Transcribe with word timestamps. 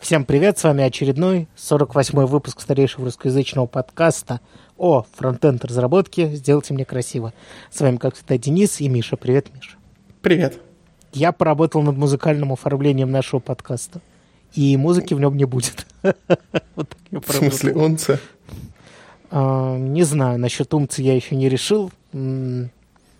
Всем 0.00 0.24
привет, 0.24 0.56
с 0.56 0.62
вами 0.62 0.84
очередной 0.84 1.48
48-й 1.56 2.26
выпуск 2.26 2.60
старейшего 2.60 3.06
русскоязычного 3.06 3.66
подкаста 3.66 4.40
о 4.76 5.04
фронтенд 5.16 5.64
разработке 5.64 6.30
«Сделайте 6.36 6.72
мне 6.72 6.84
красиво». 6.84 7.34
С 7.70 7.80
вами, 7.80 7.96
как 7.96 8.14
всегда, 8.14 8.38
Денис 8.38 8.80
и 8.80 8.88
Миша. 8.88 9.16
Привет, 9.16 9.48
Миша. 9.52 9.76
Привет. 10.22 10.60
Я 11.12 11.32
поработал 11.32 11.82
над 11.82 11.96
музыкальным 11.96 12.52
оформлением 12.52 13.10
нашего 13.10 13.40
подкаста, 13.40 14.00
и 14.54 14.76
музыки 14.76 15.14
в 15.14 15.20
нем 15.20 15.36
не 15.36 15.46
будет. 15.46 15.84
В 16.02 17.32
смысле, 17.32 17.74
онца? 17.74 18.20
А, 19.32 19.76
не 19.76 20.04
знаю, 20.04 20.38
насчет 20.38 20.72
умца 20.74 21.02
я 21.02 21.16
еще 21.16 21.34
не 21.34 21.48
решил. 21.48 21.90
Ну, 22.12 22.68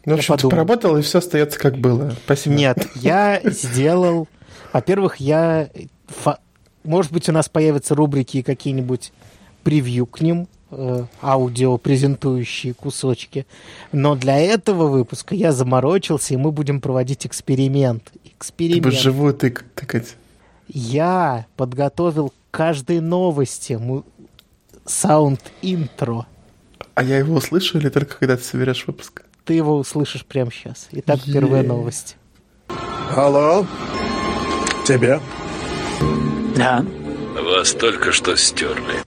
в 0.07 0.13
общем, 0.13 0.37
ты 0.37 0.49
поработал, 0.49 0.97
и 0.97 1.03
все 1.03 1.19
остается 1.19 1.59
как 1.59 1.77
было. 1.77 2.15
Спасибо. 2.25 2.55
Нет, 2.55 2.89
я 2.95 3.41
сделал... 3.45 4.29
Во-первых, 4.73 5.17
я 5.17 5.71
может 6.85 7.13
быть, 7.13 7.29
у 7.29 7.33
нас 7.33 7.49
появятся 7.49 7.95
рубрики 7.95 8.39
и 8.39 8.43
какие-нибудь 8.43 9.13
превью 9.63 10.07
к 10.07 10.21
ним, 10.21 10.49
э, 10.71 11.05
аудио 11.23 11.77
презентующие 11.79 12.75
кусочки. 12.75 13.47
Но 13.93 14.15
для 14.15 14.39
этого 14.39 14.87
выпуска 14.87 15.35
я 15.35 15.53
заморочился, 15.53 16.35
и 16.35 16.37
мы 16.37 16.53
будем 16.53 16.81
проводить 16.81 17.27
эксперимент. 17.27 18.11
Эксперимент. 18.25 18.85
Ты 18.85 18.91
живую 18.91 19.35
тык, 19.35 19.65
тыкать. 19.75 20.17
Я 20.69 21.47
подготовил 21.57 22.31
к 22.31 22.35
каждой 22.51 23.01
новости 23.01 23.79
саунд-интро. 24.85 26.27
А 26.95 27.03
я 27.03 27.19
его 27.19 27.37
услышу 27.37 27.79
или 27.79 27.89
только 27.89 28.19
когда 28.19 28.37
ты 28.37 28.43
соберешь 28.43 28.87
выпуск? 28.87 29.23
Ты 29.45 29.55
его 29.55 29.77
услышишь 29.77 30.25
прямо 30.25 30.51
сейчас. 30.51 30.89
Итак, 30.93 31.21
первая 31.25 31.63
новость. 31.63 32.17
Алло? 33.15 33.67
Тебе? 34.87 35.21
Да. 36.59 36.85
Вас 37.41 37.73
только 37.73 38.11
что 38.11 38.37
стерли. 38.37 39.05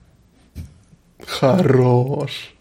Хорош. 1.26 2.54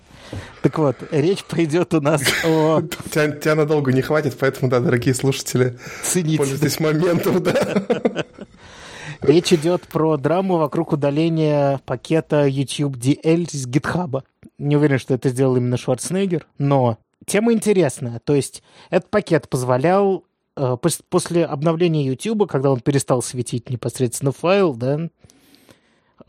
Так 0.62 0.78
вот, 0.78 0.98
речь 1.12 1.46
пойдет 1.46 1.94
у 1.94 2.02
нас 2.02 2.22
о... 2.46 2.82
Тебя, 3.10 3.32
тебя 3.32 3.56
надолго 3.56 3.94
не 3.94 4.02
хватит, 4.02 4.36
поэтому, 4.38 4.70
да, 4.70 4.82
дорогие 4.82 5.16
слушатели, 5.16 5.80
Цените. 6.04 6.38
пользуйтесь 6.38 6.80
моментом, 6.82 7.42
да. 7.42 7.84
Речь 9.22 9.54
идет 9.54 9.84
про 9.84 10.18
драму 10.18 10.58
вокруг 10.58 10.92
удаления 10.92 11.80
пакета 11.86 12.46
YouTube 12.46 12.98
DL 12.98 13.48
с 13.50 13.68
GitHub. 13.68 14.24
Не 14.58 14.76
уверен, 14.76 15.00
что 15.00 15.14
это 15.14 15.30
сделал 15.30 15.56
именно 15.56 15.78
Шварценеггер, 15.78 16.48
но 16.58 16.98
тема 17.26 17.54
интересная. 17.54 18.20
То 18.20 18.36
есть 18.36 18.62
этот 18.90 19.10
пакет 19.10 19.48
позволял 19.48 20.26
после 20.56 21.46
обновления 21.46 22.06
YouTube, 22.06 22.50
когда 22.50 22.72
он 22.72 22.80
перестал 22.80 23.22
светить 23.22 23.70
непосредственно 23.70 24.32
файл, 24.32 24.74
да, 24.74 25.10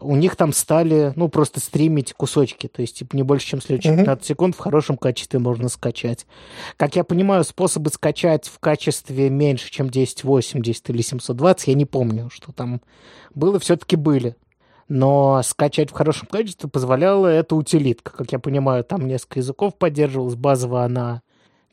у 0.00 0.16
них 0.16 0.36
там 0.36 0.52
стали, 0.52 1.12
ну, 1.16 1.28
просто 1.28 1.60
стримить 1.60 2.12
кусочки, 2.14 2.66
то 2.66 2.80
есть, 2.82 2.98
типа, 2.98 3.14
не 3.14 3.22
больше, 3.22 3.46
чем 3.46 3.60
следующие 3.60 3.96
15 3.96 4.24
секунд 4.24 4.56
в 4.56 4.58
хорошем 4.58 4.96
качестве 4.96 5.38
можно 5.38 5.68
скачать. 5.68 6.26
Как 6.76 6.96
я 6.96 7.04
понимаю, 7.04 7.44
способы 7.44 7.90
скачать 7.90 8.46
в 8.46 8.58
качестве 8.58 9.30
меньше, 9.30 9.70
чем 9.70 9.86
1080 9.88 10.90
или 10.90 11.02
720, 11.02 11.68
я 11.68 11.74
не 11.74 11.84
помню, 11.84 12.30
что 12.30 12.52
там 12.52 12.80
было, 13.34 13.58
все-таки 13.60 13.96
были. 13.96 14.36
Но 14.88 15.40
скачать 15.44 15.90
в 15.90 15.94
хорошем 15.94 16.26
качестве 16.26 16.68
позволяла 16.68 17.28
эта 17.28 17.54
утилитка. 17.54 18.12
Как 18.12 18.32
я 18.32 18.38
понимаю, 18.38 18.84
там 18.84 19.06
несколько 19.06 19.38
языков 19.38 19.76
поддерживалась, 19.78 20.34
базово 20.34 20.84
она 20.84 21.22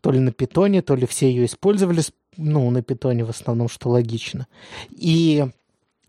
то 0.01 0.11
ли 0.11 0.19
на 0.19 0.31
питоне, 0.31 0.81
то 0.81 0.95
ли 0.95 1.05
все 1.05 1.29
ее 1.29 1.45
использовали 1.45 2.01
ну, 2.39 2.69
на 2.71 2.81
питоне 2.81 3.25
в 3.25 3.29
основном, 3.29 3.69
что 3.69 3.89
логично. 3.89 4.47
И 4.89 5.45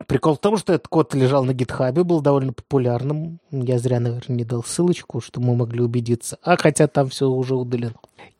прикол 0.07 0.37
в 0.37 0.39
том, 0.39 0.57
что 0.57 0.73
этот 0.73 0.89
код 0.89 1.15
лежал 1.15 1.45
на 1.45 1.53
гитхабе, 1.53 2.05
был 2.05 2.21
довольно 2.21 2.53
популярным. 2.53 3.41
Я 3.51 3.79
зря, 3.79 4.01
наверное, 4.01 4.37
не 4.37 4.45
дал 4.45 4.63
ссылочку, 4.63 5.21
чтобы 5.21 5.49
мы 5.49 5.57
могли 5.57 5.83
убедиться. 5.83 6.39
А 6.43 6.57
хотя 6.57 6.87
там 6.87 7.09
все 7.09 7.29
уже 7.29 7.55
удалено. 7.55 7.95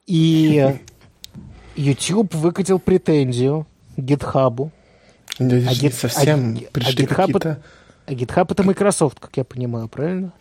И 0.07 0.77
YouTube 1.77 2.35
выкатил 2.35 2.79
претензию 2.79 3.67
гитхабу. 3.97 4.71
А, 5.39 5.45
гит... 5.45 5.95
совсем 5.95 6.57
а, 6.57 6.71
пришли 6.73 7.05
а 7.05 7.09
какие-то... 7.09 7.63
А 8.07 8.13
GitHub 8.13 8.51
это 8.51 8.65
Microsoft, 8.65 9.21
как 9.21 9.37
я 9.37 9.45
понимаю, 9.45 9.87
правильно? 9.89 10.33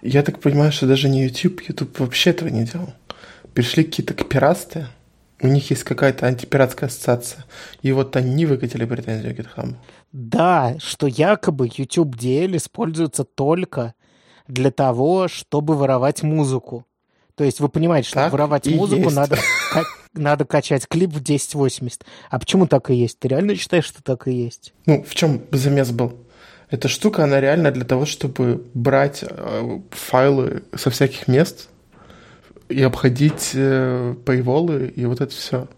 Я 0.00 0.22
так 0.22 0.40
понимаю, 0.40 0.72
что 0.72 0.88
даже 0.88 1.08
не 1.08 1.22
YouTube, 1.22 1.60
YouTube 1.68 2.00
вообще 2.00 2.30
этого 2.30 2.48
не 2.48 2.64
делал. 2.64 2.92
Пришли 3.54 3.84
какие-то 3.84 4.14
копирасты, 4.14 4.86
у 5.42 5.48
них 5.48 5.70
есть 5.70 5.84
какая-то 5.84 6.26
антипиратская 6.26 6.88
ассоциация. 6.88 7.44
И 7.82 7.92
вот 7.92 8.16
они 8.16 8.46
выкатили 8.46 8.84
претензию 8.84 9.34
GitHub. 9.34 9.74
Да, 10.12 10.76
что 10.78 11.06
якобы 11.06 11.68
YouTube 11.74 12.14
DL 12.16 12.56
используется 12.56 13.24
только 13.24 13.94
для 14.46 14.70
того, 14.70 15.28
чтобы 15.28 15.76
воровать 15.76 16.22
музыку. 16.22 16.86
То 17.34 17.44
есть 17.44 17.60
вы 17.60 17.68
понимаете, 17.68 18.08
что 18.08 18.20
так 18.20 18.32
воровать 18.32 18.66
музыку 18.66 19.04
есть. 19.04 19.16
надо, 19.16 19.38
надо 20.14 20.44
качать 20.44 20.86
клип 20.86 21.10
в 21.10 21.20
1080. 21.20 22.04
А 22.30 22.38
почему 22.38 22.66
так 22.66 22.90
и 22.90 22.94
есть? 22.94 23.18
Ты 23.18 23.28
реально 23.28 23.56
считаешь, 23.56 23.84
что 23.84 24.02
так 24.02 24.28
и 24.28 24.32
есть? 24.32 24.74
Ну, 24.86 25.02
в 25.02 25.14
чем 25.14 25.42
замес 25.50 25.90
был? 25.90 26.18
Эта 26.70 26.88
штука, 26.88 27.24
она 27.24 27.40
реально 27.40 27.70
для 27.70 27.84
того, 27.84 28.06
чтобы 28.06 28.64
брать 28.74 29.24
э, 29.28 29.80
файлы 29.90 30.62
со 30.74 30.90
всяких 30.90 31.28
мест, 31.28 31.68
и 32.72 32.82
обходить 32.82 33.52
э, 33.54 34.14
пейволы 34.24 34.92
и 34.94 35.04
вот 35.04 35.20
это 35.20 35.32
все. 35.32 35.68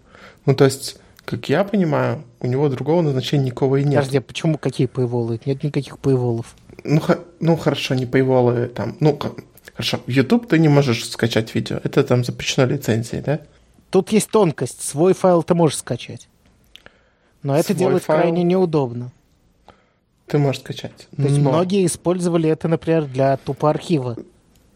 Ну, 0.47 0.55
то 0.55 0.65
есть, 0.65 0.99
как 1.25 1.49
я 1.49 1.65
понимаю, 1.65 2.25
у 2.41 2.47
него 2.47 2.69
другого 2.69 3.03
назначения 3.03 3.47
никакого 3.47 3.77
и 3.77 3.85
нет. 3.85 3.97
Подожди, 3.97 4.19
а 4.19 4.21
почему 4.21 4.59
какие 4.59 4.87
пейволы? 4.87 5.41
Нет 5.45 5.63
никаких 5.63 5.99
пейволов. 5.99 6.55
Ну, 6.85 7.01
ну 7.41 7.57
хорошо, 7.57 7.95
не 7.95 8.07
пейволы 8.07 8.67
там. 8.67 8.97
Ну, 9.01 9.19
хорошо, 9.73 10.01
в 10.07 10.11
YouTube 10.11 10.49
ты 10.49 10.59
не 10.59 10.69
можешь 10.69 11.09
скачать 11.09 11.55
видео. 11.55 11.81
Это 11.83 12.05
там 12.05 12.25
запрещено 12.25 12.67
лицензией, 12.67 13.23
да? 13.23 13.41
Тут 13.91 14.11
есть 14.13 14.31
тонкость. 14.31 14.83
Свой 14.83 15.15
файл 15.15 15.43
ты 15.43 15.55
можешь 15.55 15.79
скачать. 15.79 16.29
Но 17.43 17.55
это 17.55 17.69
Свой 17.69 17.79
делать 17.79 18.03
файл... 18.03 18.21
крайне 18.21 18.43
неудобно. 18.43 19.13
Ты 20.27 20.39
можешь 20.39 20.63
скачать. 20.63 21.07
То 21.17 21.23
есть 21.23 21.39
Но... 21.39 21.51
многие 21.51 21.87
использовали 21.87 22.49
это, 22.49 22.67
например, 22.67 23.05
для 23.05 23.37
тупо 23.37 23.71
архива. 23.71 24.17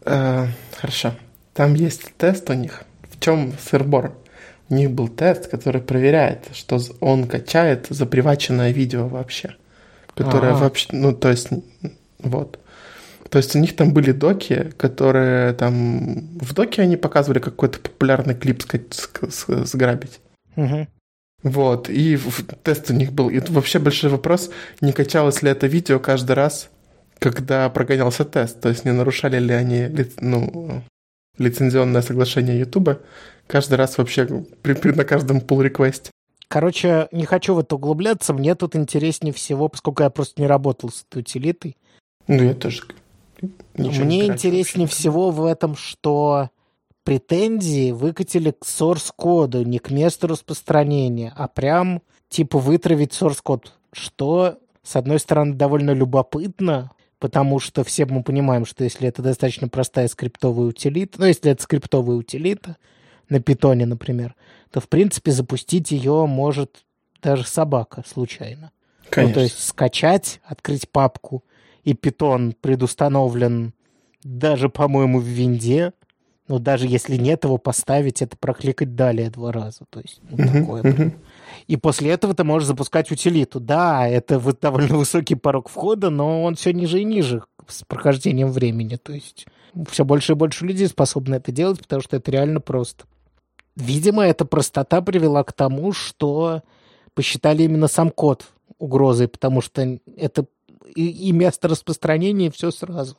Э, 0.05 0.47
хорошо. 0.75 1.13
Там 1.59 1.73
есть 1.73 2.13
тест 2.17 2.49
у 2.49 2.53
них. 2.53 2.83
В 3.11 3.19
чем 3.19 3.51
сырбор? 3.59 4.13
У 4.69 4.75
них 4.75 4.91
был 4.91 5.09
тест, 5.09 5.47
который 5.47 5.81
проверяет, 5.81 6.47
что 6.53 6.79
он 7.01 7.27
качает 7.27 7.87
заприваченное 7.89 8.71
видео 8.71 9.09
вообще. 9.09 9.57
Которое 10.15 10.53
А-а-а. 10.53 10.59
вообще, 10.59 10.87
ну, 10.93 11.13
то 11.13 11.27
есть, 11.27 11.49
вот. 12.19 12.59
То 13.29 13.39
есть 13.39 13.57
у 13.57 13.59
них 13.59 13.75
там 13.75 13.91
были 13.91 14.13
доки, 14.13 14.71
которые 14.77 15.51
там... 15.51 16.29
В 16.39 16.53
доке 16.53 16.81
они 16.81 16.95
показывали 16.95 17.39
какой-то 17.39 17.79
популярный 17.79 18.35
клип 18.35 18.63
сграбить. 19.21 20.21
Угу. 20.55 20.87
Вот, 21.43 21.89
и 21.89 22.17
тест 22.63 22.89
у 22.89 22.93
них 22.93 23.11
был. 23.11 23.29
И 23.29 23.41
вообще 23.49 23.79
большой 23.79 24.11
вопрос, 24.11 24.49
не 24.79 24.93
качалось 24.93 25.41
ли 25.41 25.51
это 25.51 25.67
видео 25.67 25.99
каждый 25.99 26.37
раз, 26.37 26.69
когда 27.19 27.69
прогонялся 27.69 28.23
тест. 28.23 28.61
То 28.61 28.69
есть 28.69 28.85
не 28.85 28.93
нарушали 28.93 29.39
ли 29.39 29.53
они 29.53 29.89
ну, 30.21 30.83
лицензионное 31.39 32.01
соглашение 32.01 32.59
Ютуба 32.59 32.99
каждый 33.47 33.75
раз 33.75 33.97
вообще 33.97 34.45
при, 34.61 34.73
при, 34.73 34.91
на 34.91 35.05
каждом 35.05 35.39
pull 35.39 35.63
реквесте 35.63 36.11
Короче, 36.49 37.07
не 37.11 37.25
хочу 37.25 37.53
в 37.53 37.59
это 37.59 37.75
углубляться, 37.75 38.33
мне 38.33 38.55
тут 38.55 38.75
интереснее 38.75 39.31
всего, 39.31 39.69
поскольку 39.69 40.01
я 40.01 40.09
просто 40.09 40.41
не 40.41 40.47
работал 40.47 40.89
с 40.89 41.05
этой 41.07 41.19
утилитой. 41.19 41.77
Ну, 42.27 42.43
я 42.43 42.55
тоже 42.55 42.81
Мне 43.75 44.25
интереснее 44.25 44.87
вообще. 44.87 44.99
всего 44.99 45.29
в 45.29 45.45
этом, 45.45 45.75
что 45.75 46.49
претензии 47.03 47.91
выкатили 47.91 48.49
к 48.49 48.65
source 48.65 49.11
коду, 49.15 49.63
не 49.63 49.77
к 49.77 49.91
месту 49.91 50.27
распространения, 50.27 51.31
а 51.35 51.47
прям 51.47 52.01
типа 52.29 52.57
вытравить 52.57 53.11
source 53.11 53.41
код, 53.43 53.73
что, 53.93 54.57
с 54.81 54.95
одной 54.95 55.19
стороны, 55.19 55.53
довольно 55.53 55.91
любопытно, 55.91 56.91
потому 57.19 57.59
что 57.59 57.83
все 57.83 58.05
мы 58.05 58.23
понимаем, 58.23 58.65
что 58.65 58.83
если 58.83 59.07
это 59.07 59.21
достаточно 59.21 59.67
простая 59.67 60.07
скриптовая 60.07 60.67
утилита, 60.67 61.19
ну, 61.19 61.25
если 61.25 61.51
это 61.51 61.61
скриптовая 61.61 62.15
утилита, 62.15 62.77
на 63.29 63.39
питоне, 63.39 63.85
например, 63.85 64.35
то, 64.71 64.79
в 64.79 64.89
принципе, 64.89 65.31
запустить 65.31 65.91
ее 65.91 66.25
может 66.25 66.83
даже 67.21 67.45
собака 67.45 68.03
случайно. 68.07 68.71
Конечно. 69.09 69.29
Ну, 69.29 69.33
то 69.35 69.41
есть 69.41 69.63
скачать, 69.63 70.41
открыть 70.43 70.89
папку, 70.89 71.43
и 71.83 71.93
питон 71.93 72.53
предустановлен 72.59 73.73
даже, 74.23 74.69
по-моему, 74.69 75.19
в 75.19 75.23
винде, 75.23 75.93
но 76.47 76.59
даже 76.59 76.87
если 76.87 77.15
нет 77.15 77.43
его 77.43 77.57
поставить, 77.57 78.21
это 78.21 78.35
прокликать 78.35 78.95
далее 78.95 79.29
два 79.29 79.51
раза. 79.51 79.85
То 79.89 80.01
есть 80.01 80.19
ну, 80.29 80.37
uh-huh, 80.37 80.59
такое. 80.59 80.83
Uh-huh. 80.83 81.13
И 81.69 81.77
после 81.77 82.09
этого 82.09 82.33
ты 82.33 82.43
можешь 82.43 82.67
запускать 82.67 83.11
утилиту. 83.11 83.59
Да, 83.59 84.07
это 84.07 84.41
довольно 84.59 84.97
высокий 84.97 85.35
порог 85.35 85.69
входа, 85.69 86.09
но 86.09 86.43
он 86.43 86.55
все 86.55 86.73
ниже 86.73 86.99
и 86.99 87.03
ниже 87.03 87.43
с 87.67 87.83
прохождением 87.83 88.47
времени. 88.47 88.95
То 88.95 89.13
есть 89.13 89.45
все 89.87 90.03
больше 90.03 90.31
и 90.31 90.35
больше 90.35 90.65
людей 90.65 90.87
способны 90.87 91.35
это 91.35 91.51
делать, 91.51 91.77
потому 91.79 92.01
что 92.01 92.17
это 92.17 92.31
реально 92.31 92.59
просто. 92.59 93.05
Видимо, 93.75 94.25
эта 94.25 94.45
простота 94.45 94.99
привела 95.03 95.43
к 95.43 95.53
тому, 95.53 95.93
что 95.93 96.63
посчитали 97.13 97.61
именно 97.61 97.87
сам 97.87 98.09
код 98.09 98.47
угрозой, 98.79 99.27
потому 99.27 99.61
что 99.61 99.99
это 100.17 100.47
и, 100.95 101.29
и 101.29 101.31
место 101.31 101.67
распространения, 101.67 102.49
все 102.49 102.71
сразу. 102.71 103.15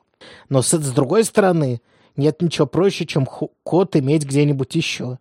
Но 0.48 0.62
с, 0.62 0.76
с 0.76 0.90
другой 0.90 1.22
стороны, 1.22 1.80
нет 2.16 2.42
ничего 2.42 2.66
проще, 2.66 3.06
чем 3.06 3.26
код 3.26 3.94
иметь 3.94 4.24
где-нибудь 4.24 4.74
еще. 4.74 5.20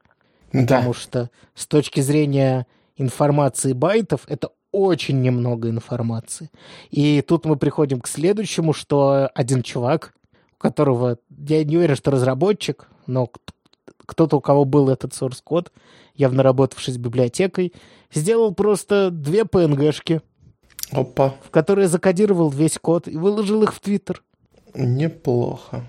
Да. 0.52 0.62
Потому 0.78 0.96
что 0.96 1.30
с 1.54 1.68
точки 1.68 2.00
зрения 2.02 2.66
информации 3.00 3.74
байтов, 3.74 4.22
это 4.28 4.50
очень 4.72 5.22
немного 5.22 5.69
информации. 5.69 6.51
И 6.92 7.22
тут 7.22 7.46
мы 7.46 7.56
приходим 7.56 8.01
к 8.01 8.07
следующему, 8.07 8.74
что 8.74 9.30
один 9.34 9.63
чувак, 9.63 10.13
у 10.54 10.62
которого, 10.62 11.18
я 11.30 11.63
не 11.63 11.78
уверен, 11.78 11.96
что 11.96 12.12
разработчик, 12.12 12.88
но 13.07 13.30
кто-то, 14.06 14.38
у 14.38 14.42
кого 14.42 14.66
был 14.66 14.90
этот 14.90 15.13
source 15.13 15.42
код, 15.44 15.72
явно 16.13 16.44
работавший 16.44 16.94
с 16.94 16.98
библиотекой, 16.98 17.74
сделал 18.13 18.54
просто 18.54 19.10
две 19.12 19.42
PNG-шки, 19.42 20.22
Опа. 20.92 21.36
в 21.44 21.50
которые 21.50 21.88
закодировал 21.88 22.50
весь 22.50 22.78
код 22.80 23.07
и 23.07 23.18
выложил 23.18 23.63
их 23.63 23.74
в 23.74 23.80
Твиттер. 23.80 24.24
Неплохо. 24.75 25.84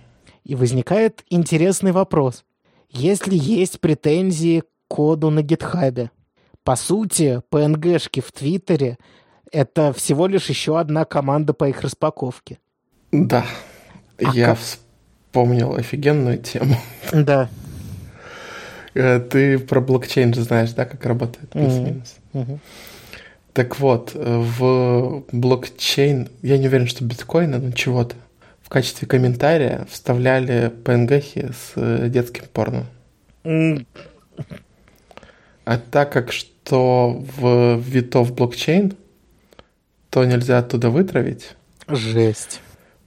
И 0.45 0.55
возникает 0.55 1.25
интересный 1.29 1.93
вопрос. 1.93 2.45
Если 2.89 3.37
есть 3.37 3.81
претензии 3.81 4.61
к 4.61 4.67
коду 4.89 5.31
на 5.31 5.43
гитхабе, 5.43 6.11
по 6.65 6.77
сути, 6.77 7.41
PNG-шки 7.51 8.21
в 8.21 8.33
Твиттере— 8.33 8.99
это 9.53 9.93
всего 9.93 10.27
лишь 10.27 10.49
еще 10.49 10.79
одна 10.79 11.05
команда 11.05 11.53
по 11.55 11.69
их 11.69 11.81
распаковке. 11.83 12.59
Да. 13.13 13.45
А 14.23 14.33
Я 14.35 14.47
как? 14.47 14.59
вспомнил 14.59 15.75
офигенную 15.75 16.39
тему. 16.39 16.77
Да. 17.13 17.49
Э, 18.95 19.19
Ты 19.21 19.59
про 19.59 19.81
блокчейн 19.81 20.35
же 20.35 20.43
знаешь, 20.43 20.73
да, 20.73 20.85
как 20.85 21.05
работает? 21.07 21.51
Плюс-минус. 21.51 22.17
Так 23.53 23.81
вот, 23.81 24.13
э, 24.15 24.37
в 24.39 25.25
блокчейн, 25.33 26.29
я 26.43 26.57
не 26.59 26.69
уверен, 26.69 26.87
что 26.87 27.05
биткоина, 27.05 27.59
но 27.59 27.73
чего-то, 27.73 28.15
в 28.63 28.69
качестве 28.69 29.09
комментария 29.09 29.87
вставляли 29.91 30.71
PNG 30.85 31.53
с 31.53 31.73
э, 31.75 32.09
детским 32.09 32.45
порно. 32.53 32.87
А 35.65 35.79
так 35.91 36.13
как 36.13 36.33
что 36.71 37.25
в 37.37 37.81
витов 37.81 38.33
блокчейн, 38.33 38.95
то 40.09 40.25
нельзя 40.25 40.59
оттуда 40.59 40.89
вытравить. 40.89 41.57
Жесть. 41.89 42.61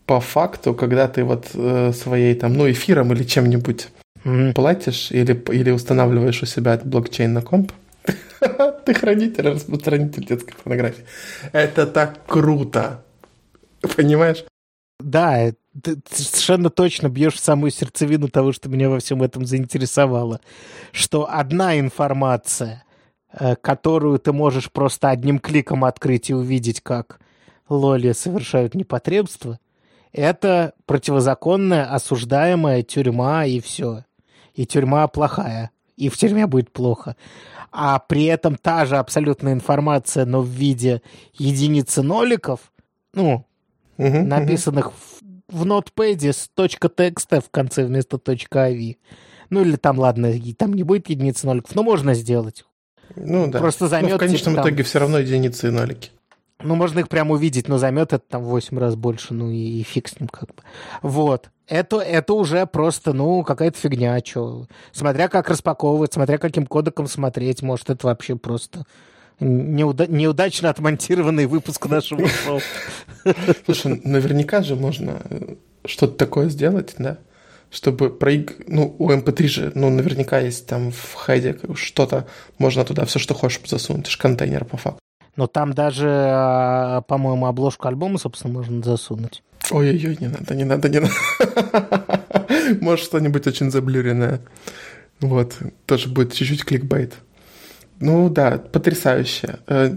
По 0.06 0.20
факту, 0.20 0.74
когда 0.74 1.08
ты 1.08 1.24
вот 1.24 1.52
э, 1.54 1.94
своей 1.94 2.36
там, 2.36 2.56
ну, 2.56 2.70
эфиром 2.70 3.14
или 3.14 3.24
чем-нибудь 3.24 3.88
М, 4.26 4.54
платишь 4.54 5.12
или, 5.12 5.34
или 5.54 5.72
устанавливаешь 5.72 6.44
у 6.44 6.46
себя 6.46 6.78
блокчейн 6.84 7.32
на 7.32 7.42
комп, 7.42 7.72
ты 8.86 8.94
хранитель, 8.94 9.48
распространитель 9.48 10.26
детской 10.26 10.56
порнографии. 10.56 11.06
Это 11.54 11.88
так 11.88 12.26
круто. 12.26 13.02
Понимаешь? 13.96 14.44
Да, 15.00 15.40
э, 15.40 15.54
ты 15.82 16.02
совершенно 16.12 16.70
точно 16.70 17.08
бьешь 17.08 17.36
в 17.36 17.40
самую 17.40 17.72
сердцевину 17.72 18.28
того, 18.28 18.52
что 18.52 18.68
меня 18.68 18.90
во 18.90 19.00
всем 19.00 19.24
этом 19.24 19.46
заинтересовало. 19.46 20.42
Что 20.92 21.30
одна 21.30 21.80
информация, 21.80 22.84
которую 23.62 24.20
ты 24.20 24.32
можешь 24.32 24.72
просто 24.72 25.10
одним 25.10 25.40
кликом 25.40 25.86
открыть 25.86 26.30
и 26.30 26.34
увидеть, 26.34 26.82
как 26.82 27.20
лоли 27.70 28.12
совершают 28.12 28.76
непотребство, 28.76 29.60
это 30.12 30.74
противозаконная, 30.86 31.92
осуждаемая 31.92 32.84
тюрьма 32.84 33.46
и 33.46 33.60
все. 33.60 34.06
И 34.54 34.66
тюрьма 34.66 35.08
плохая. 35.08 35.72
И 35.98 36.10
в 36.10 36.18
тюрьме 36.18 36.46
будет 36.46 36.72
плохо. 36.72 37.16
А 37.72 37.98
при 37.98 38.26
этом 38.26 38.56
та 38.56 38.86
же 38.86 38.98
абсолютная 38.98 39.54
информация, 39.54 40.26
но 40.26 40.42
в 40.42 40.48
виде 40.48 41.02
единицы 41.34 42.04
ноликов, 42.04 42.72
ну, 43.16 43.46
мгм. 43.98 44.28
написанных 44.28 44.92
в, 44.92 45.22
в 45.50 45.66
нотпэде 45.66 46.34
с 46.34 46.52
.txt 46.56 47.42
в 47.42 47.50
конце 47.50 47.86
вместо 47.86 48.18
.avi. 48.18 48.98
Ну 49.50 49.62
или 49.62 49.76
там, 49.76 49.98
ладно, 49.98 50.32
там 50.58 50.74
не 50.74 50.84
будет 50.84 51.10
единицы 51.10 51.48
ноликов, 51.48 51.74
но 51.74 51.82
можно 51.82 52.14
сделать. 52.14 52.64
Ну 53.16 53.48
да. 53.48 53.60
Просто 53.60 53.86
Ну, 53.86 53.90
займет, 53.90 54.14
в 54.14 54.18
конечном 54.18 54.54
типа, 54.54 54.64
там- 54.64 54.72
итоге 54.72 54.84
все 54.84 55.00
равно 55.00 55.20
единицы 55.20 55.68
и 55.68 55.72
нолики. 55.72 56.12
Ну, 56.64 56.76
можно 56.76 57.00
их 57.00 57.10
прямо 57.10 57.34
увидеть, 57.34 57.68
но 57.68 57.78
займет 57.78 58.14
это 58.14 58.24
там 58.28 58.44
в 58.44 58.48
8 58.48 58.80
раз 58.80 58.96
больше, 58.96 59.34
ну 59.34 59.50
и, 59.52 59.82
и 59.82 59.84
фиг 59.84 60.08
с 60.08 60.20
ним 60.20 60.30
как 60.30 60.48
бы. 60.50 60.64
Вот. 61.02 61.50
Это, 61.68 61.98
это 62.00 62.34
уже 62.34 62.66
просто, 62.66 63.14
ну, 63.14 63.44
какая-то 63.44 63.78
фигня, 63.78 64.20
чё. 64.22 64.68
Смотря 64.92 65.28
как 65.28 65.50
распаковывать, 65.50 66.14
смотря 66.14 66.38
каким 66.38 66.66
кодеком 66.66 67.08
смотреть, 67.08 67.62
может, 67.62 67.90
это 67.90 68.08
вообще 68.08 68.36
просто 68.36 68.86
неуда- 69.40 70.08
неудачно 70.08 70.70
отмонтированный 70.70 71.46
выпуск 71.48 71.86
нашего 71.88 72.28
шоу. 72.28 72.62
Слушай, 73.66 74.02
наверняка 74.04 74.62
же 74.62 74.76
можно 74.76 75.20
что-то 75.86 76.14
такое 76.16 76.50
сделать, 76.50 76.96
да? 76.98 77.18
Чтобы 77.74 78.10
проиг... 78.10 78.56
Ну, 78.68 78.96
у 79.00 79.10
MP3 79.10 79.48
же, 79.48 79.72
ну, 79.74 79.90
наверняка 79.90 80.40
есть 80.40 80.68
там 80.68 80.92
в 80.92 81.14
хайде 81.16 81.58
что-то, 81.74 82.28
можно 82.60 82.86
туда 82.86 83.06
все, 83.06 83.20
что 83.20 83.34
хочешь 83.34 83.62
засунуть. 83.66 84.04
Это 84.04 84.12
же 84.12 84.18
контейнер 84.18 84.64
по 84.64 84.78
факту. 84.78 85.00
Но 85.36 85.48
там 85.48 85.74
даже, 85.74 86.08
а, 86.10 87.02
по-моему, 87.02 87.48
обложку 87.48 87.88
альбома, 87.88 88.20
собственно, 88.20 88.54
можно 88.54 88.84
засунуть. 88.84 89.42
Ой-ой-ой, 89.72 90.18
не 90.20 90.28
надо, 90.28 90.54
не 90.54 90.64
надо, 90.64 90.90
не 90.90 91.00
надо. 91.00 92.20
Может, 92.82 93.06
что-нибудь 93.06 93.48
очень 93.48 93.72
заблюренное. 93.72 94.42
Вот, 95.20 95.58
тоже 95.88 96.10
будет 96.10 96.34
чуть-чуть 96.34 96.66
кликбейт. 96.66 97.14
Ну 98.00 98.30
да, 98.30 98.60
потрясающе. 98.60 99.60
Э, 99.68 99.96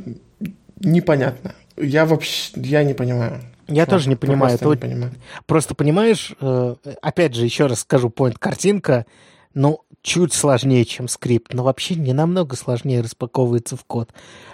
Непонятно. 0.81 1.55
Я 1.77 2.05
вообще, 2.05 2.53
я 2.57 2.85
не 2.85 2.95
понимаю. 2.95 3.41
Я 3.69 3.87
тоже 3.87 4.09
не 4.09 4.17
понимаю. 4.17 4.59
Просто 4.59 4.65
не 4.65 4.71
вот 4.71 4.81
понимаю. 4.81 5.13
Просто 5.47 5.75
понимаешь, 5.75 6.35
э, 6.41 6.77
опять 7.03 7.35
же, 7.35 7.45
еще 7.45 7.67
раз 7.67 7.81
скажу, 7.81 8.09
point 8.09 8.37
картинка, 8.39 9.07
ну, 9.55 9.81
чуть 10.03 10.33
сложнее, 10.33 10.85
чем 10.85 11.09
скрипт, 11.09 11.53
но 11.53 11.65
вообще 11.65 11.97
не 11.97 12.13
намного 12.13 12.55
сложнее 12.55 13.01
распаковывается 13.01 13.77
в 13.77 13.85
код. 13.85 14.11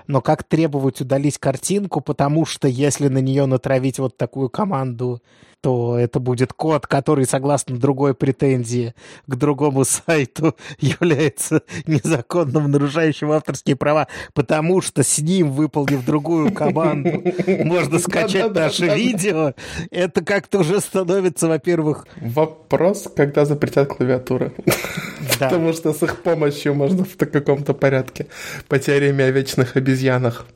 Но 0.06 0.20
как 0.23 0.44
требовать 0.44 1.00
удалить 1.00 1.38
картинку, 1.38 2.00
потому 2.00 2.47
что 2.47 2.69
если 2.69 3.09
на 3.09 3.19
нее 3.19 3.47
натравить 3.47 3.99
вот 3.99 4.17
такую 4.17 4.49
команду, 4.49 5.20
то 5.62 5.97
это 5.97 6.19
будет 6.19 6.53
код, 6.53 6.87
который, 6.87 7.25
согласно 7.25 7.79
другой 7.79 8.14
претензии 8.14 8.94
к 9.26 9.37
другому 9.37 9.85
сайту, 10.06 10.56
является 10.79 11.62
незаконным, 11.87 12.70
нарушающим 12.70 13.31
авторские 13.31 13.76
права, 13.76 14.09
потому 14.35 14.82
что 14.82 15.03
с 15.05 15.19
ним, 15.19 15.53
выполнив 15.53 16.05
другую 16.05 16.53
команду, 16.53 17.23
можно 17.64 17.99
скачать 17.99 18.53
наше 18.53 18.88
видео. 18.88 19.55
Это 19.91 20.25
как-то 20.25 20.59
уже 20.59 20.81
становится, 20.81 21.49
во-первых, 21.49 22.07
Вопрос, 22.21 23.09
когда 23.14 23.45
запретят 23.45 23.88
клавиатуры. 23.88 24.52
Потому 25.33 25.73
что 25.73 25.92
с 25.92 26.02
их 26.02 26.23
помощью 26.23 26.75
можно 26.75 27.04
в 27.04 27.16
каком-то 27.16 27.73
порядке 27.73 28.26
по 28.69 28.78
теореме 28.81 29.25
о 29.25 29.31
вечных 29.31 29.76
обезьянах. 29.76 30.47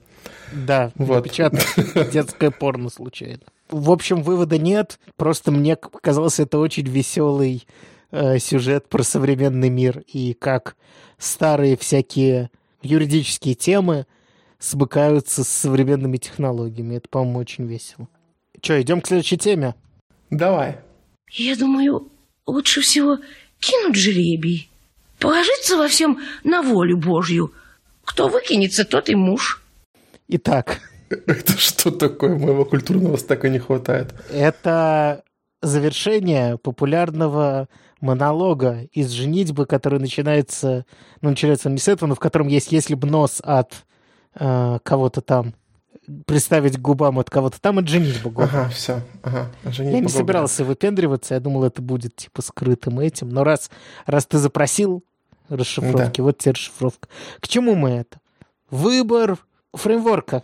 да, 0.53 0.91
Вот. 0.97 1.25
напечатать 1.25 1.67
детское 2.13 2.51
порно 2.51 2.91
случайно. 2.91 3.43
В 3.69 3.91
общем, 3.91 4.23
вывода 4.23 4.59
нет. 4.59 4.99
Просто 5.17 5.51
мне 5.51 5.77
показался 5.77 6.43
это 6.43 6.59
очень 6.59 6.87
веселый 6.87 7.67
э, 8.11 8.39
сюжет 8.39 8.89
про 8.89 9.03
современный 9.03 9.71
мир 9.71 10.03
и 10.07 10.35
как 10.35 10.77
старые 11.19 11.77
всякие 11.77 12.51
юридические 12.83 13.55
темы 13.55 14.07
смыкаются 14.59 15.45
с 15.45 15.49
современными 15.49 16.17
технологиями. 16.17 16.97
Это, 16.97 17.09
по-моему, 17.09 17.39
очень 17.41 17.67
весело. 17.67 18.09
Че, 18.61 18.81
идем 18.83 19.01
к 19.01 19.07
следующей 19.07 19.39
теме? 19.39 19.75
Давай. 20.31 20.79
Я 21.31 21.57
думаю, 21.57 22.11
лучше 22.47 22.81
всего 22.81 23.19
кинуть 23.61 23.97
жребий. 23.97 24.71
Положиться 25.19 25.77
во 25.77 25.89
всем 25.89 26.21
на 26.45 26.63
волю 26.63 26.97
Божью. 26.99 27.53
Кто 28.05 28.29
выкинется, 28.29 28.85
тот 28.85 29.09
и 29.09 29.15
муж. 29.15 29.63
Итак, 30.29 30.81
Это 31.27 31.53
что 31.59 31.91
такое? 31.91 32.37
Моего 32.37 32.65
культурного 32.65 33.17
стака 33.17 33.49
не 33.49 33.59
хватает. 33.59 34.15
это 34.31 35.23
завершение 35.63 36.59
популярного 36.59 37.69
монолога 38.01 38.83
из 38.93 39.11
«Женитьбы», 39.11 39.67
который 39.67 39.99
начинается, 39.99 40.85
ну, 41.23 41.31
начинается 41.31 41.69
он 41.69 41.75
не 41.75 41.81
с 41.81 41.89
этого, 41.89 42.09
но 42.09 42.15
в 42.15 42.21
котором 42.21 42.49
есть 42.49 42.73
«Если 42.73 42.95
бы 42.95 43.09
нос 43.09 43.41
от 43.43 43.73
э, 44.35 44.79
кого-то 44.83 45.23
там 45.23 45.55
представить 46.27 46.81
губам 46.81 47.19
от 47.19 47.31
кого-то 47.31 47.61
там, 47.61 47.79
это 47.79 47.89
«Женитьба». 47.89 48.31
губ». 48.31 48.45
Ага, 48.45 48.69
все. 48.69 49.01
Ага. 49.23 49.51
Я 49.65 50.01
не 50.01 50.09
собирался 50.09 50.65
выпендриваться, 50.65 51.35
я 51.35 51.41
думал, 51.41 51.65
это 51.65 51.83
будет 51.83 52.17
типа 52.17 52.43
скрытым 52.43 53.01
этим, 53.01 53.31
но 53.31 53.45
раз, 53.45 53.71
раз 54.05 54.27
ты 54.27 54.39
запросил 54.39 55.03
расшифровки, 55.49 56.21
вот 56.21 56.39
тебе 56.39 56.53
расшифровка. 56.53 57.09
К 57.41 57.49
чему 57.49 57.75
мы 57.75 57.91
это? 57.91 58.19
Выбор 58.71 59.39
фреймворка. 59.73 60.43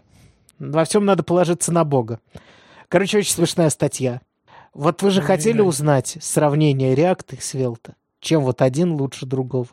Во 0.70 0.84
всем 0.84 1.04
надо 1.04 1.24
положиться 1.24 1.72
на 1.72 1.84
Бога. 1.84 2.20
Короче, 2.88 3.18
очень 3.18 3.32
смешная 3.32 3.68
статья. 3.68 4.20
Вот 4.72 5.02
вы 5.02 5.10
же 5.10 5.20
хотели 5.20 5.60
узнать 5.60 6.16
сравнение 6.20 6.94
React 6.94 7.34
и 7.34 7.38
Svelte? 7.38 7.94
Чем 8.20 8.42
вот 8.42 8.62
один 8.62 8.92
лучше 8.92 9.26
другого? 9.26 9.66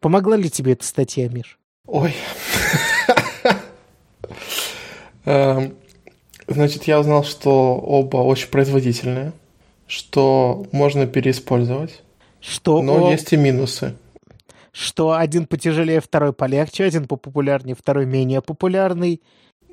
Помогла 0.00 0.36
ли 0.36 0.50
тебе 0.50 0.72
эта 0.72 0.84
статья, 0.84 1.28
Миш? 1.28 1.58
Ой. 1.86 2.12
Эм, 5.24 5.76
Значит, 6.48 6.84
я 6.84 6.98
узнал, 6.98 7.22
что 7.22 7.76
оба 7.76 8.16
очень 8.18 8.48
производительные, 8.48 9.32
что 9.86 10.66
можно 10.72 11.06
переиспользовать, 11.06 12.02
Что, 12.40 12.82
но 12.82 13.06
о- 13.06 13.10
есть 13.12 13.32
и 13.32 13.36
минусы. 13.36 13.94
что 14.72 15.12
один 15.12 15.46
потяжелее, 15.46 16.00
второй 16.00 16.32
полегче, 16.32 16.84
один 16.84 17.06
популярнее, 17.06 17.76
второй 17.76 18.06
менее 18.06 18.42
популярный. 18.42 19.22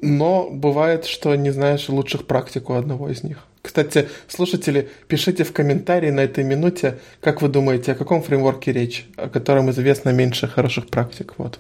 Но 0.01 0.50
бывает, 0.50 1.06
что 1.06 1.36
не 1.36 1.51
знаешь 1.51 1.89
лучших 1.89 2.25
практик 2.25 2.70
у 2.70 2.74
одного 2.74 3.10
из 3.10 3.24
них. 3.24 3.39
Кстати, 3.62 4.08
слушатели, 4.27 4.89
пишите 5.08 5.44
в 5.44 5.51
комментарии 5.51 6.10
на 6.12 6.22
этой 6.22 6.44
минуте, 6.46 7.00
как 7.22 7.41
вы 7.41 7.50
думаете, 7.50 7.91
о 7.91 7.96
каком 7.96 8.24
фреймворке 8.24 8.72
речь, 8.72 9.06
о 9.18 9.27
котором 9.27 9.70
известно 9.72 10.12
меньше 10.12 10.48
хороших 10.48 10.88
практик. 10.88 11.34
Вот. 11.38 11.60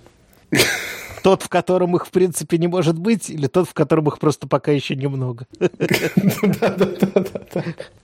Тот, 1.23 1.43
в 1.43 1.49
котором 1.49 1.95
их, 1.97 2.07
в 2.07 2.11
принципе, 2.11 2.57
не 2.57 2.67
может 2.67 2.97
быть, 2.97 3.29
или 3.29 3.47
тот, 3.47 3.67
в 3.67 3.73
котором 3.73 4.07
их 4.07 4.19
просто 4.19 4.47
пока 4.47 4.71
еще 4.71 4.95
немного. 4.95 5.45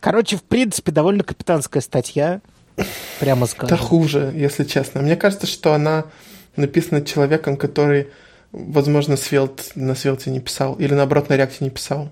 Короче, 0.02 0.36
в 0.36 0.44
принципе, 0.44 0.92
довольно 0.92 1.24
капитанская 1.24 1.82
статья, 1.82 2.42
прямо 3.22 3.42
Да 3.42 3.48
скажем. 3.48 3.78
хуже, 3.78 4.34
если 4.36 4.66
честно. 4.66 5.02
Мне 5.02 5.16
кажется, 5.16 5.48
что 5.48 5.74
она 5.74 6.06
написана 6.58 7.02
человеком, 7.02 7.58
который, 7.58 8.10
возможно, 8.56 9.14
Svelte, 9.14 9.64
на 9.76 9.92
Svelte 9.92 10.30
не 10.30 10.40
писал, 10.40 10.76
или 10.76 10.94
наоборот 10.94 11.30
на 11.30 11.34
React 11.34 11.58
не 11.60 11.70
писал. 11.70 12.10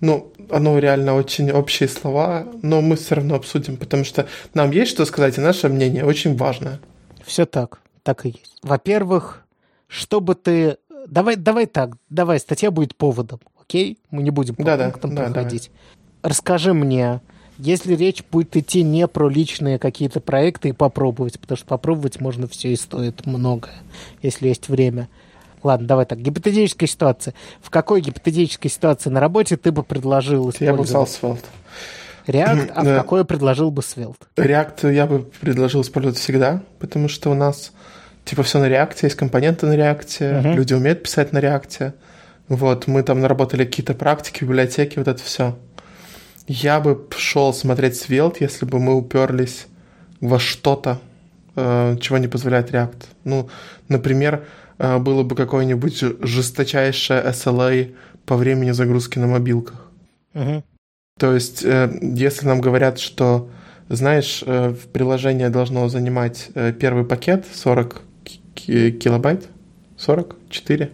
Ну, 0.00 0.32
оно 0.48 0.78
реально 0.78 1.14
очень 1.14 1.50
общие 1.50 1.88
слова, 1.88 2.46
но 2.62 2.80
мы 2.80 2.96
все 2.96 3.16
равно 3.16 3.34
обсудим, 3.34 3.76
потому 3.76 4.04
что 4.04 4.26
нам 4.54 4.70
есть 4.70 4.92
что 4.92 5.04
сказать, 5.04 5.36
и 5.36 5.42
наше 5.42 5.68
мнение 5.68 6.04
очень 6.04 6.36
важное. 6.36 6.80
Все 7.24 7.44
так, 7.44 7.80
так 8.02 8.24
и 8.24 8.30
есть. 8.30 8.56
Во-первых, 8.62 9.46
чтобы 9.88 10.34
ты... 10.34 10.78
Давай, 11.06 11.36
давай 11.36 11.66
так, 11.66 11.96
давай, 12.08 12.40
статья 12.40 12.70
будет 12.70 12.96
поводом, 12.96 13.40
окей? 13.60 13.98
Мы 14.10 14.22
не 14.22 14.30
будем 14.30 14.54
по 14.54 14.64
Да-да, 14.64 14.90
пунктам 14.90 15.14
да, 15.14 15.24
проходить. 15.24 15.70
Расскажи 16.22 16.72
мне, 16.72 17.20
если 17.58 17.94
речь 17.94 18.24
будет 18.30 18.56
идти 18.56 18.82
не 18.82 19.06
про 19.06 19.28
личные 19.28 19.78
какие-то 19.78 20.20
проекты 20.20 20.70
и 20.70 20.72
попробовать, 20.72 21.38
потому 21.38 21.58
что 21.58 21.66
попробовать 21.66 22.20
можно 22.20 22.46
все 22.46 22.72
и 22.72 22.76
стоит 22.76 23.26
многое, 23.26 23.74
если 24.22 24.48
есть 24.48 24.68
время. 24.68 25.08
Ладно, 25.62 25.86
давай 25.86 26.06
так. 26.06 26.18
Гипотетическая 26.20 26.88
ситуация. 26.88 27.34
В 27.62 27.70
какой 27.70 28.00
гипотетической 28.00 28.70
ситуации 28.70 29.10
на 29.10 29.20
работе 29.20 29.56
ты 29.56 29.72
бы 29.72 29.82
предложил 29.82 30.52
Я 30.60 30.72
бы 30.74 30.82
взял 30.84 31.04
использовать 31.04 31.44
Svelte. 31.44 31.46
React, 32.26 32.72
а 32.74 32.80
в 32.82 32.84
Да. 32.84 32.96
какой 32.96 33.24
предложил 33.24 33.70
бы 33.70 33.82
Svelte? 33.82 34.16
React 34.36 34.92
я 34.92 35.06
бы 35.06 35.20
предложил 35.40 35.82
использовать 35.82 36.18
всегда, 36.18 36.62
потому 36.78 37.08
что 37.08 37.30
у 37.30 37.34
нас 37.34 37.72
типа 38.24 38.42
все 38.42 38.58
на 38.58 38.66
React, 38.68 38.98
есть 39.02 39.16
компоненты 39.16 39.66
на 39.66 39.74
React, 39.76 40.40
Мгм. 40.40 40.54
люди 40.54 40.74
умеют 40.74 41.02
писать 41.02 41.32
на 41.32 41.38
React. 41.38 41.92
Вот, 42.48 42.86
мы 42.86 43.02
там 43.02 43.20
наработали 43.20 43.64
какие-то 43.64 43.94
практики, 43.94 44.44
библиотеки, 44.44 44.98
вот 44.98 45.08
это 45.08 45.22
все. 45.22 45.56
Я 46.46 46.80
бы 46.80 47.06
шел 47.16 47.52
смотреть 47.54 47.94
Svelte, 47.94 48.36
если 48.40 48.64
бы 48.66 48.78
мы 48.80 48.94
уперлись 48.96 49.66
во 50.20 50.38
что-то, 50.38 50.98
э, 51.56 51.96
чего 52.00 52.18
не 52.18 52.26
позволяет 52.28 52.70
React. 52.70 53.04
Ну, 53.24 53.48
например, 53.88 54.44
было 54.98 55.22
бы 55.22 55.34
какое-нибудь 55.36 56.02
жесточайшее 56.22 57.22
SLA 57.22 57.94
по 58.26 58.36
времени 58.36 58.70
загрузки 58.70 59.18
на 59.18 59.26
мобилках. 59.26 59.90
Мгм. 60.34 60.62
То 61.18 61.34
есть, 61.34 61.62
э, 61.64 61.90
если 62.00 62.46
нам 62.46 62.60
говорят, 62.60 62.98
что, 62.98 63.50
знаешь, 63.88 64.42
э, 64.46 64.74
приложение 64.92 65.50
должно 65.50 65.88
занимать 65.88 66.48
э, 66.54 66.72
первый 66.72 67.04
пакет 67.04 67.44
40 67.52 68.02
ки- 68.24 68.40
ки- 68.54 68.90
килобайт, 68.92 69.48
44, 69.98 70.90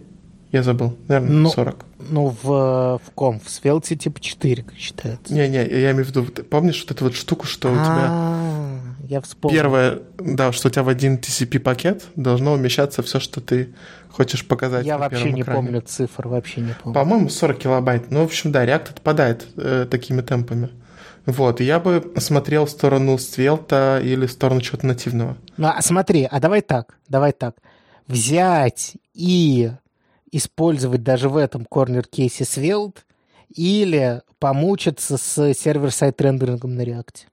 я 0.51 0.63
забыл, 0.63 0.97
наверное, 1.07 1.31
Ну, 1.31 1.49
40. 1.49 1.85
Ну, 2.09 2.35
в, 2.41 2.99
в 3.03 3.11
ком? 3.15 3.39
В 3.39 3.47
Svelte 3.47 3.95
типа 3.95 4.19
4, 4.19 4.63
как 4.63 4.75
считается. 4.75 5.33
Не-не, 5.33 5.65
я 5.65 5.91
имею 5.91 6.05
в 6.05 6.09
виду, 6.09 6.25
помнишь 6.49 6.81
вот 6.81 6.91
эту 6.91 7.05
вот 7.05 7.15
штуку, 7.15 7.45
что 7.47 7.69
у 7.69 7.75
тебя 7.75 8.07
А, 8.09 8.76
Я 9.09 9.21
вспомнил. 9.21 9.57
первое, 9.57 9.99
да, 10.17 10.51
что 10.51 10.67
у 10.67 10.71
тебя 10.71 10.83
в 10.83 10.89
один 10.89 11.17
TCP 11.17 11.59
пакет 11.59 12.05
должно 12.15 12.53
умещаться 12.53 13.01
все, 13.03 13.19
что 13.19 13.41
ты 13.41 13.73
хочешь 14.09 14.45
показать 14.47 14.85
Я 14.85 14.97
вообще 14.97 15.31
не 15.31 15.41
экране. 15.41 15.61
помню 15.61 15.81
цифр, 15.81 16.27
вообще 16.27 16.61
не 16.61 16.73
помню. 16.73 16.93
По-моему, 16.93 17.29
40 17.29 17.57
килобайт. 17.57 18.11
Ну, 18.11 18.21
в 18.21 18.25
общем, 18.25 18.51
да, 18.51 18.65
React 18.65 18.89
отпадает 18.91 19.47
э, 19.57 19.85
такими 19.89 20.21
темпами. 20.21 20.69
Вот, 21.25 21.59
я 21.59 21.79
бы 21.79 22.13
смотрел 22.17 22.65
в 22.65 22.69
сторону 22.69 23.15
Svelte 23.15 24.01
или 24.01 24.25
в 24.25 24.31
сторону 24.31 24.61
чего-то 24.61 24.87
нативного. 24.87 25.37
Ну, 25.57 25.67
а 25.67 25.81
смотри, 25.81 26.27
а 26.29 26.39
давай 26.39 26.61
так, 26.61 26.97
давай 27.09 27.33
так. 27.33 27.57
Взять 28.07 28.93
и 29.13 29.71
использовать 30.31 31.03
даже 31.03 31.27
в 31.27 31.35
этом 31.35 31.65
корнер-кейсе 31.65 32.43
Svelte 32.45 32.99
или 33.53 34.21
помучиться 34.39 35.17
с 35.17 35.53
сервер-сайт 35.53 36.21
рендерингом 36.21 36.75
на 36.75 36.81
React. 36.81 37.25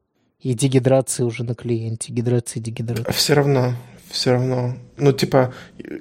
И 0.44 0.52
дегидрацией 0.52 1.26
уже 1.26 1.42
на 1.42 1.54
клиенте, 1.54 2.12
гидрации, 2.12 2.60
дегидрации. 2.60 3.10
Все 3.12 3.32
равно, 3.32 3.72
все 4.10 4.32
равно. 4.32 4.76
Ну, 4.98 5.12
типа, 5.12 5.54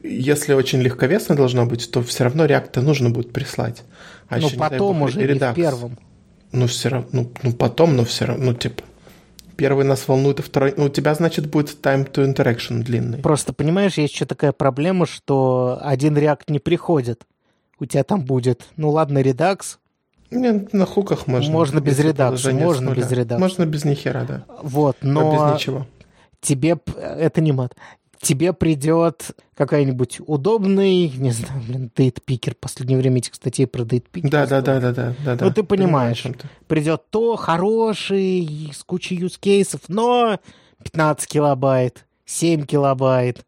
если 0.04 0.54
очень 0.54 0.82
легковесно 0.82 1.38
должно 1.38 1.66
быть, 1.66 1.90
то 1.90 2.04
все 2.04 2.26
равно 2.26 2.46
React 2.46 2.82
нужно 2.82 3.10
будет 3.10 3.32
прислать. 3.32 3.84
А 4.28 4.40
Ну, 4.40 4.50
потом 4.50 5.00
бог, 5.00 5.08
уже, 5.08 5.24
и 5.24 5.34
не 5.34 5.40
в 5.40 5.54
первом. 5.54 5.98
Ну, 6.52 6.68
все 6.68 6.90
равно, 6.90 7.08
ну, 7.14 7.32
ну, 7.42 7.54
потом, 7.54 7.96
но 7.96 8.04
все 8.04 8.26
равно, 8.26 8.52
ну, 8.52 8.54
типа, 8.54 8.84
первый 9.56 9.86
нас 9.86 10.10
волнует, 10.10 10.42
а 10.42 10.44
второй... 10.44 10.74
Ну, 10.76 10.86
у 10.86 10.90
тебя, 10.90 11.16
значит, 11.16 11.50
будет 11.50 11.78
time 11.82 12.12
to 12.12 12.30
interaction 12.30 12.84
длинный. 12.84 13.20
Просто, 13.20 13.54
понимаешь, 13.54 13.98
есть 13.98 14.14
еще 14.14 14.26
такая 14.26 14.52
проблема, 14.52 15.06
что 15.06 15.80
один 15.82 16.18
React 16.18 16.44
не 16.50 16.60
приходит. 16.60 17.24
У 17.80 17.86
тебя 17.86 18.04
там 18.04 18.26
будет, 18.26 18.66
ну 18.76 18.90
ладно, 18.92 19.20
Redux, 19.20 19.78
Не, 20.34 20.68
на 20.72 20.86
хуках 20.86 21.28
можно. 21.28 21.52
Можно 21.52 21.80
без 21.80 21.98
с 21.98 22.04
можно 22.52 22.94
без 22.94 23.12
редакса. 23.12 23.40
Можно 23.40 23.66
без 23.66 23.86
нихера, 23.86 24.26
да. 24.28 24.46
вот, 24.62 24.98
Но 25.02 25.22
но 25.22 25.34
без 25.34 25.56
ничего. 25.56 25.88
тебе, 26.42 26.78
это 26.98 27.42
не 27.42 27.52
мат, 27.52 27.76
тебе 28.24 28.54
придет 28.54 29.32
какая-нибудь 29.56 30.22
удобный, 30.26 31.10
не 31.10 31.32
знаю, 31.32 31.62
блин, 31.68 31.92
дейтпикер. 31.96 32.56
В 32.56 32.58
последнее 32.58 32.98
время 32.98 33.18
этих 33.18 33.36
статей 33.36 33.68
про 33.68 33.84
дейтпикер. 33.84 34.30
Да, 34.30 34.48
да, 34.48 34.62
да, 34.62 34.80
да, 34.80 34.92
да, 34.92 35.14
да. 35.24 35.36
да. 35.36 35.46
Ну, 35.46 35.52
ты 35.52 35.64
понимаешь. 35.64 36.22
ты. 36.22 36.48
Придет 36.68 37.04
то 37.10 37.36
хороший, 37.36 38.72
с 38.74 38.84
кучей 38.84 39.16
юзкейсов, 39.16 39.82
но 39.90 40.40
15 40.84 41.28
килобайт, 41.28 42.06
7 42.26 42.66
килобайт. 42.66 43.46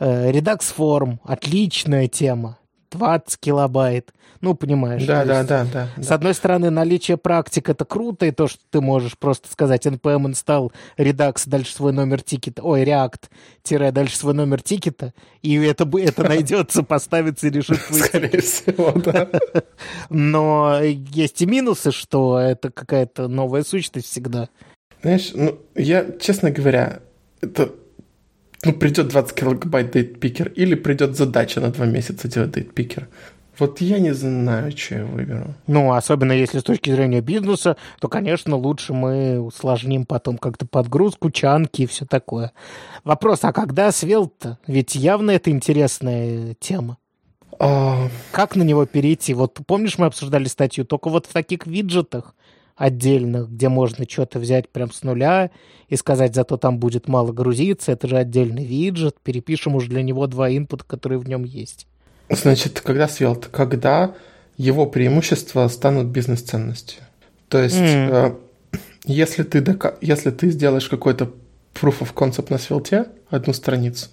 Э, 0.00 0.30
Redux 0.32 0.62
форм, 0.74 1.20
отличная 1.24 2.08
тема. 2.08 2.58
20 2.94 3.38
килобайт. 3.38 4.12
Ну, 4.40 4.54
понимаешь. 4.54 5.04
Да, 5.04 5.24
да, 5.24 5.38
есть- 5.38 5.48
да, 5.48 5.66
да. 5.72 5.88
С 6.02 6.10
одной 6.10 6.34
стороны, 6.34 6.70
наличие 6.70 7.16
практик 7.16 7.68
это 7.70 7.84
круто, 7.84 8.26
и 8.26 8.30
то, 8.30 8.46
что 8.46 8.60
ты 8.70 8.80
можешь 8.80 9.16
просто 9.16 9.50
сказать 9.50 9.86
npm 9.86 10.26
install 10.26 10.70
Redux, 10.98 11.42
дальше 11.46 11.74
свой 11.74 11.92
номер 11.92 12.22
тикета, 12.22 12.62
ой, 12.62 12.82
React, 12.84 13.22
тире, 13.62 13.90
дальше 13.90 14.18
свой 14.18 14.34
номер 14.34 14.62
тикета, 14.62 15.14
и 15.42 15.54
это, 15.56 15.88
это 15.98 16.24
найдется, 16.24 16.82
поставится 16.82 17.46
и 17.46 17.50
решит 17.50 17.78
твой 17.86 18.00
Скорее 18.00 18.40
всего, 18.40 18.92
да. 18.92 19.28
Но 20.10 20.78
есть 20.82 21.40
и 21.40 21.46
минусы, 21.46 21.90
что 21.90 22.38
это 22.38 22.70
какая-то 22.70 23.28
новая 23.28 23.64
сущность 23.64 24.06
всегда. 24.08 24.48
Знаешь, 25.02 25.32
ну, 25.34 25.58
я, 25.74 26.06
честно 26.20 26.50
говоря, 26.50 27.00
это... 27.40 27.70
Ну, 28.64 28.72
придет 28.72 29.08
20 29.08 29.34
килобайт 29.34 29.90
дейтпикер 29.92 30.48
или 30.48 30.74
придет 30.74 31.16
задача 31.16 31.60
на 31.60 31.70
два 31.70 31.86
месяца 31.86 32.28
делать 32.28 32.52
дейтпикер. 32.52 33.08
Вот 33.58 33.80
я 33.80 34.00
не 34.00 34.12
знаю, 34.12 34.76
что 34.76 34.96
я 34.96 35.04
выберу. 35.04 35.54
Ну, 35.66 35.92
особенно 35.92 36.32
если 36.32 36.58
с 36.58 36.64
точки 36.64 36.90
зрения 36.90 37.20
бизнеса, 37.20 37.76
то, 38.00 38.08
конечно, 38.08 38.56
лучше 38.56 38.92
мы 38.92 39.38
усложним 39.38 40.06
потом 40.06 40.38
как-то 40.38 40.66
подгрузку, 40.66 41.30
чанки 41.30 41.82
и 41.82 41.86
все 41.86 42.04
такое. 42.04 42.52
Вопрос, 43.04 43.40
а 43.42 43.52
когда 43.52 43.92
свел-то? 43.92 44.58
Ведь 44.66 44.96
явно 44.96 45.30
это 45.30 45.50
интересная 45.50 46.54
тема. 46.58 46.98
А, 47.60 48.08
Как 48.32 48.56
на 48.56 48.62
него 48.64 48.86
перейти? 48.86 49.34
Вот 49.34 49.60
помнишь, 49.66 49.98
мы 49.98 50.06
обсуждали 50.06 50.46
статью, 50.46 50.84
только 50.84 51.08
вот 51.08 51.26
в 51.26 51.32
таких 51.32 51.66
виджетах 51.66 52.34
отдельных, 52.76 53.50
где 53.50 53.68
можно 53.68 54.04
что-то 54.08 54.38
взять 54.38 54.68
прям 54.68 54.90
с 54.92 55.02
нуля 55.02 55.50
и 55.88 55.96
сказать, 55.96 56.34
зато 56.34 56.56
там 56.56 56.78
будет 56.78 57.08
мало 57.08 57.32
грузиться, 57.32 57.92
это 57.92 58.08
же 58.08 58.16
отдельный 58.16 58.64
виджет, 58.64 59.16
перепишем 59.22 59.74
уже 59.76 59.88
для 59.88 60.02
него 60.02 60.26
два 60.26 60.50
инпута, 60.50 60.84
которые 60.84 61.18
в 61.18 61.28
нем 61.28 61.44
есть. 61.44 61.86
Значит, 62.30 62.80
когда 62.80 63.04
Svelte? 63.06 63.48
Когда 63.50 64.14
его 64.56 64.86
преимущества 64.86 65.68
станут 65.68 66.06
бизнес-ценностью. 66.06 67.02
То 67.48 67.62
есть, 67.62 67.76
М. 67.76 68.10
э, 68.12 68.34
если, 69.04 69.42
ты 69.42 69.60
дока- 69.60 69.96
если 70.00 70.30
ты 70.30 70.50
сделаешь 70.50 70.88
какой-то 70.88 71.30
proof 71.74 72.00
of 72.00 72.14
concept 72.14 72.46
на 72.50 72.56
Svelte, 72.56 73.08
одну 73.30 73.52
страницу, 73.52 74.08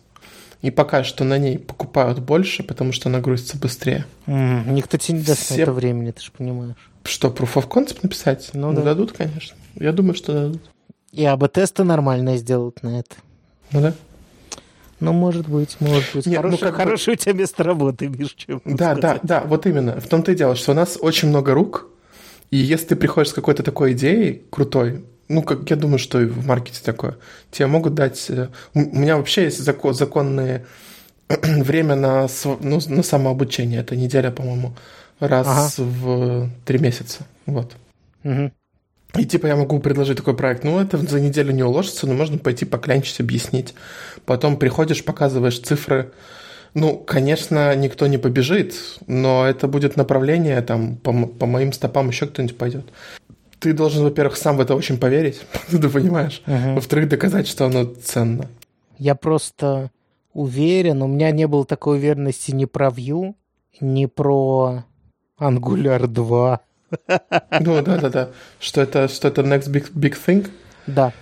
и 0.62 0.70
покажешь, 0.70 1.08
что 1.12 1.24
на 1.24 1.38
ней 1.39 1.58
покупают 1.58 2.20
больше, 2.20 2.62
потому 2.63 2.91
что 2.91 3.10
она 3.10 3.20
грузится 3.20 3.58
быстрее, 3.58 4.06
М, 4.27 4.75
Никто 4.75 4.98
тебе 4.98 5.18
не 5.20 5.24
даст 5.24 5.50
на 5.50 5.56
Все- 5.56 5.63
это 5.63 5.72
времени, 5.72 6.12
ты 6.12 6.22
же 6.22 6.32
понимаешь. 6.32 6.90
Что, 7.03 7.29
proof 7.29 7.53
of 7.55 7.67
concept 7.67 8.00
написать? 8.03 8.50
Ну 8.53 8.74
да. 8.74 8.81
Дадут, 8.81 9.12
конечно. 9.12 9.55
Я 9.75 9.91
думаю, 9.91 10.15
что 10.15 10.34
дадут. 10.34 10.62
И 11.12 11.25
АБ-тесты 11.25 11.84
нормальные 11.84 12.38
сделают 12.38 12.84
на 12.84 13.00
это. 13.00 13.15
Ну 13.72 13.81
да? 13.81 13.93
Ну, 15.00 15.13
может 15.13 15.48
быть, 15.48 15.77
может 15.79 16.05
быть. 16.13 16.25
Нет, 16.27 16.36
ну, 16.43 16.50
хорошее, 16.50 16.60
как 16.60 16.72
бы- 16.74 16.84
хорошее 16.84 17.15
у 17.15 17.17
тебя 17.17 17.34
место 17.34 17.63
работы, 17.63 18.08
Миш, 18.08 18.34
чем 18.36 18.62
Да, 18.65 18.93
да, 18.93 19.00
сказать. 19.00 19.20
да, 19.24 19.41
вот 19.46 19.65
именно. 19.65 20.00
В 20.00 20.08
том-то 20.08 20.31
и 20.31 20.36
дело, 20.36 20.55
что 20.55 20.72
у 20.72 20.75
нас 20.75 20.98
очень 21.01 21.29
много 21.29 21.53
рук, 21.53 21.88
И 22.51 22.58
если 22.58 22.88
ты 22.88 22.96
приходишь 22.98 23.29
с 23.29 23.34
какой-то 23.34 23.63
такой 23.63 23.93
идеей 23.93 24.43
крутой, 24.50 25.05
ну, 25.29 25.41
как 25.41 25.70
я 25.70 25.77
думаю, 25.77 26.00
что 26.00 26.22
и 26.22 26.25
в 26.25 26.46
маркете 26.46 26.81
такое, 26.84 27.17
тебе 27.50 27.67
могут 27.67 27.93
дать... 27.96 28.25
э, 28.29 28.50
У 28.74 28.79
меня 28.79 29.15
вообще 29.15 29.46
есть 29.46 29.60
закон, 29.63 29.93
законные 29.93 30.65
время 31.29 31.96
на, 31.96 32.27
ну, 32.60 32.79
на 32.88 33.03
самообучение. 33.03 33.79
Это 33.79 33.96
неделя, 33.96 34.31
по-моему, 34.31 34.75
раз 35.27 35.77
в 35.77 36.49
три 36.65 36.79
месяца. 36.79 37.25
Вот. 37.45 37.71
Мгм. 38.23 38.51
И 39.15 39.25
типа 39.25 39.47
я 39.47 39.55
могу 39.55 39.79
предложить 39.79 40.17
такой 40.17 40.35
проект, 40.35 40.63
ну 40.63 40.79
это 40.79 40.97
за 40.97 41.19
неделю 41.19 41.51
не 41.51 41.63
уложится, 41.63 42.07
но 42.07 42.13
можно 42.13 42.37
пойти 42.37 42.65
поклянчить, 42.65 43.19
объяснить. 43.19 43.73
Потом 44.25 44.57
приходишь, 44.57 45.03
показываешь 45.03 45.59
цифры. 45.59 46.11
Ну, 46.73 46.97
конечно, 46.97 47.75
никто 47.75 48.07
не 48.07 48.17
побежит, 48.17 48.75
но 49.05 49.45
это 49.45 49.67
будет 49.67 49.97
направление, 49.97 50.61
там, 50.61 50.95
по, 50.95 51.11
по 51.11 51.45
моим 51.45 51.73
стопам 51.73 52.07
еще 52.07 52.27
кто-нибудь 52.27 52.57
пойдет. 52.57 52.85
Ты 53.59 53.73
должен, 53.73 54.03
во-первых, 54.03 54.37
сам 54.37 54.55
в 54.55 54.61
это 54.61 54.73
очень 54.73 54.97
поверить, 54.97 55.41
ты 55.69 55.89
понимаешь? 55.89 56.41
Мгм. 56.45 56.75
Во-вторых, 56.75 57.09
доказать, 57.09 57.47
что 57.47 57.65
оно 57.65 57.83
ценно. 57.83 58.47
Я 58.97 59.15
просто 59.15 59.91
уверен, 60.33 61.01
у 61.01 61.07
меня 61.07 61.31
не 61.31 61.45
было 61.45 61.65
такой 61.65 61.97
уверенности 61.97 62.51
ни 62.51 62.63
про 62.63 62.87
Vue, 62.87 63.35
ни 63.81 64.05
про 64.05 64.85
Angular 65.41 66.07
2. 66.07 66.60
Ну, 67.62 67.81
да-да-да. 67.81 68.29
Что 68.60 68.81
это, 68.81 69.07
что 69.07 69.27
это 69.29 69.41
next 69.41 69.69
big, 69.71 69.91
big 69.93 70.15
thing? 70.25 70.50
Да. 70.88 71.13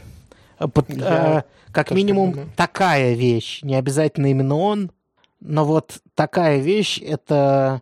А, 0.57 0.67
пот- 0.67 0.89
Я 0.89 1.05
а, 1.39 1.43
как 1.71 1.91
минимум, 1.91 2.31
думаю. 2.31 2.49
такая 2.55 3.13
вещь. 3.13 3.61
Не 3.61 3.75
обязательно 3.75 4.27
именно 4.31 4.55
он, 4.55 4.91
но 5.39 5.65
вот 5.65 5.99
такая 6.15 6.57
вещь, 6.59 6.99
это 6.99 7.81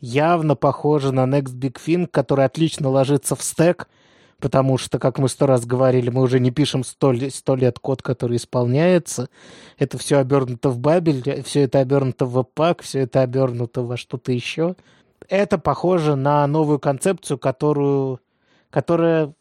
явно 0.00 0.56
похоже 0.56 1.12
на 1.12 1.24
Next 1.26 1.54
Big 1.54 1.76
Thing, 1.84 2.06
который 2.08 2.44
отлично 2.44 2.88
ложится 2.90 3.34
в 3.36 3.42
стек, 3.42 3.88
потому 4.40 4.76
что, 4.78 4.98
как 4.98 5.18
мы 5.18 5.28
сто 5.28 5.46
раз 5.46 5.64
говорили, 5.64 6.10
мы 6.10 6.22
уже 6.22 6.40
не 6.40 6.50
пишем 6.50 6.82
сто, 6.84 7.12
ле- 7.12 7.30
сто 7.30 7.54
лет 7.56 7.78
код, 7.78 8.02
который 8.02 8.36
исполняется. 8.36 9.28
Это 9.78 9.96
все 9.96 10.18
обернуто 10.18 10.70
в 10.70 10.78
бабель, 10.80 11.42
все 11.44 11.62
это 11.62 11.78
обернуто 11.78 12.26
в 12.26 12.32
веб-пак, 12.32 12.82
все 12.82 13.00
это 13.00 13.22
обернуто 13.22 13.82
во 13.82 13.96
что-то 13.96 14.32
еще. 14.32 14.74
Это 15.28 15.58
похоже 15.58 16.16
на 16.16 16.46
новую 16.46 16.78
концепцию, 16.78 17.38
которую, 17.38 18.20
которая 18.70 19.34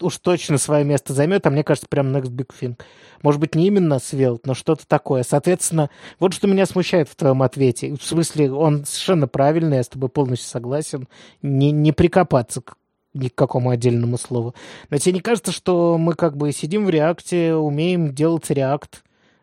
уж 0.00 0.18
точно 0.18 0.58
свое 0.58 0.84
место 0.84 1.12
займет, 1.12 1.46
а 1.46 1.50
мне 1.50 1.64
кажется, 1.64 1.88
прям 1.88 2.14
Next 2.14 2.30
Big 2.30 2.50
Thing. 2.58 2.78
Может 3.22 3.40
быть, 3.40 3.54
не 3.54 3.66
именно 3.66 3.94
Svelte, 3.94 4.42
но 4.44 4.54
что-то 4.54 4.86
такое. 4.86 5.22
Соответственно, 5.22 5.90
вот 6.18 6.32
что 6.32 6.46
меня 6.46 6.66
смущает 6.66 7.08
в 7.08 7.16
твоем 7.16 7.42
ответе. 7.42 7.94
В 7.94 8.02
смысле, 8.02 8.52
он 8.52 8.84
совершенно 8.84 9.28
правильный, 9.28 9.78
я 9.78 9.82
с 9.82 9.88
тобой 9.88 10.08
полностью 10.08 10.48
согласен. 10.48 11.08
Не, 11.42 11.70
не 11.72 11.92
прикопаться 11.92 12.60
к 12.60 12.76
ни 13.12 13.28
к 13.28 13.34
какому 13.34 13.70
отдельному 13.70 14.16
слову. 14.18 14.54
Но 14.88 14.98
тебе 14.98 15.14
не 15.14 15.20
кажется, 15.20 15.50
что 15.50 15.98
мы 15.98 16.14
как 16.14 16.36
бы 16.36 16.52
сидим 16.52 16.86
в 16.86 16.90
реакте, 16.90 17.54
умеем 17.54 18.14
делать 18.14 18.48
реакт? 18.50 19.02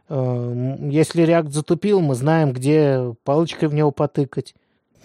Э, 0.10 0.77
Если 0.89 1.24
реакт 1.24 1.51
затупил, 1.51 2.00
мы 2.00 2.16
знаем, 2.16 2.54
где 2.54 3.13
палочкой 3.24 3.68
в 3.68 3.74
него 3.74 3.92
потыкать. 3.92 4.56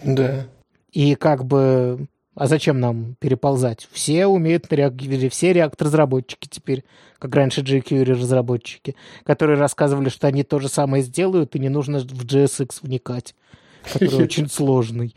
Да. 0.01 0.45
И 0.93 1.15
как 1.15 1.45
бы... 1.45 2.07
А 2.35 2.47
зачем 2.47 2.79
нам 2.79 3.15
переползать? 3.19 3.87
Все 3.91 4.25
умеют 4.25 4.71
на 4.71 4.75
реакторе, 4.75 5.29
все 5.29 5.53
реактор-разработчики 5.53 6.47
теперь, 6.49 6.83
как 7.19 7.35
раньше 7.35 7.61
jQuery-разработчики, 7.61 8.95
которые 9.23 9.59
рассказывали, 9.59 10.09
что 10.09 10.27
они 10.27 10.43
то 10.43 10.59
же 10.59 10.67
самое 10.67 11.03
сделают, 11.03 11.55
и 11.55 11.59
не 11.59 11.69
нужно 11.69 11.99
в 11.99 12.25
JSX 12.25 12.77
вникать, 12.81 13.35
который 13.83 14.23
очень 14.23 14.49
сложный. 14.49 15.15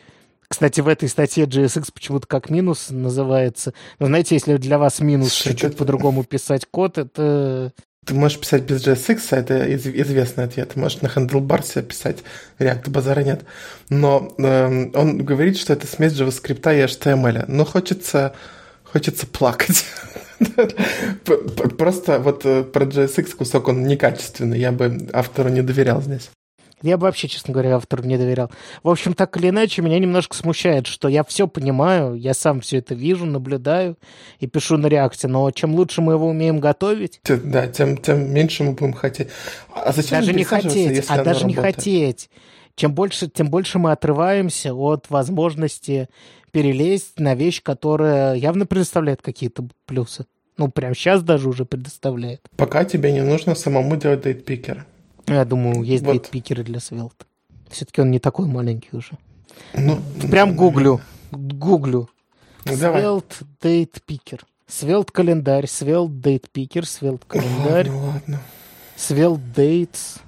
Кстати, 0.49 0.81
в 0.81 0.89
этой 0.89 1.09
статье 1.09 1.45
JSX 1.45 1.91
почему-то 1.93 2.27
как 2.27 2.51
минус 2.51 2.89
называется. 2.91 3.73
Но 3.99 4.07
знаете, 4.07 4.35
если 4.35 4.57
для 4.59 4.79
вас 4.79 5.01
минус 5.01 5.47
это- 5.47 5.71
по-другому 5.71 6.23
писать 6.25 6.67
код, 6.71 6.99
это... 6.99 7.73
Ты 8.07 8.15
можешь 8.15 8.39
писать 8.39 8.63
без 8.63 8.87
JSX, 8.87 9.21
а 9.33 9.37
это 9.39 9.65
из- 9.67 9.85
известный 9.85 10.45
ответ. 10.45 10.71
Ты 10.73 10.79
можешь 10.79 11.03
на 11.03 11.09
Handlebar 11.09 11.83
писать, 11.83 12.19
React 12.61 12.91
базара 12.91 13.21
нет. 13.21 13.43
Но 13.89 14.33
эм, 14.39 14.93
он 14.95 15.25
говорит, 15.25 15.59
что 15.59 15.73
это 15.73 15.89
смесь 15.89 16.13
JavaScript 16.13 16.73
и 16.73 16.85
HTML. 16.85 17.47
Но 17.49 17.65
хочется, 17.65 18.33
хочется 18.85 19.27
плакать. 19.27 19.85
Просто 21.79 22.21
вот 22.21 22.47
э, 22.47 22.63
про 22.63 22.85
JSX 22.85 23.35
кусок, 23.35 23.67
он 23.67 23.83
некачественный. 23.83 24.61
Я 24.61 24.71
бы 24.71 25.09
автору 25.13 25.49
не 25.49 25.63
доверял 25.63 26.01
здесь. 26.01 26.31
Я 26.83 26.99
бы 26.99 27.05
вообще, 27.05 27.27
честно 27.27 27.55
говоря, 27.55 27.77
автору 27.77 28.05
не 28.05 28.19
доверял. 28.19 28.51
В 28.83 28.91
общем, 28.91 29.15
так 29.15 29.37
или 29.39 29.49
иначе, 29.49 29.81
меня 29.81 29.99
немножко 29.99 30.37
смущает, 30.37 30.87
что 30.87 31.09
я 31.09 31.25
все 31.25 31.49
понимаю, 31.49 32.15
я 32.15 32.35
сам 32.35 32.61
все 32.61 32.79
это 32.79 32.95
вижу, 32.95 33.25
наблюдаю 33.25 33.97
и 34.41 34.47
пишу 34.47 34.77
на 34.77 34.87
реакте, 34.87 35.27
но 35.27 35.51
чем 35.51 35.75
лучше 35.75 36.03
мы 36.03 36.13
его 36.13 36.29
умеем 36.29 36.61
готовить, 36.61 37.21
Да, 37.25 37.67
тем, 37.67 37.97
тем 37.97 38.33
меньше 38.33 38.63
мы 38.63 38.73
будем 38.73 38.93
хотеть. 38.93 39.29
А 39.73 39.93
зачем 39.93 40.21
даже 40.21 40.35
не 40.35 40.45
хотеть, 40.45 41.05
а 41.09 41.25
даже 41.25 41.47
не 41.47 41.55
работает? 41.55 41.77
хотеть, 41.77 42.31
чем 42.75 42.93
больше, 42.93 43.29
тем 43.29 43.49
больше 43.49 43.79
мы 43.79 43.93
отрываемся 43.93 44.75
от 44.75 45.09
возможности 45.09 46.09
перелезть 46.53 47.19
на 47.19 47.35
вещь, 47.35 47.63
которая 47.63 48.35
явно 48.35 48.67
предоставляет 48.67 49.23
какие-то 49.23 49.67
плюсы. 49.87 50.27
Ну, 50.59 50.71
прям 50.71 50.95
сейчас 50.95 51.23
даже 51.23 51.49
уже 51.49 51.65
предоставляет. 51.65 52.41
Пока 52.57 52.85
тебе 52.85 53.13
не 53.13 53.23
нужно 53.23 53.55
самому 53.55 53.97
делать 53.97 54.23
дейтпикеры. 54.23 54.85
Я 55.27 55.45
думаю, 55.45 55.83
есть 55.83 56.05
Вот. 56.05 56.13
дейтпикеры 56.13 56.63
для 56.63 56.79
Svelte. 56.79 57.25
Все-таки 57.71 58.01
он 58.01 58.11
не 58.11 58.19
такой 58.19 58.47
маленький 58.47 58.91
уже. 58.97 59.19
Ну, 59.75 59.99
Прям 60.31 60.55
гуглю. 60.57 61.01
Гуглю. 61.33 62.09
Ну, 62.65 62.77
давай. 62.77 63.03
Svelte 63.03 63.45
Date. 63.63 64.41
Svelte 64.69 65.13
календарь, 65.13 65.67
Svelte 65.67 66.11
Date 66.21 66.45
Picker, 66.53 66.83
Svelte 66.83 67.23
календарь, 67.29 67.89
Ладно, 67.89 68.07
ладно. 68.07 68.41
Svelte 68.97 69.41
Dates, 69.55 70.21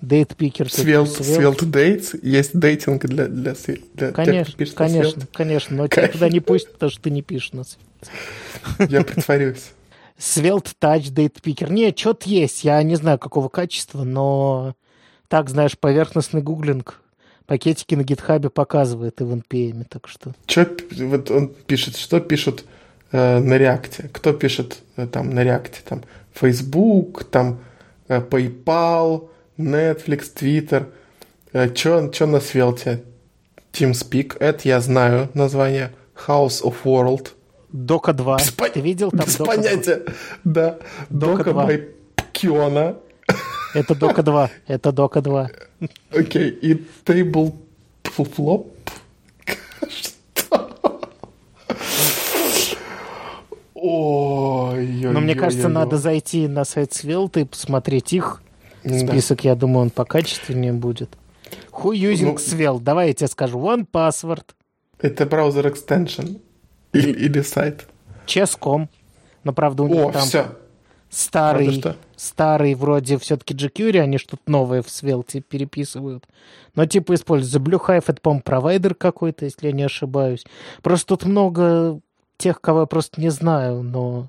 Date 0.00 0.36
Picker. 0.36 0.68
Svelte, 0.68 1.22
Svelte. 1.22 1.66
Dates. 1.66 2.18
Есть 2.22 2.58
дейтинг 2.58 3.04
для, 3.06 3.26
для, 3.28 3.52
для 3.52 3.54
тех, 3.54 4.14
Конечно, 4.14 4.44
кто 4.44 4.56
пишет 4.58 4.74
конечно, 4.74 5.26
конечно, 5.32 5.76
но 5.76 5.86
тебя 5.88 5.96
Конечно. 6.02 6.12
туда 6.12 6.28
не 6.30 6.40
пустят, 6.40 6.72
потому 6.72 6.90
что 6.90 7.02
ты 7.02 7.10
не 7.10 7.22
пишешь 7.22 7.52
на. 7.52 7.62
Svelte. 7.62 8.90
Я 8.90 9.02
притворюсь. 9.02 9.72
Svelte 10.18 10.72
Touch 10.80 11.12
Date 11.12 11.40
Picker. 11.42 11.70
Не, 11.70 11.94
что-то 11.96 12.28
есть, 12.28 12.64
я 12.64 12.82
не 12.82 12.96
знаю, 12.96 13.18
какого 13.18 13.48
качества, 13.48 14.04
но 14.04 14.74
так, 15.28 15.50
знаешь, 15.50 15.78
поверхностный 15.78 16.42
гуглинг 16.42 17.00
пакетики 17.46 17.94
на 17.94 18.02
гитхабе 18.02 18.50
показывает 18.50 19.20
и 19.20 19.24
в 19.24 19.34
NPM, 19.34 19.84
так 19.88 20.08
что... 20.08 20.32
Чё, 20.46 20.66
вот 20.98 21.30
он 21.30 21.48
пишет, 21.48 21.96
что 21.96 22.20
пишут 22.20 22.64
э, 23.10 23.38
на 23.38 23.58
реакте? 23.58 24.08
Кто 24.12 24.32
пишет 24.32 24.78
э, 24.96 25.06
там 25.06 25.30
на 25.30 25.42
реакте? 25.42 25.80
Там 25.84 26.02
Facebook, 26.32 27.24
там 27.24 27.60
э, 28.08 28.20
PayPal, 28.20 29.28
Netflix, 29.58 30.34
Twitter. 30.34 30.86
Э, 31.52 31.68
чё, 31.74 32.08
чё 32.08 32.26
на 32.26 32.36
Svelte? 32.36 33.04
TeamSpeak, 33.72 34.36
это 34.38 34.68
я 34.68 34.80
знаю 34.80 35.30
название. 35.34 35.92
House 36.26 36.62
of 36.62 36.74
World. 36.84 37.32
Дока 37.72 38.12
2. 38.12 38.36
Без 38.38 38.52
Ты 38.72 38.80
видел 38.80 39.10
там 39.10 39.26
Без 39.26 39.36
Дока 39.36 39.52
2? 39.56 39.62
понятия. 39.62 40.02
Да. 40.44 40.78
Дока 41.10 41.44
Дока 41.44 41.52
2. 41.52 41.66
by 41.70 41.88
Kiona. 42.32 42.96
Это 43.74 43.94
Дока 43.94 44.22
2. 44.22 44.50
Это 44.66 44.92
Дока 44.92 45.20
2. 45.22 45.50
Окей. 46.14 46.50
И 46.50 46.74
Table 47.04 47.54
Flop. 48.04 48.66
Что? 49.88 51.00
Ой, 53.74 54.86
Но 54.86 55.20
мне 55.20 55.34
кажется, 55.34 55.68
надо 55.68 55.96
зайти 55.98 56.46
на 56.48 56.64
сайт 56.64 56.92
Svelte 56.92 57.40
и 57.40 57.44
посмотреть 57.44 58.12
их. 58.12 58.42
Список, 58.84 59.44
я 59.44 59.54
думаю, 59.54 59.82
он 59.84 59.90
покачественнее 59.90 60.72
будет. 60.72 61.16
Who 61.72 61.92
using 61.92 62.24
Ну- 62.32 62.34
Svelte? 62.36 62.80
Давай 62.82 63.08
я 63.08 63.14
тебе 63.14 63.28
скажу. 63.28 63.58
One 63.58 63.86
password. 63.90 64.44
Это 65.00 65.26
браузер 65.26 65.66
экстеншн. 65.68 66.36
Или, 66.92 67.10
или 67.10 67.40
сайт. 67.42 67.86
Chess.com. 68.26 68.88
Но, 69.44 69.52
правда, 69.52 69.82
у 69.82 69.88
них 69.88 70.06
О, 70.06 70.12
там 70.12 70.22
все. 70.22 70.46
старый, 71.10 71.66
Правда, 71.66 71.80
что? 71.80 71.96
старый 72.16 72.74
вроде 72.74 73.18
все-таки 73.18 73.54
jQuery, 73.54 73.98
они 73.98 74.18
что-то 74.18 74.42
новое 74.46 74.82
в 74.82 74.86
Svelte 74.86 75.40
переписывают. 75.40 76.24
Но 76.74 76.86
типа 76.86 77.14
используется 77.14 77.58
Blue 77.58 77.80
Hive, 77.84 78.04
это, 78.06 78.20
по-моему, 78.20 78.42
провайдер 78.42 78.94
какой-то, 78.94 79.44
если 79.44 79.66
я 79.66 79.72
не 79.72 79.82
ошибаюсь. 79.82 80.44
Просто 80.82 81.08
тут 81.08 81.24
много 81.24 82.00
тех, 82.36 82.60
кого 82.60 82.80
я 82.80 82.86
просто 82.86 83.20
не 83.20 83.30
знаю, 83.30 83.82
но... 83.82 84.28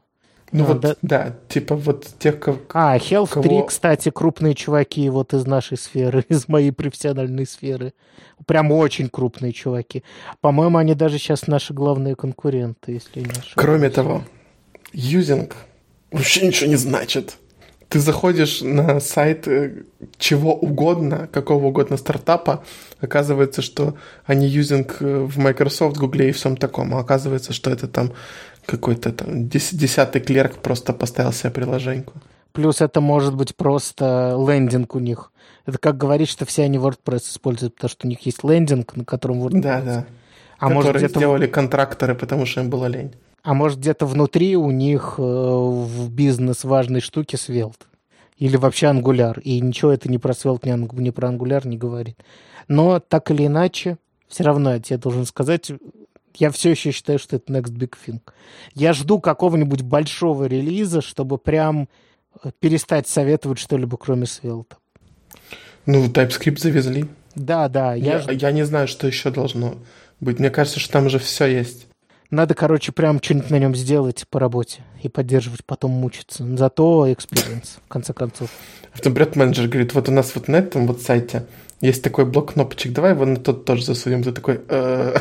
Ну 0.54 0.64
А, 0.64 0.68
вот, 0.68 0.82
да. 0.82 0.96
да. 1.02 1.36
типа 1.50 1.76
вот 1.76 2.08
тех, 2.20 2.40
кого... 2.40 2.60
А, 2.74 2.96
Health 2.98 3.32
Кого? 3.32 3.44
3, 3.44 3.64
кстати, 3.68 4.12
крупные 4.12 4.54
чуваки 4.54 5.10
вот 5.10 5.34
из 5.34 5.46
нашей 5.48 5.78
сферы, 5.78 6.24
из 6.30 6.48
моей 6.48 6.72
профессиональной 6.72 7.48
сферы. 7.48 7.94
Прям 8.46 8.72
очень 8.72 9.10
крупные 9.10 9.52
чуваки. 9.52 10.04
По-моему, 10.42 10.78
они 10.78 10.94
даже 10.94 11.18
сейчас 11.18 11.48
наши 11.48 11.74
главные 11.74 12.16
конкуренты, 12.16 12.92
если 12.94 13.22
не 13.22 13.26
ошибаюсь. 13.26 13.54
Кроме 13.56 13.90
того, 13.90 14.24
юзинг 14.94 15.56
вообще 16.12 16.48
ничего 16.48 16.70
не 16.70 16.76
значит. 16.76 17.38
ты 17.90 18.00
заходишь 18.00 18.62
на 18.62 19.00
сайт 19.00 19.48
э, 19.48 19.84
чего 20.18 20.56
угодно, 20.56 21.28
какого 21.32 21.68
угодно 21.68 21.98
стартапа, 21.98 22.64
оказывается, 23.00 23.62
что 23.62 23.96
они 24.26 24.48
юзинг 24.48 24.98
э, 25.00 25.20
в 25.20 25.38
Microsoft, 25.38 25.98
Google 25.98 26.22
и 26.22 26.32
всем 26.32 26.58
таком, 26.58 26.96
а 26.96 27.00
оказывается, 27.00 27.54
что 27.54 27.70
это 27.70 27.88
там 27.88 28.12
какой-то 28.66 29.12
там 29.12 29.48
дес- 29.48 29.74
десятый 29.76 30.22
клерк 30.22 30.58
просто 30.58 30.94
поставил 30.94 31.32
себе 31.32 31.52
приложеньку. 31.52 32.14
Плюс 32.52 32.82
это 32.82 33.02
может 33.02 33.36
быть 33.36 33.56
просто 33.56 34.36
лендинг 34.48 34.96
у 34.96 35.00
них. 35.00 35.32
Это 35.66 35.78
как 35.78 35.98
говорить, 35.98 36.30
что 36.30 36.46
все 36.46 36.64
они 36.64 36.78
WordPress 36.78 37.30
используют, 37.32 37.76
потому 37.76 37.90
что 37.90 38.06
у 38.08 38.10
них 38.10 38.20
есть 38.26 38.44
лендинг, 38.44 38.96
на 38.96 39.06
котором 39.06 39.42
WordPress. 39.44 39.62
Да, 39.62 39.82
да. 39.82 40.06
А 40.60 40.70
может, 40.70 40.90
Которые 40.90 41.08
где-то, 41.08 41.20
сделали 41.20 41.48
контракторы, 41.48 42.16
потому 42.16 42.46
что 42.46 42.62
им 42.62 42.70
было 42.70 42.86
лень. 42.86 43.14
а 43.44 43.54
может 43.54 43.80
где-то 43.80 44.06
внутри 44.06 44.56
у 44.56 44.72
них 44.72 45.16
э, 45.18 45.22
в 45.22 46.10
бизнес 46.12 46.64
важной 46.64 47.02
штуки 47.02 47.36
Svelte. 47.36 47.82
Или 48.38 48.56
вообще 48.58 48.88
Angular. 48.88 49.40
И 49.42 49.60
ничего 49.60 49.92
это 49.92 50.10
не 50.10 50.18
про 50.18 50.32
анг- 50.34 51.00
ни 51.00 51.10
про 51.10 51.30
Angular 51.30 51.68
не 51.68 51.78
говорит. 51.78 52.18
Но 52.68 53.00
так 53.00 53.32
или 53.32 53.46
иначе, 53.48 53.98
все 54.28 54.44
равно 54.44 54.74
я 54.74 54.80
тебе 54.80 54.98
должен 54.98 55.26
сказать, 55.26 55.72
я 56.36 56.52
все 56.52 56.72
еще 56.72 56.92
считаю, 56.92 57.20
что 57.20 57.36
это 57.36 57.52
next 57.54 57.72
big 57.74 57.94
thing. 58.06 58.20
Я 58.74 58.94
жду 58.94 59.20
какого-нибудь 59.20 59.82
большого 59.82 60.46
релиза, 60.46 61.02
чтобы 61.02 61.38
прям 61.38 61.88
э, 62.44 62.52
перестать 62.60 63.08
советовать 63.08 63.60
что-либо, 63.60 63.98
кроме 63.98 64.24
Svelte. 64.24 64.74
Ну, 65.86 66.06
TypeScript 66.08 66.60
завезли. 66.60 67.06
Да, 67.36 67.68
да, 67.68 67.94
я, 67.94 68.14
Я, 68.14 68.20
ж- 68.20 68.32
я 68.34 68.52
не 68.52 68.64
знаю, 68.64 68.88
что 68.88 69.08
еще 69.08 69.32
должно 69.32 69.76
быть. 70.20 70.40
Мне 70.40 70.50
кажется, 70.50 70.80
что 70.80 70.94
там 70.94 71.08
уже 71.08 71.20
все 71.20 71.46
есть. 71.48 71.88
Надо, 72.30 72.56
короче, 72.56 72.92
прям 72.92 73.22
что-нибудь 73.22 73.50
на 73.52 73.60
нем 73.60 73.76
сделать 73.76 74.26
по 74.30 74.40
работе 74.40 74.82
и 75.04 75.10
поддерживать, 75.10 75.64
потом 75.66 75.92
мучиться. 75.92 76.44
Зато 76.58 77.08
experience, 77.08 77.78
в 77.86 77.88
конце 77.88 78.14
концов. 78.14 78.50
Автобред 78.94 79.36
менеджер 79.36 79.68
говорит, 79.68 79.94
вот 79.94 80.10
у 80.10 80.12
нас 80.12 80.34
вот 80.34 80.48
на 80.48 80.56
этом 80.56 80.88
вот 80.88 81.02
сайте 81.02 81.46
есть 81.82 82.02
такой 82.02 82.26
блок 82.26 82.54
кнопочек, 82.54 82.92
давай 82.94 83.12
его 83.12 83.26
на 83.26 83.36
тот 83.36 83.66
тоже 83.66 83.84
засунем. 83.84 84.24
Ты 84.24 84.32
такой, 84.32 84.62
«Э, 84.70 85.16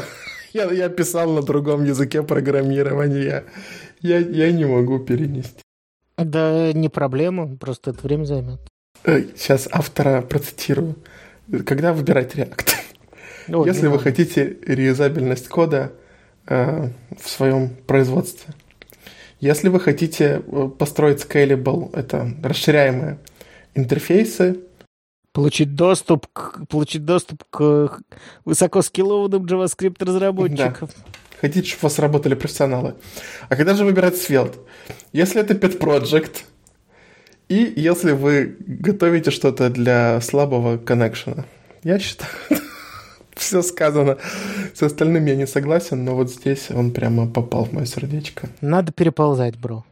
я, 0.53 0.71
я 0.71 0.89
писал 0.89 1.33
на 1.33 1.43
другом 1.43 1.85
языке 1.85 2.23
программирования, 2.23 3.45
я, 4.01 4.19
я 4.19 4.53
не 4.53 4.65
могу 4.65 4.99
перенести. 4.99 5.63
Да 6.17 6.73
не 6.73 6.89
проблема, 6.89 7.57
просто 7.57 7.91
это 7.91 8.01
время 8.03 8.25
займет. 8.25 8.61
Сейчас 9.05 9.69
автора 9.71 10.23
процитирую. 10.23 10.97
Когда 11.67 11.93
выбирать 11.93 12.35
React? 12.35 12.69
Ой, 13.49 13.67
Если 13.67 13.89
вы 13.89 13.99
хотите 13.99 14.57
реюзабельность 14.65 15.49
кода 15.49 15.93
э, 16.47 16.89
в 17.19 17.29
своем 17.29 17.71
производстве, 17.87 18.55
если 19.41 19.69
вы 19.69 19.81
хотите 19.81 20.43
э, 20.47 20.71
построить 20.79 21.21
scalable, 21.21 21.91
это 21.95 22.31
расширяемые 22.43 23.19
интерфейсы, 23.75 24.61
Получить 25.33 25.75
доступ 25.75 26.27
к, 26.33 26.67
получить 26.69 27.05
доступ 27.05 27.45
к 27.51 28.01
высокоскиллованным 28.45 29.47
JavaScript 29.47 30.05
разработчикам. 30.05 30.91
хотите, 31.41 31.69
чтобы 31.69 31.81
у 31.81 31.87
вас 31.87 31.99
работали 31.99 32.35
профессионалы. 32.35 32.95
А 33.49 33.57
когда 33.57 33.75
же 33.75 33.85
выбирать 33.85 34.15
Svelte? 34.15 34.59
Если 35.13 35.41
это 35.41 35.55
pet 35.55 35.79
project, 35.79 36.45
и 37.49 37.73
если 37.77 38.13
вы 38.13 38.57
готовите 38.61 39.31
что-то 39.31 39.69
для 39.69 40.21
слабого 40.21 40.79
коннекшена. 40.79 41.45
Я 41.83 41.99
считаю, 41.99 42.31
все 43.37 43.63
сказано. 43.63 44.17
С 44.75 44.83
остальным 44.83 45.27
я 45.27 45.37
не 45.37 45.47
согласен, 45.47 46.05
но 46.05 46.15
вот 46.15 46.31
здесь 46.31 46.71
он 46.71 46.93
прямо 46.93 47.27
попал 47.27 47.65
в 47.65 47.73
мое 47.73 47.87
сердечко. 47.87 48.49
Надо 48.61 48.93
переползать, 48.93 49.59
бро. 49.59 49.85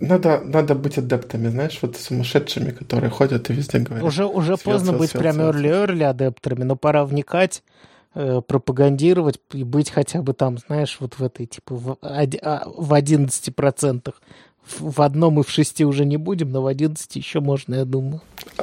Надо, 0.00 0.40
надо 0.44 0.74
быть 0.74 0.98
адептами, 0.98 1.48
знаешь, 1.48 1.78
вот 1.80 1.96
сумасшедшими, 1.96 2.70
которые 2.70 3.10
ходят 3.10 3.48
и 3.48 3.54
везде 3.54 3.78
говорят. 3.78 4.04
Уже, 4.04 4.26
уже 4.26 4.52
Svelte, 4.52 4.64
поздно 4.64 4.90
Svelte, 4.90 4.98
быть 4.98 5.10
Svelte, 5.10 5.18
прям 5.18 5.36
early-early 5.40 6.04
адептерами, 6.04 6.64
но 6.64 6.76
пора 6.76 7.06
вникать, 7.06 7.62
э, 8.14 8.42
пропагандировать 8.46 9.40
и 9.52 9.64
быть 9.64 9.90
хотя 9.90 10.20
бы 10.20 10.34
там, 10.34 10.58
знаешь, 10.58 10.98
вот 11.00 11.14
в 11.14 11.24
этой, 11.24 11.46
типа, 11.46 11.74
в, 11.74 11.98
а, 12.02 12.62
в 12.66 12.92
11%. 12.92 14.14
В, 14.78 15.00
одном 15.00 15.40
и 15.40 15.42
в 15.42 15.50
шести 15.50 15.84
уже 15.84 16.04
не 16.04 16.18
будем, 16.18 16.50
но 16.52 16.62
в 16.62 16.66
11 16.66 17.16
еще 17.16 17.40
можно, 17.40 17.76
я 17.76 17.84
думаю. 17.84 18.20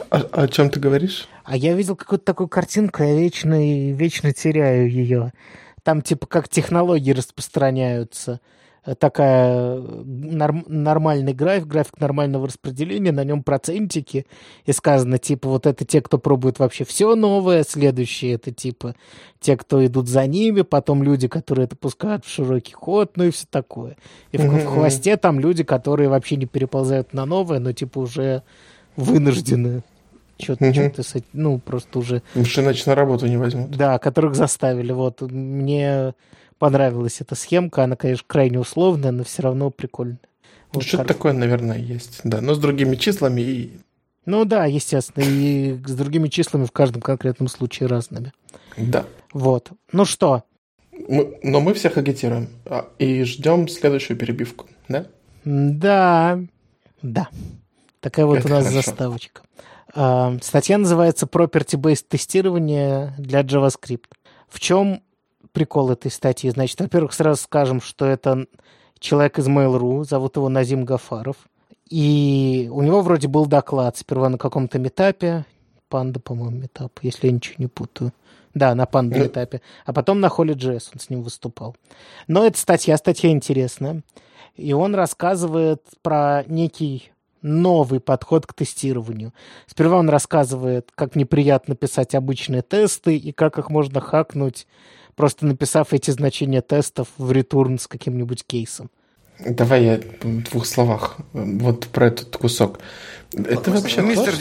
А- 0.10 0.44
о 0.44 0.48
чем 0.48 0.70
ты 0.70 0.80
говоришь? 0.80 1.28
А 1.44 1.58
я 1.58 1.74
видел 1.74 1.96
какую-то 1.96 2.24
такую 2.24 2.48
картинку, 2.48 3.04
я 3.04 3.16
вечно, 3.16 3.92
вечно 3.92 4.32
теряю 4.32 4.90
ее. 4.90 5.34
Там 5.84 6.02
типа 6.02 6.28
как 6.28 6.48
технологии 6.48 7.12
распространяются. 7.12 8.40
Такая 8.96 9.80
норм- 9.80 10.66
нормальный 10.68 11.34
график, 11.34 11.68
график 11.68 12.00
нормального 12.00 12.48
распределения, 12.48 13.12
на 13.12 13.24
нем 13.24 13.44
процентики. 13.44 14.26
И 14.66 14.72
сказано, 14.72 15.18
типа, 15.18 15.50
вот 15.50 15.66
это 15.66 15.84
те, 15.86 16.02
кто 16.02 16.18
пробует 16.18 16.60
вообще 16.60 16.86
все 16.86 17.16
новое, 17.16 17.64
следующие 17.64 18.34
это 18.34 18.52
типа 18.52 18.96
те, 19.40 19.58
кто 19.58 19.86
идут 19.86 20.08
за 20.08 20.26
ними, 20.26 20.62
потом 20.62 21.04
люди, 21.04 21.28
которые 21.28 21.66
это 21.66 21.76
пускают 21.76 22.26
в 22.26 22.30
широкий 22.30 22.74
ход, 22.74 23.18
ну 23.18 23.26
и 23.26 23.32
все 23.32 23.46
такое. 23.50 23.98
И 24.32 24.38
в, 24.38 24.44
в 24.44 24.66
хвосте 24.66 25.18
там 25.18 25.40
люди, 25.40 25.64
которые 25.64 26.10
вообще 26.10 26.38
не 26.38 26.46
переползают 26.46 27.14
на 27.14 27.26
новое, 27.26 27.60
но 27.60 27.74
типа 27.74 28.00
уже 28.00 28.44
вынуждены 28.96 29.84
что-то, 30.40 30.66
Мгм. 30.66 30.74
что-то 30.74 31.04
ну, 31.34 31.60
просто 31.60 32.00
уже, 32.00 32.22
что 32.46 32.62
иначе 32.62 32.84
на 32.88 32.96
работу 32.96 33.28
не 33.28 33.38
возьмут. 33.38 33.72
да, 33.72 33.98
которых 34.00 34.36
заставили. 34.36 34.92
Вот, 34.92 35.22
мне 35.22 36.14
понравилась 36.60 37.22
эта 37.22 37.36
схемка, 37.36 37.84
она, 37.84 37.96
конечно, 37.96 38.24
крайне 38.28 38.60
условная, 38.60 39.12
но 39.12 39.24
все 39.24 39.44
равно 39.44 39.70
прикольная. 39.70 40.20
Ну, 40.74 40.80
Вот, 40.80 40.84
Что-то 40.84 41.04
кор- 41.04 41.08
такое, 41.14 41.34
наверное, 41.34 41.78
есть. 41.78 42.22
Да, 42.24 42.42
но 42.42 42.54
с 42.54 42.60
другими 42.60 42.96
числами 42.96 43.42
и... 43.42 43.72
Ну 44.26 44.44
да, 44.44 44.66
естественно, 44.66 45.24
и 45.26 45.80
с 45.86 45.96
другими 45.96 46.28
числами 46.28 46.66
в 46.66 46.72
каждом 46.72 47.02
конкретном 47.02 47.48
случае 47.48 47.88
разными. 47.88 48.34
Да. 48.76 49.06
Вот. 49.34 49.72
Ну 49.94 50.04
что, 50.04 50.44
Мы- 51.08 51.38
но 51.44 51.62
мы 51.62 51.74
всех 51.74 51.98
агитируем. 51.98 52.50
А, 52.66 52.88
И 53.00 53.24
ждем 53.24 53.68
следующую 53.70 54.18
перебивку, 54.18 54.66
да? 54.90 55.06
да, 55.46 56.40
да. 57.02 57.30
Такая 58.02 58.26
вот 58.26 58.40
Это 58.40 58.48
у 58.48 58.52
нас 58.52 58.66
хорошо. 58.68 58.82
заставочка. 58.82 59.42
А, 60.00 60.38
Статья 60.44 60.78
называется 60.78 61.26
Property-Based 61.26 62.06
тестирование 62.08 63.16
для 63.18 63.42
JavaScript. 63.42 64.06
В 64.48 64.60
чем 64.60 65.02
прикол 65.54 65.90
этой 65.90 66.12
статьи? 66.12 66.52
Значит, 66.52 66.80
во-первых, 66.80 67.14
сразу 67.14 67.42
скажем, 67.42 67.82
что 67.82 68.06
это 68.06 68.46
человек 69.00 69.40
из 69.40 69.48
Mail.ru, 69.48 70.04
зовут 70.04 70.36
его 70.36 70.50
Назим 70.50 70.86
Гафаров. 70.86 71.38
И 71.90 72.70
у 72.72 72.84
него 72.84 73.02
вроде 73.02 73.28
был 73.28 73.48
доклад 73.48 73.98
сперва 73.98 74.30
на 74.30 74.38
каком-то 74.38 74.78
метапе, 74.78 75.46
Панда, 75.90 76.20
по-моему, 76.20 76.58
метап, 76.58 76.92
если 77.02 77.28
я 77.28 77.34
ничего 77.34 77.56
не 77.58 77.68
путаю. 77.68 78.14
Да, 78.54 78.76
на 78.76 78.86
Панда 78.86 79.18
метапе. 79.18 79.62
А 79.84 79.94
потом 79.94 80.20
на 80.20 80.28
Holy.js 80.28 80.90
он 80.94 81.00
с 81.00 81.10
ним 81.10 81.24
выступал. 81.24 81.76
Но 82.28 82.46
эта 82.46 82.60
статья, 82.60 82.98
статья 82.98 83.32
интересная. 83.32 84.04
И 84.56 84.74
он 84.74 84.94
рассказывает 84.94 85.82
про 86.04 86.44
некий 86.46 87.12
новый 87.48 88.00
подход 88.00 88.46
к 88.46 88.54
тестированию. 88.54 89.34
Сперва 89.66 89.98
он 89.98 90.10
рассказывает, 90.10 90.92
как 90.94 91.16
неприятно 91.16 91.76
писать 91.76 92.14
обычные 92.16 92.62
тесты 92.62 93.18
и 93.18 93.32
как 93.32 93.58
их 93.58 93.70
можно 93.70 94.02
хакнуть, 94.02 94.68
просто 95.16 95.46
написав 95.46 95.94
эти 95.94 96.12
значения 96.12 96.62
тестов 96.62 97.08
в 97.18 97.32
ретурн 97.32 97.80
с 97.80 97.88
каким-нибудь 97.88 98.46
кейсом. 98.46 98.90
Давай 99.40 99.84
я 99.84 100.00
в 100.22 100.44
двух 100.50 100.66
словах 100.66 101.18
э, 101.34 101.44
вот 101.60 101.88
про 101.88 102.08
этот 102.08 102.36
кусок. 102.38 102.80
Это 103.34 103.72
вообще 103.72 104.02
Мистер 104.02 104.34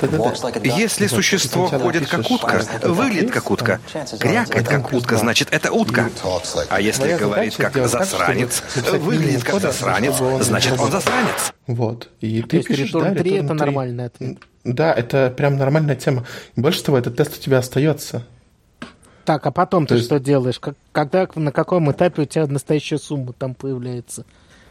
ТДД. 0.00 0.66
Если 0.66 1.06
существо 1.06 1.68
ходит 1.68 2.08
как 2.08 2.28
утка, 2.30 2.62
выглядит 2.82 3.30
как 3.30 3.50
утка, 3.50 3.80
крякает 4.18 4.68
как 4.68 4.92
утка, 4.92 5.16
значит 5.16 5.48
это 5.52 5.72
утка. 5.72 6.10
А 6.68 6.80
если 6.80 7.16
говорит 7.16 7.56
как 7.56 7.74
засранец, 7.86 8.62
выглядит 8.92 9.44
как 9.44 9.60
засранец, 9.60 10.14
значит 10.44 10.78
он 10.78 10.90
засранец. 10.90 11.52
Вот. 11.66 12.08
И 12.20 12.42
То 12.42 12.48
ты 12.48 12.56
есть 12.56 12.68
пишешь, 12.68 12.90
да, 12.90 13.14
3 13.14 13.30
return 13.30 13.44
это 13.44 13.48
3. 13.48 13.52
нормальный 13.52 14.06
ответ. 14.06 14.38
Да, 14.64 14.92
это 14.92 15.32
прям 15.34 15.56
нормальная 15.56 15.94
тема. 15.94 16.26
Больше 16.56 16.82
того, 16.82 16.98
этот 16.98 17.16
тест 17.16 17.38
у 17.38 17.40
тебя 17.40 17.58
остается. 17.58 18.26
Так, 19.24 19.46
а 19.46 19.50
потом 19.50 19.84
То 19.86 19.90
ты 19.90 19.94
есть- 19.96 20.06
что 20.06 20.18
делаешь? 20.18 20.58
Как, 20.58 20.76
когда, 20.92 21.28
на 21.34 21.52
каком 21.52 21.90
этапе 21.92 22.22
у 22.22 22.24
тебя 22.24 22.46
настоящая 22.46 22.98
сумма 22.98 23.32
там 23.32 23.54
появляется? 23.54 24.24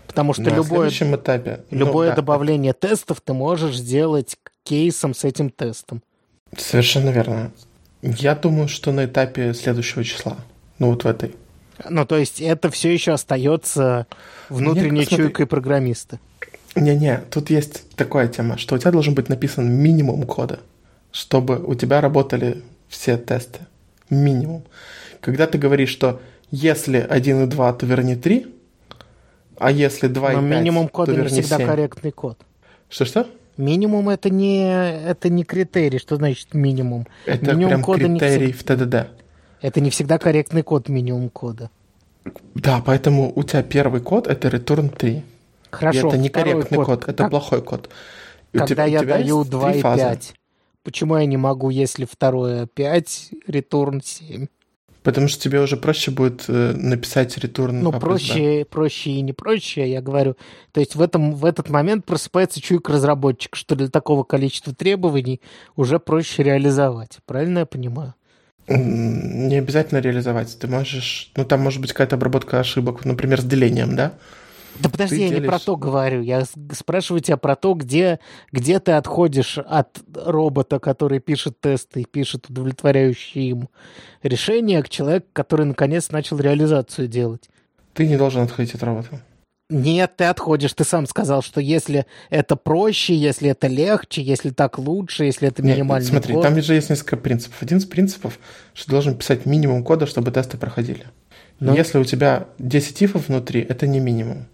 Потому 0.07 0.33
что 0.33 0.41
На 0.43 0.49
любое, 0.49 0.89
этапе. 0.89 1.63
ну, 1.69 1.77
любое 1.77 2.09
да, 2.09 2.15
добавление 2.15 2.73
тестов 2.73 3.21
ты 3.21 3.33
можешь 3.33 3.77
сделать 3.77 4.37
кейсом 4.63 5.13
с 5.13 5.23
этим 5.23 5.51
тестом. 5.51 6.01
Совершенно 6.57 7.09
верно. 7.09 7.51
Я 8.01 8.33
думаю, 8.35 8.67
что 8.67 8.91
на 8.91 9.05
этапе 9.05 9.53
следующего 9.53 10.03
числа. 10.03 10.37
Ну, 10.79 10.89
вот 10.89 11.03
в 11.03 11.07
этой. 11.07 11.35
Ну, 11.87 12.05
то 12.05 12.17
есть 12.17 12.41
это 12.41 12.69
все 12.71 12.91
еще 12.91 13.11
остается 13.13 14.07
внутренней 14.49 15.01
Нет, 15.01 15.09
чуйкой 15.09 15.45
программиста. 15.45 16.19
Не-не, 16.75 17.19
тут 17.29 17.49
есть 17.49 17.89
такая 17.95 18.27
тема, 18.27 18.57
что 18.57 18.75
у 18.75 18.77
тебя 18.77 18.91
должен 18.91 19.13
быть 19.13 19.29
написан 19.29 19.69
минимум 19.71 20.23
кода, 20.23 20.59
чтобы 21.11 21.57
у 21.63 21.75
тебя 21.75 22.01
работали 22.01 22.63
все 22.87 23.17
тесты. 23.17 23.59
Минимум. 24.09 24.63
Когда 25.21 25.47
ты 25.47 25.57
говоришь, 25.57 25.89
что 25.89 26.21
если 26.51 26.97
1 26.97 27.43
и 27.43 27.47
2, 27.47 27.73
то 27.73 27.85
верни 27.85 28.15
3, 28.15 28.47
а 29.57 29.71
если 29.71 30.07
2 30.07 30.31
Но 30.33 30.39
и 30.47 30.49
5, 30.49 30.59
минимум 30.59 30.87
то 30.87 30.93
кода 30.93 31.11
не 31.11 31.17
верни 31.17 31.41
всегда 31.41 31.57
7. 31.57 31.67
корректный 31.67 32.11
код. 32.11 32.37
Что-что? 32.89 33.27
Минимум 33.57 34.09
это 34.09 34.29
не, 34.29 34.63
это 35.05 35.27
не 35.29 35.43
критерий. 35.43 35.99
Что 35.99 36.15
значит 36.15 36.53
минимум? 36.53 37.05
Это 37.25 37.47
минимум 37.51 37.67
прям 37.69 37.81
кода 37.83 38.07
не 38.07 38.19
критерий 38.19 38.53
всегда- 38.53 38.75
в 38.75 38.87
ТДД. 38.87 39.07
Это 39.61 39.81
не 39.81 39.89
всегда 39.89 40.17
корректный 40.17 40.63
код 40.63 40.87
минимум 40.87 41.29
кода. 41.29 41.69
Да, 42.55 42.81
поэтому 42.85 43.33
у 43.35 43.43
тебя 43.43 43.61
первый 43.63 43.99
код 44.01 44.27
это 44.27 44.47
return 44.47 44.89
3. 44.95 45.23
Хорошо, 45.71 46.07
и 46.07 46.09
это 46.09 46.17
некорректный 46.17 46.83
код, 46.83 47.03
это 47.03 47.13
Как- 47.23 47.29
плохой 47.29 47.61
код. 47.61 47.89
И 48.53 48.57
у 48.57 48.59
когда 48.61 48.67
тебя- 48.73 48.83
у 48.85 48.87
я 48.87 48.99
тебя 49.01 49.17
даю 49.17 49.39
есть 49.39 49.49
2 49.51 49.69
три 49.71 49.79
и 49.79 49.81
фазы. 49.81 50.01
5, 50.03 50.33
почему 50.89 51.17
я 51.17 51.25
не 51.27 51.37
могу, 51.37 51.69
если 51.69 52.05
второе 52.05 52.65
5, 52.65 53.29
return 53.47 54.01
7? 54.03 54.47
Потому 55.03 55.27
что 55.27 55.39
тебе 55.39 55.61
уже 55.61 55.77
проще 55.77 56.09
будет 56.09 56.45
э, 56.47 56.73
написать 56.75 57.37
return 57.37 57.73
Ну, 57.73 57.89
А 57.89 57.99
плюс 57.99 58.01
Б. 58.01 58.27
проще, 58.27 58.65
проще 58.65 59.11
и 59.11 59.21
не 59.21 59.33
проще, 59.33 59.87
я 59.87 60.01
говорю. 60.01 60.35
То 60.71 60.79
есть 60.79 60.95
в, 60.95 61.01
этом, 61.01 61.35
в 61.35 61.45
этот 61.45 61.69
момент 61.69 62.05
просыпается 62.05 62.59
чуйка 62.59 62.93
разработчика, 62.93 63.55
что 63.55 63.75
для 63.75 63.87
такого 63.89 64.23
количества 64.23 64.73
требований 64.73 65.41
уже 65.75 65.99
проще 65.99 66.41
реализовать. 66.41 67.19
Правильно 67.27 67.59
я 67.59 67.65
понимаю? 67.67 68.15
Не 68.67 69.57
обязательно 69.57 69.99
реализовать. 69.99 70.57
Ты 70.57 70.67
можешь... 70.67 71.31
Ну, 71.37 71.45
там 71.45 71.61
может 71.61 71.81
быть 71.81 71.91
какая-то 71.91 72.15
обработка 72.15 72.59
ошибок, 72.59 73.05
например, 73.05 73.41
с 73.41 73.45
делением, 73.45 73.95
да? 73.95 74.13
Да 74.79 74.89
подожди, 74.89 75.15
Ты 75.15 75.21
я 75.21 75.27
не 75.29 75.35
делишь- 75.35 75.49
про 75.49 75.59
то 75.59 75.75
говорю. 75.75 76.21
Я 76.21 76.45
спрашиваю 76.71 77.21
тебя 77.21 77.37
про 77.37 77.55
то, 77.55 77.73
где, 77.73 78.19
где 78.51 78.79
ты 78.79 78.93
отходишь 78.93 79.57
от 79.57 79.99
робота, 80.15 80.79
который 80.79 81.19
пишет 81.19 81.59
тесты 81.59 82.01
и 82.01 82.05
пишет 82.05 82.49
удовлетворяющие 82.49 83.49
им 83.49 83.69
решения, 84.23 84.81
к 84.83 84.89
человеку, 84.89 85.27
который 85.33 85.65
наконец 85.65 86.11
начал 86.11 86.37
реализацию 86.39 87.07
делать. 87.07 87.49
Ты 87.93 88.07
не 88.07 88.17
должен 88.17 88.43
отходить 88.43 88.73
от 88.75 88.83
робота. 88.83 89.21
Нет, 89.69 90.13
ты 90.17 90.23
отходишь. 90.23 90.73
Ты 90.73 90.83
сам 90.83 91.05
сказал, 91.05 91.43
что 91.43 91.61
если 91.61 92.07
это 92.31 92.55
проще, 92.55 93.15
если 93.15 93.51
это 93.51 93.67
легче, 93.67 94.21
если 94.23 94.49
так 94.49 94.79
лучше, 94.79 95.25
если 95.25 95.47
это 95.47 95.61
Нет, 95.61 95.75
минимальный 95.77 96.07
смотри, 96.07 96.33
код. 96.33 96.43
там 96.43 96.59
же 96.59 96.73
есть 96.73 96.89
несколько 96.89 97.17
принципов. 97.17 97.61
Один 97.61 97.77
из 97.77 97.85
принципов, 97.85 98.39
что 98.73 98.85
ты 98.85 98.91
должен 98.91 99.15
писать 99.15 99.45
минимум 99.45 99.83
кода, 99.83 100.07
чтобы 100.07 100.31
тесты 100.31 100.57
проходили. 100.57 101.05
Ну. 101.59 101.75
Если 101.75 101.99
у 101.99 102.03
тебя 102.03 102.47
10 102.57 103.03
ифов 103.03 103.27
внутри, 103.27 103.61
это 103.61 103.85
не 103.85 103.99
минимум. 103.99 104.47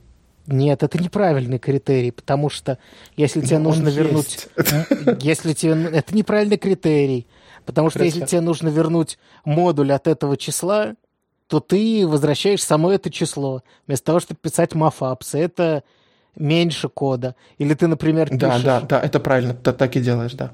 Нет, 0.48 0.84
это 0.84 1.02
неправильный 1.02 1.60
критерий, 1.60 2.12
потому 2.12 2.50
что 2.50 2.78
если 3.18 3.42
тебе 3.42 3.58
Но 3.58 3.70
он 3.70 3.76
нужно 3.78 3.90
вернуть... 3.90 4.48
Если 5.20 5.54
тебе... 5.54 5.74
Это 5.92 6.16
неправильный 6.16 6.58
критерий, 6.58 7.26
потому 7.66 7.90
что 7.90 8.00
Хорошо. 8.00 8.16
если 8.16 8.30
тебе 8.30 8.42
нужно 8.42 8.70
вернуть 8.70 9.18
модуль 9.44 9.92
от 9.92 10.08
этого 10.08 10.38
числа, 10.38 10.96
то 11.48 11.60
ты 11.60 12.08
возвращаешь 12.08 12.64
само 12.64 12.92
это 12.92 13.10
число, 13.10 13.64
вместо 13.88 14.06
того, 14.06 14.20
чтобы 14.20 14.40
писать 14.42 14.76
мафапсы. 14.76 15.40
Это 15.40 15.84
меньше 16.36 16.90
кода. 16.90 17.36
Или 17.58 17.74
ты, 17.74 17.88
например, 17.88 18.30
Да, 18.32 18.50
пишешь, 18.50 18.64
да, 18.64 18.82
да, 18.82 19.02
это 19.02 19.20
правильно, 19.20 19.54
ты 19.54 19.72
так 19.72 19.96
и 19.96 20.02
делаешь, 20.02 20.34
да. 20.34 20.52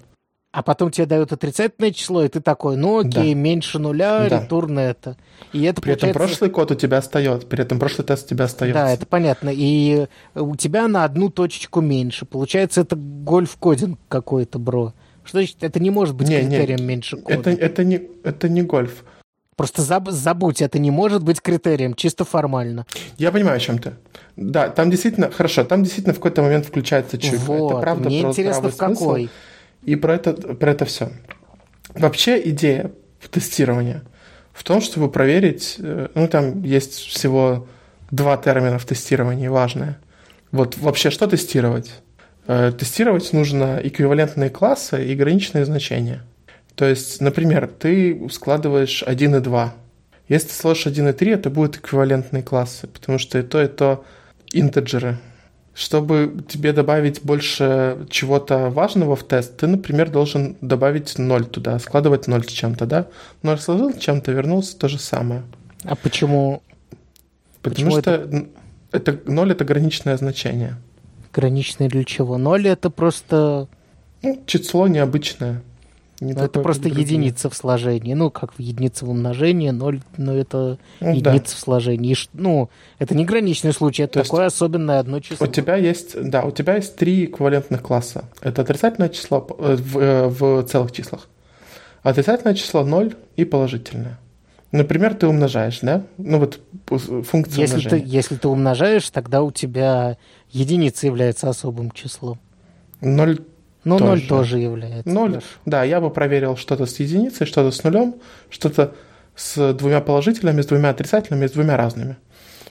А 0.52 0.64
потом 0.64 0.92
тебе 0.92 1.06
дают 1.06 1.32
отрицательное 1.32 1.92
число, 1.92 2.24
и 2.24 2.28
ты 2.28 2.42
такой, 2.42 2.76
ну 2.76 3.00
окей, 3.00 3.34
Да. 3.34 3.40
меньше 3.40 3.80
нуля, 3.80 4.28
Да. 4.30 4.42
ретурн 4.42 4.80
это. 4.80 5.16
И 5.54 5.64
это 5.64 5.82
При 5.82 5.94
этом 5.94 6.10
получается... 6.12 6.20
прошлый 6.20 6.50
код 6.50 6.72
у 6.72 6.76
тебя 6.76 6.98
остается, 6.98 7.48
при 7.48 7.62
этом 7.62 7.80
прошлый 7.80 8.06
тест 8.06 8.26
у 8.26 8.30
тебя 8.30 8.46
остается. 8.46 8.82
Да, 8.82 8.92
это 8.92 9.06
понятно. 9.06 9.50
И 9.54 10.08
у 10.36 10.56
тебя 10.58 10.88
на 10.88 11.06
одну 11.06 11.30
точечку 11.30 11.80
меньше. 11.82 12.26
Получается, 12.26 12.82
это 12.82 12.96
гольф-кодинг 12.98 13.98
какой-то, 14.10 14.60
бро. 14.60 14.94
Что 15.24 15.38
значит, 15.38 15.58
это 15.62 15.80
не 15.80 15.90
может 15.90 16.16
быть 16.16 16.28
Не, 16.28 16.42
не, 16.44 16.50
критерием 16.58 16.86
меньше 16.86 17.16
кода. 17.18 17.34
это, 17.34 17.50
это, 17.52 17.84
не, 17.84 18.02
это 18.24 18.50
не 18.50 18.62
гольф. 18.64 19.06
Просто 19.56 19.84
заб- 19.84 20.10
забудь, 20.12 20.62
это 20.62 20.80
не 20.80 20.92
может 20.92 21.24
быть 21.24 21.40
критерием, 21.42 21.94
чисто 21.94 22.26
формально. 22.26 22.86
Я 23.18 23.32
понимаю, 23.32 23.58
о 23.58 23.60
чем 23.60 23.78
ты. 23.78 23.94
Да, 24.36 24.70
там 24.70 24.90
действительно, 24.90 25.30
хорошо, 25.30 25.64
там 25.64 25.84
действительно 25.84 26.14
в 26.14 26.18
какой-то 26.18 26.42
момент 26.42 26.66
включается 26.66 27.18
чуть. 27.20 27.40
вот, 27.42 27.72
это 27.72 27.80
правда 27.82 28.10
мне 28.10 28.22
интересно, 28.22 28.70
в 28.70 28.74
смысл. 28.74 29.18
И 29.84 29.96
про 29.96 30.15
это, 30.15 30.34
про 30.34 30.72
это 30.72 30.86
все. 30.86 31.12
Вообще 31.94 32.41
идея 32.50 32.91
тестирования 33.30 34.04
в 34.54 34.63
том, 34.63 34.82
чтобы 34.82 35.10
проверить, 35.10 35.76
э, 35.80 36.10
ну 36.13 36.28
там 36.28 36.63
есть 36.63 36.94
всего 36.94 37.67
два 38.12 38.38
термина 38.38 38.78
в 38.78 38.86
тестировании 38.86 39.48
важные. 39.48 39.98
Вот 40.52 40.78
вообще 40.78 41.10
что 41.10 41.28
тестировать? 41.28 41.91
Э, 42.48 42.72
Тестировать 42.78 43.32
нужно 43.34 43.80
эквивалентные 43.84 44.50
классы 44.50 45.06
и 45.06 45.15
граничные 45.15 45.65
значения. 45.65 46.24
То 46.76 46.86
есть, 46.86 47.22
например, 47.22 47.67
ты 47.67 48.30
складываешь 48.30 49.04
1 49.06 49.36
и 49.36 49.39
2. 49.39 49.74
Если 50.28 50.48
ты 50.48 50.54
сложишь 50.54 50.88
1 50.88 51.10
и 51.10 51.13
3, 51.13 51.32
это 51.32 51.50
будут 51.50 51.78
эквивалентные 51.78 52.44
классы, 52.44 52.88
потому 52.88 53.17
что 53.20 53.39
и 53.39 53.44
то, 53.44 53.62
и 53.62 53.67
то 53.67 54.04
интеджеры. 54.54 55.17
Чтобы 55.74 56.44
тебе 56.50 56.74
добавить 56.74 57.22
больше 57.24 58.06
чего-то 58.10 58.70
важного 58.70 59.16
в 59.16 59.24
тест, 59.24 59.56
ты, 59.58 59.68
например, 59.68 60.10
должен 60.10 60.58
добавить 60.62 61.18
0 61.18 61.46
туда, 61.46 61.80
складывать 61.80 62.28
0 62.28 62.44
с 62.44 62.48
чем-то, 62.52 62.86
да? 62.86 63.08
0 63.44 63.58
сложил 63.58 63.94
чем-то, 63.98 64.32
вернулся, 64.34 64.78
то 64.78 64.90
же 64.90 65.00
самое. 65.00 65.44
А 65.86 65.96
почему 65.96 66.62
Потому 67.62 67.92
Почему 67.92 68.02
что 68.02 68.12
н- 68.16 68.50
это 68.92 69.18
0 69.26 69.52
это 69.52 69.64
граничное 69.64 70.18
значение. 70.18 70.76
граничный 71.34 71.88
для 71.88 72.04
чего? 72.04 72.38
Ноль 72.38 72.68
это 72.68 72.90
просто, 72.90 73.68
Ну, 74.24 74.44
число 74.46 74.88
необычное. 74.88 75.62
Не 76.22 76.34
ну, 76.34 76.44
это 76.44 76.62
просто 76.62 76.84
другие. 76.84 77.02
единица 77.04 77.50
в 77.50 77.56
сложении. 77.56 78.14
Ну, 78.14 78.30
как 78.30 78.54
в 78.54 78.60
единице 78.60 79.06
в 79.06 79.10
умножении, 79.10 79.72
ноль, 79.72 80.02
ну, 80.18 80.34
это 80.36 80.78
Ну, 81.00 81.20
да. 81.20 81.32
единица 81.34 81.56
в 81.56 81.60
сложении. 81.60 82.14
И 82.14 82.18
ну, 82.34 82.70
это 83.00 83.16
не 83.16 83.26
граничный 83.26 83.74
случай, 83.74 84.04
это 84.04 84.20
То 84.20 84.24
такое 84.24 84.46
особенное 84.46 85.00
одно 85.00 85.20
число. 85.20 85.48
У 85.48 85.50
тебя 85.50 85.76
есть, 85.76 86.16
да, 86.22 86.44
у 86.44 86.52
тебя 86.52 86.76
есть 86.76 86.96
три 86.96 87.26
эквивалентных 87.26 87.82
класса. 87.82 88.26
Это 88.40 88.62
отрицательное 88.62 89.10
число 89.10 89.48
э, 89.58 89.76
в, 89.76 89.98
э, 89.98 90.28
в 90.28 90.64
целых 90.64 90.92
числах. 90.92 91.28
Отрицательное 92.04 92.54
число 92.54 92.84
0 92.84 93.16
и 93.36 93.44
положительное. 93.44 94.20
Например, 94.72 95.16
ты 95.16 95.28
умножаешь, 95.28 95.80
да? 95.82 96.04
Ну 96.18 96.38
вот 96.40 96.60
функция 96.88 97.62
Если 97.62 97.80
ты, 97.80 97.88
умножения. 97.88 98.06
если 98.06 98.36
ты 98.36 98.48
умножаешь, 98.48 99.10
тогда 99.10 99.42
у 99.42 99.52
тебя 99.52 100.18
единица 100.52 101.08
является 101.08 101.50
особым 101.50 101.92
числом. 101.92 102.40
0, 103.02 103.40
Но 103.84 103.98
Тоже. 103.98 104.10
ноль 104.10 104.28
тоже 104.28 104.60
является. 104.60 105.10
0. 105.10 105.30
Хорошо. 105.30 105.48
Да, 105.65 105.84
я 105.84 106.00
бы 106.00 106.12
проверил 106.12 106.56
что-то 106.56 106.86
с 106.86 107.00
единицей, 107.00 107.48
что-то 107.48 107.72
с 107.72 107.84
нулем, 107.84 108.15
что-то 108.50 108.94
с 109.36 109.74
двумя 109.74 110.02
положительными, 110.02 110.62
с 110.62 110.67
двумя 110.67 110.89
отрицательными, 110.89 111.48
с 111.48 111.52
двумя 111.52 111.78
разными. 111.78 112.17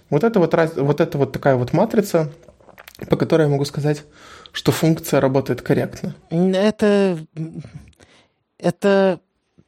Вот 0.08 0.24
это 0.24 0.38
вот, 0.38 0.54
раз- 0.54 0.76
вот 0.76 1.00
это 1.00 1.18
вот 1.18 1.32
такая 1.32 1.56
вот 1.56 1.72
матрица, 1.72 2.30
по 3.08 3.16
которой 3.16 3.42
я 3.42 3.48
могу 3.48 3.64
сказать, 3.64 4.04
что 4.52 4.72
функция 4.72 5.20
работает 5.20 5.62
корректно. 5.62 6.14
Это... 6.30 7.18
Это... 8.58 9.20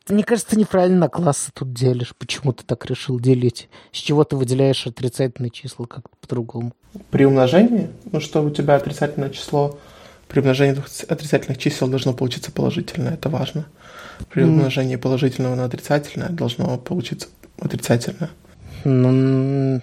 Мне 0.08 0.24
кажется, 0.24 0.50
ты 0.50 0.58
неправильно 0.58 0.98
на 0.98 1.08
классы 1.08 1.50
тут 1.54 1.72
делишь. 1.72 2.14
Почему 2.18 2.52
ты 2.52 2.64
так 2.64 2.84
решил 2.86 3.20
делить? 3.20 3.68
С 3.92 3.98
чего 3.98 4.24
ты 4.24 4.34
выделяешь 4.34 4.86
отрицательные 4.86 5.50
числа 5.50 5.86
как-то 5.86 6.14
по-другому? 6.20 6.72
При 7.10 7.24
умножении, 7.24 7.88
ну 8.10 8.20
что 8.20 8.42
у 8.42 8.50
тебя 8.50 8.74
отрицательное 8.74 9.30
число, 9.30 9.78
при 10.32 10.40
умножении 10.40 10.72
двух 10.72 10.86
отрицательных 11.08 11.58
чисел 11.58 11.88
должно 11.88 12.14
получиться 12.14 12.50
положительное, 12.50 13.14
это 13.14 13.28
важно. 13.28 13.66
При 14.30 14.42
М. 14.42 14.50
умножении 14.50 14.96
положительного 14.96 15.54
на 15.54 15.64
отрицательное 15.66 16.30
должно 16.30 16.78
получиться 16.78 17.28
отрицательное. 17.60 18.30
Ну, 18.84 19.80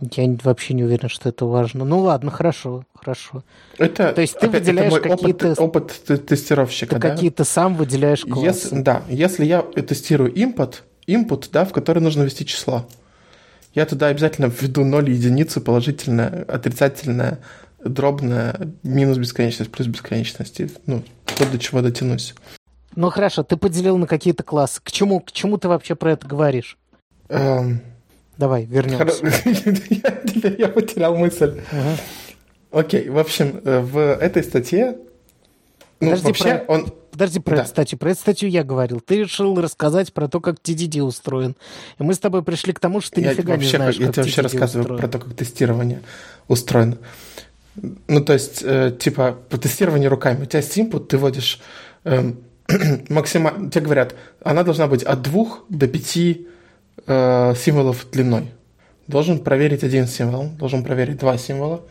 я 0.00 0.36
вообще 0.42 0.72
не 0.74 0.84
уверен, 0.84 1.08
что 1.10 1.28
это 1.28 1.44
важно. 1.44 1.84
Ну 1.84 1.98
ладно, 2.00 2.30
хорошо, 2.30 2.84
хорошо. 2.94 3.44
Это, 3.76 4.12
То 4.12 4.22
есть 4.22 4.38
ты 4.38 4.46
опять, 4.46 4.60
выделяешь 4.62 4.92
опыт, 4.92 5.02
какие-то- 5.12 5.52
опыт 5.62 5.92
т- 6.06 6.16
тестировщика, 6.16 6.94
Ты 6.96 7.00
да? 7.00 7.10
какие-то 7.10 7.44
сам 7.44 7.74
выделяешь 7.74 8.22
классы. 8.24 8.46
Если, 8.46 8.80
да, 8.82 9.02
если 9.08 9.44
я 9.44 9.60
тестирую 9.62 10.32
input, 10.32 10.76
input, 11.06 11.48
да, 11.52 11.64
в 11.66 11.72
который 11.72 12.02
нужно 12.02 12.22
ввести 12.22 12.46
число, 12.46 12.86
я 13.74 13.84
туда 13.84 14.06
обязательно 14.06 14.46
введу 14.46 14.84
0 14.84 15.10
единицы, 15.10 15.60
положительное, 15.60 16.44
отрицательное, 16.48 17.38
дробное, 17.84 18.72
минус 18.82 19.18
бесконечность, 19.18 19.70
плюс 19.70 19.86
бесконечность. 19.88 20.60
И, 20.60 20.68
Ну, 20.86 21.02
вот 21.38 21.50
до 21.50 21.58
чего 21.58 21.80
дотянусь. 21.80 22.34
Ну 22.96 23.08
хорошо, 23.10 23.42
ты 23.44 23.56
поделил 23.56 23.96
на 23.98 24.06
какие-то 24.06 24.42
классы. 24.42 24.80
К 24.82 24.90
чему, 24.90 25.20
к 25.20 25.30
чему 25.32 25.58
ты 25.58 25.68
вообще 25.68 25.94
про 25.94 26.12
это 26.12 26.26
говоришь? 26.26 26.76
Эм, 27.28 27.80
Давай, 28.36 28.64
вернемся. 28.64 29.26
я, 29.90 30.54
я 30.58 30.68
потерял 30.68 31.14
мысль. 31.16 31.60
Окей, 32.72 33.08
в 33.08 33.18
общем, 33.18 33.60
э, 33.64 33.80
в 33.80 33.98
этой 33.98 34.42
статье, 34.42 34.96
ну, 36.00 36.10
Подожди, 36.10 36.26
вообще, 36.26 36.54
про- 36.58 36.74
он, 36.74 36.92
Подожди 37.10 37.40
про 37.40 37.56
Да. 37.56 37.62
эту 37.62 37.70
статью. 37.70 37.98
Про 37.98 38.10
эту 38.12 38.20
статью 38.20 38.48
я 38.48 38.62
говорил. 38.64 39.00
Ты 39.00 39.18
решил 39.24 39.60
рассказать 39.60 40.12
про 40.14 40.28
то, 40.28 40.40
как 40.40 40.56
TDD 40.60 41.02
устроен. 41.02 41.56
И 41.98 42.02
мы 42.02 42.14
с 42.14 42.18
тобой 42.18 42.42
пришли 42.42 42.72
к 42.72 42.78
тому, 42.80 43.00
что 43.00 43.16
ты 43.16 43.20
я 43.20 43.32
нифига 43.32 43.52
вообще, 43.54 43.66
не 43.72 43.76
знаешь, 43.76 43.96
я 43.96 44.06
как 44.06 44.14
тебе 44.14 44.22
вообще 44.24 44.40
рассказываю 44.42 44.82
устроен. 44.84 45.00
про 45.00 45.08
то, 45.08 45.18
как 45.18 45.34
тестирование 45.34 46.02
устроено. 46.48 46.98
Ну, 48.08 48.24
то 48.24 48.32
есть, 48.32 48.62
э, 48.64 48.92
типа, 48.98 49.38
по 49.48 49.58
тестированию 49.58 50.10
руками. 50.10 50.42
У 50.42 50.46
тебя 50.46 50.60
есть 50.60 50.76
input, 50.76 51.06
ты 51.06 51.18
вводишь 51.18 51.60
эм, 52.04 52.38
максимально... 53.08 53.70
Тебе 53.70 53.84
говорят, 53.84 54.14
она 54.42 54.62
должна 54.62 54.86
быть 54.86 55.02
от 55.02 55.22
двух 55.22 55.64
до 55.68 55.86
пяти 55.86 56.48
э, 57.06 57.54
символов 57.56 58.06
длиной. 58.10 58.50
Должен 59.06 59.38
проверить 59.38 59.84
один 59.84 60.06
символ, 60.06 60.48
должен 60.58 60.84
проверить 60.84 61.18
два 61.18 61.38
символа, 61.38 61.82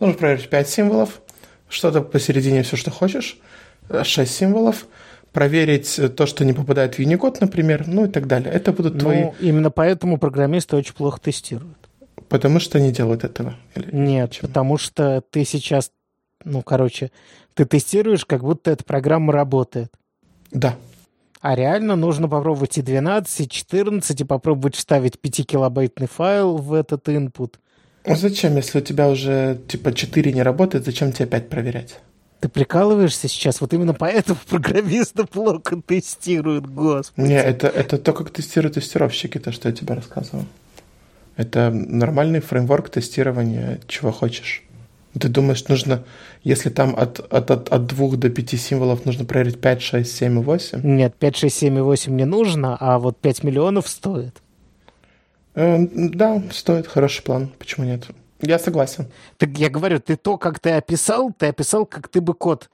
должен 0.00 0.16
проверить 0.16 0.48
пять 0.48 0.68
символов, 0.68 1.20
что-то 1.68 2.00
посередине 2.00 2.62
все, 2.62 2.76
что 2.76 2.90
хочешь, 2.90 3.38
6 4.02 4.32
символов, 4.32 4.86
проверить 5.32 6.00
то, 6.16 6.26
что 6.26 6.44
не 6.44 6.52
попадает 6.52 6.94
в 6.94 6.98
Unicode, 7.00 7.38
например, 7.40 7.86
ну 7.86 8.06
и 8.06 8.08
так 8.08 8.26
далее. 8.26 8.52
Это 8.52 8.72
будут 8.72 8.94
Ну, 8.94 9.00
твои... 9.00 9.24
именно 9.40 9.70
поэтому 9.70 10.18
программисты 10.18 10.76
очень 10.76 10.94
плохо 10.94 11.20
тестируют. 11.20 11.83
Потому 12.28 12.58
что 12.60 12.80
не 12.80 12.90
делают 12.92 13.24
этого. 13.24 13.54
Или- 13.74 13.94
Нет, 13.94 14.30
Почему? 14.30 14.48
потому 14.48 14.78
что 14.78 15.22
ты 15.30 15.44
сейчас, 15.44 15.90
ну, 16.44 16.62
короче, 16.62 17.10
ты 17.54 17.64
тестируешь, 17.64 18.24
как 18.24 18.42
будто 18.42 18.70
эта 18.70 18.84
программа 18.84 19.32
работает. 19.32 19.92
Да. 20.50 20.76
А 21.40 21.54
реально 21.54 21.94
нужно 21.94 22.28
попробовать 22.28 22.78
и 22.78 22.82
12, 22.82 23.40
и 23.40 23.48
14, 23.48 24.20
и 24.20 24.24
попробовать 24.24 24.76
вставить 24.76 25.16
5-килобайтный 25.16 26.08
файл 26.08 26.56
в 26.56 26.72
этот 26.72 27.06
input. 27.08 27.54
Ну 28.06 28.16
зачем, 28.16 28.56
если 28.56 28.78
у 28.78 28.82
тебя 28.82 29.08
уже 29.08 29.60
типа 29.68 29.92
4 29.92 30.32
не 30.32 30.42
работает, 30.42 30.84
зачем 30.84 31.12
тебе 31.12 31.26
опять 31.26 31.48
проверять? 31.48 32.00
Ты 32.40 32.48
прикалываешься 32.48 33.28
сейчас? 33.28 33.60
Вот 33.60 33.72
именно 33.72 33.94
поэтому 33.94 34.38
программисты 34.48 35.24
плохо 35.24 35.80
тестируют, 35.86 36.66
господи. 36.66 37.28
Не, 37.28 37.42
это, 37.42 37.68
это 37.68 37.96
то, 37.98 38.12
как 38.12 38.30
тестируют 38.30 38.74
тестировщики, 38.74 39.38
то, 39.38 39.52
что 39.52 39.68
я 39.68 39.74
тебе 39.74 39.94
рассказывал. 39.94 40.44
Это 41.36 41.70
нормальный 41.70 42.40
фреймворк 42.40 42.90
тестирования, 42.90 43.80
чего 43.86 44.12
хочешь. 44.12 44.62
Ты 45.18 45.28
думаешь, 45.28 45.66
нужно, 45.68 46.04
если 46.42 46.70
там 46.70 46.94
от, 46.96 47.20
от, 47.20 47.50
от, 47.50 47.68
от 47.68 47.86
2 47.86 48.16
до 48.16 48.30
5 48.30 48.60
символов 48.60 49.04
нужно 49.04 49.24
проверить 49.24 49.60
5, 49.60 49.82
6, 49.82 50.16
7 50.16 50.40
и 50.40 50.42
8? 50.42 50.80
Нет, 50.82 51.14
5, 51.14 51.36
6, 51.36 51.56
7 51.56 51.78
и 51.78 51.80
8 51.80 52.16
не 52.16 52.24
нужно, 52.24 52.76
а 52.80 52.98
вот 52.98 53.16
5 53.18 53.44
миллионов 53.44 53.88
стоит. 53.88 54.42
Э, 55.54 55.78
да, 55.92 56.42
стоит, 56.50 56.88
хороший 56.88 57.22
план, 57.22 57.52
почему 57.58 57.86
нет? 57.86 58.06
Я 58.40 58.58
согласен. 58.58 59.06
Так 59.36 59.50
я 59.56 59.70
говорю, 59.70 60.00
ты 60.00 60.16
то, 60.16 60.36
как 60.36 60.58
ты 60.58 60.70
описал, 60.70 61.32
ты 61.32 61.46
описал, 61.46 61.86
как 61.86 62.08
ты 62.08 62.20
бы 62.20 62.34
код 62.34 62.68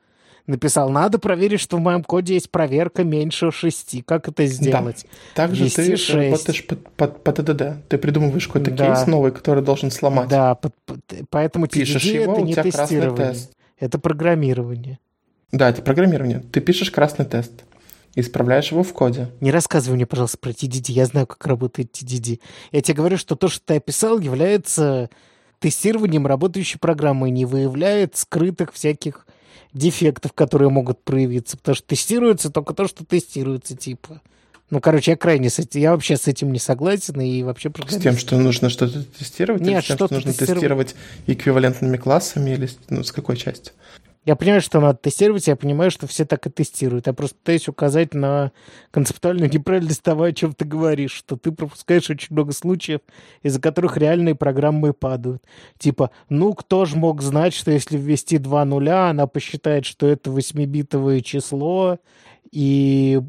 написал. 0.51 0.91
Надо 0.91 1.19
проверить, 1.19 1.61
что 1.61 1.77
в 1.77 1.81
моем 1.81 2.05
коде 2.05 2.35
есть 2.35 2.51
проверка 2.51 3.05
меньше 3.05 3.51
6. 3.51 4.05
Как 4.05 4.29
это 4.29 4.45
сделать? 4.47 5.07
Также 5.35 5.65
Ввести 5.65 5.77
ты 5.85 5.97
шесть. 5.97 6.11
работаешь 6.11 6.67
по, 6.67 6.77
по, 6.77 7.07
по 7.09 7.33
ТДД. 7.33 7.89
Ты 7.89 7.97
придумываешь 7.99 8.47
какой-то 8.47 8.71
Да. 8.71 8.95
кейс 8.95 9.07
новый, 9.07 9.33
который 9.33 9.63
должен 9.65 9.91
сломать. 9.91 10.29
Да, 10.29 10.55
под- 10.55 10.75
под- 10.85 11.01
поэтому 11.31 11.67
Пишешь 11.67 12.05
TDD 12.05 12.23
его, 12.23 12.33
это 12.35 12.43
не 12.43 12.55
тестирование. 12.55 13.33
тест. 13.33 13.53
Это 13.79 13.99
программирование. 13.99 14.99
Да, 15.53 15.71
это 15.71 15.83
программирование. 15.83 16.41
Ты 16.53 16.61
пишешь 16.61 16.91
красный 16.91 17.25
тест, 17.25 17.53
исправляешь 18.15 18.71
его 18.73 18.83
в 18.83 18.93
коде. 18.93 19.29
Не 19.41 19.51
рассказывай 19.51 19.97
мне, 19.97 20.07
пожалуйста, 20.07 20.39
про 20.39 20.51
TDD. 20.51 20.93
Я 20.93 21.07
знаю, 21.07 21.27
как 21.27 21.45
работает 21.47 21.93
TDD. 21.93 22.41
Я 22.73 22.83
тебе 22.83 22.95
говорю, 22.97 23.17
что 23.17 23.37
то, 23.37 23.49
что 23.49 23.61
ты 23.65 23.75
описал, 23.77 24.19
является 24.19 25.09
тестированием 25.59 26.27
работающей 26.27 26.79
программы 26.79 27.29
и 27.29 27.33
не 27.33 27.45
выявляет 27.45 28.17
скрытых 28.17 28.73
всяких 28.73 29.27
дефектов, 29.73 30.33
которые 30.33 30.71
могут 30.71 31.03
проявиться. 31.03 31.57
Потому 31.57 31.77
что 31.77 31.87
тестируется 31.87 32.51
только 32.51 32.75
то, 32.75 32.89
что 32.89 33.05
тестируется, 33.05 33.77
типа. 33.77 34.21
Ну, 34.71 34.81
короче, 34.81 35.13
я 35.13 35.17
крайне 35.17 35.51
с 35.51 35.59
этим, 35.59 35.81
я 35.81 35.91
вообще 35.91 36.17
с 36.17 36.29
этим 36.29 36.53
не 36.53 36.61
согласен 36.61 37.21
и 37.21 37.43
вообще 37.43 37.73
С 37.89 37.97
тем, 37.97 38.17
что 38.17 38.39
нужно 38.39 38.71
что-то 38.71 39.03
тестировать, 39.03 39.63
или 39.63 39.71
Нет, 39.71 39.83
с 39.85 39.89
тем, 39.89 39.97
что-то 39.97 40.21
что 40.21 40.29
нужно 40.29 40.47
тестировать. 40.47 40.95
эквивалентными 41.27 41.97
классами, 41.97 42.51
или 42.51 42.71
ну, 42.89 43.03
с 43.03 43.11
какой 43.11 43.37
части? 43.37 43.73
Я 44.27 44.37
понимаю, 44.37 44.61
что 44.61 44.81
надо 44.81 44.99
тестировать, 44.99 45.47
я 45.47 45.57
понимаю, 45.57 45.91
что 45.91 46.07
все 46.07 46.27
так 46.27 46.47
и 46.47 46.51
тестируют. 46.51 47.07
Я 47.07 47.15
просто 47.15 47.39
пытаюсь 47.39 47.69
указать 47.69 48.13
на 48.13 48.53
концептуальную 48.91 49.51
неправильность 49.51 50.03
того, 50.03 50.25
о 50.25 50.33
чем 50.33 50.53
ты 50.53 50.67
говоришь, 50.67 51.13
что 51.13 51.37
ты 51.37 51.53
пропускаешь 51.53 52.11
очень 52.11 52.29
много 52.31 52.53
случаев, 52.53 53.01
из-за 53.43 53.61
которых 53.61 53.97
реальные 53.97 54.35
программы 54.35 54.93
падают. 54.93 55.43
Типа, 55.79 56.11
ну, 56.29 56.53
кто 56.53 56.85
же 56.85 56.97
мог 56.97 57.23
знать, 57.23 57.55
что 57.55 57.71
если 57.71 57.97
ввести 57.97 58.37
два 58.37 58.67
нуля, 58.67 59.09
она 59.09 59.27
посчитает, 59.27 59.87
что 59.87 60.07
это 60.07 60.31
восьмибитовое 60.31 61.23
число, 61.23 61.99
и 62.53 63.23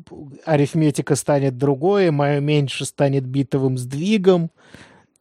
арифметика 0.46 1.16
станет 1.16 1.58
другое, 1.58 2.12
мое 2.12 2.42
меньше 2.42 2.84
станет 2.84 3.26
битовым 3.26 3.78
сдвигом. 3.78 4.52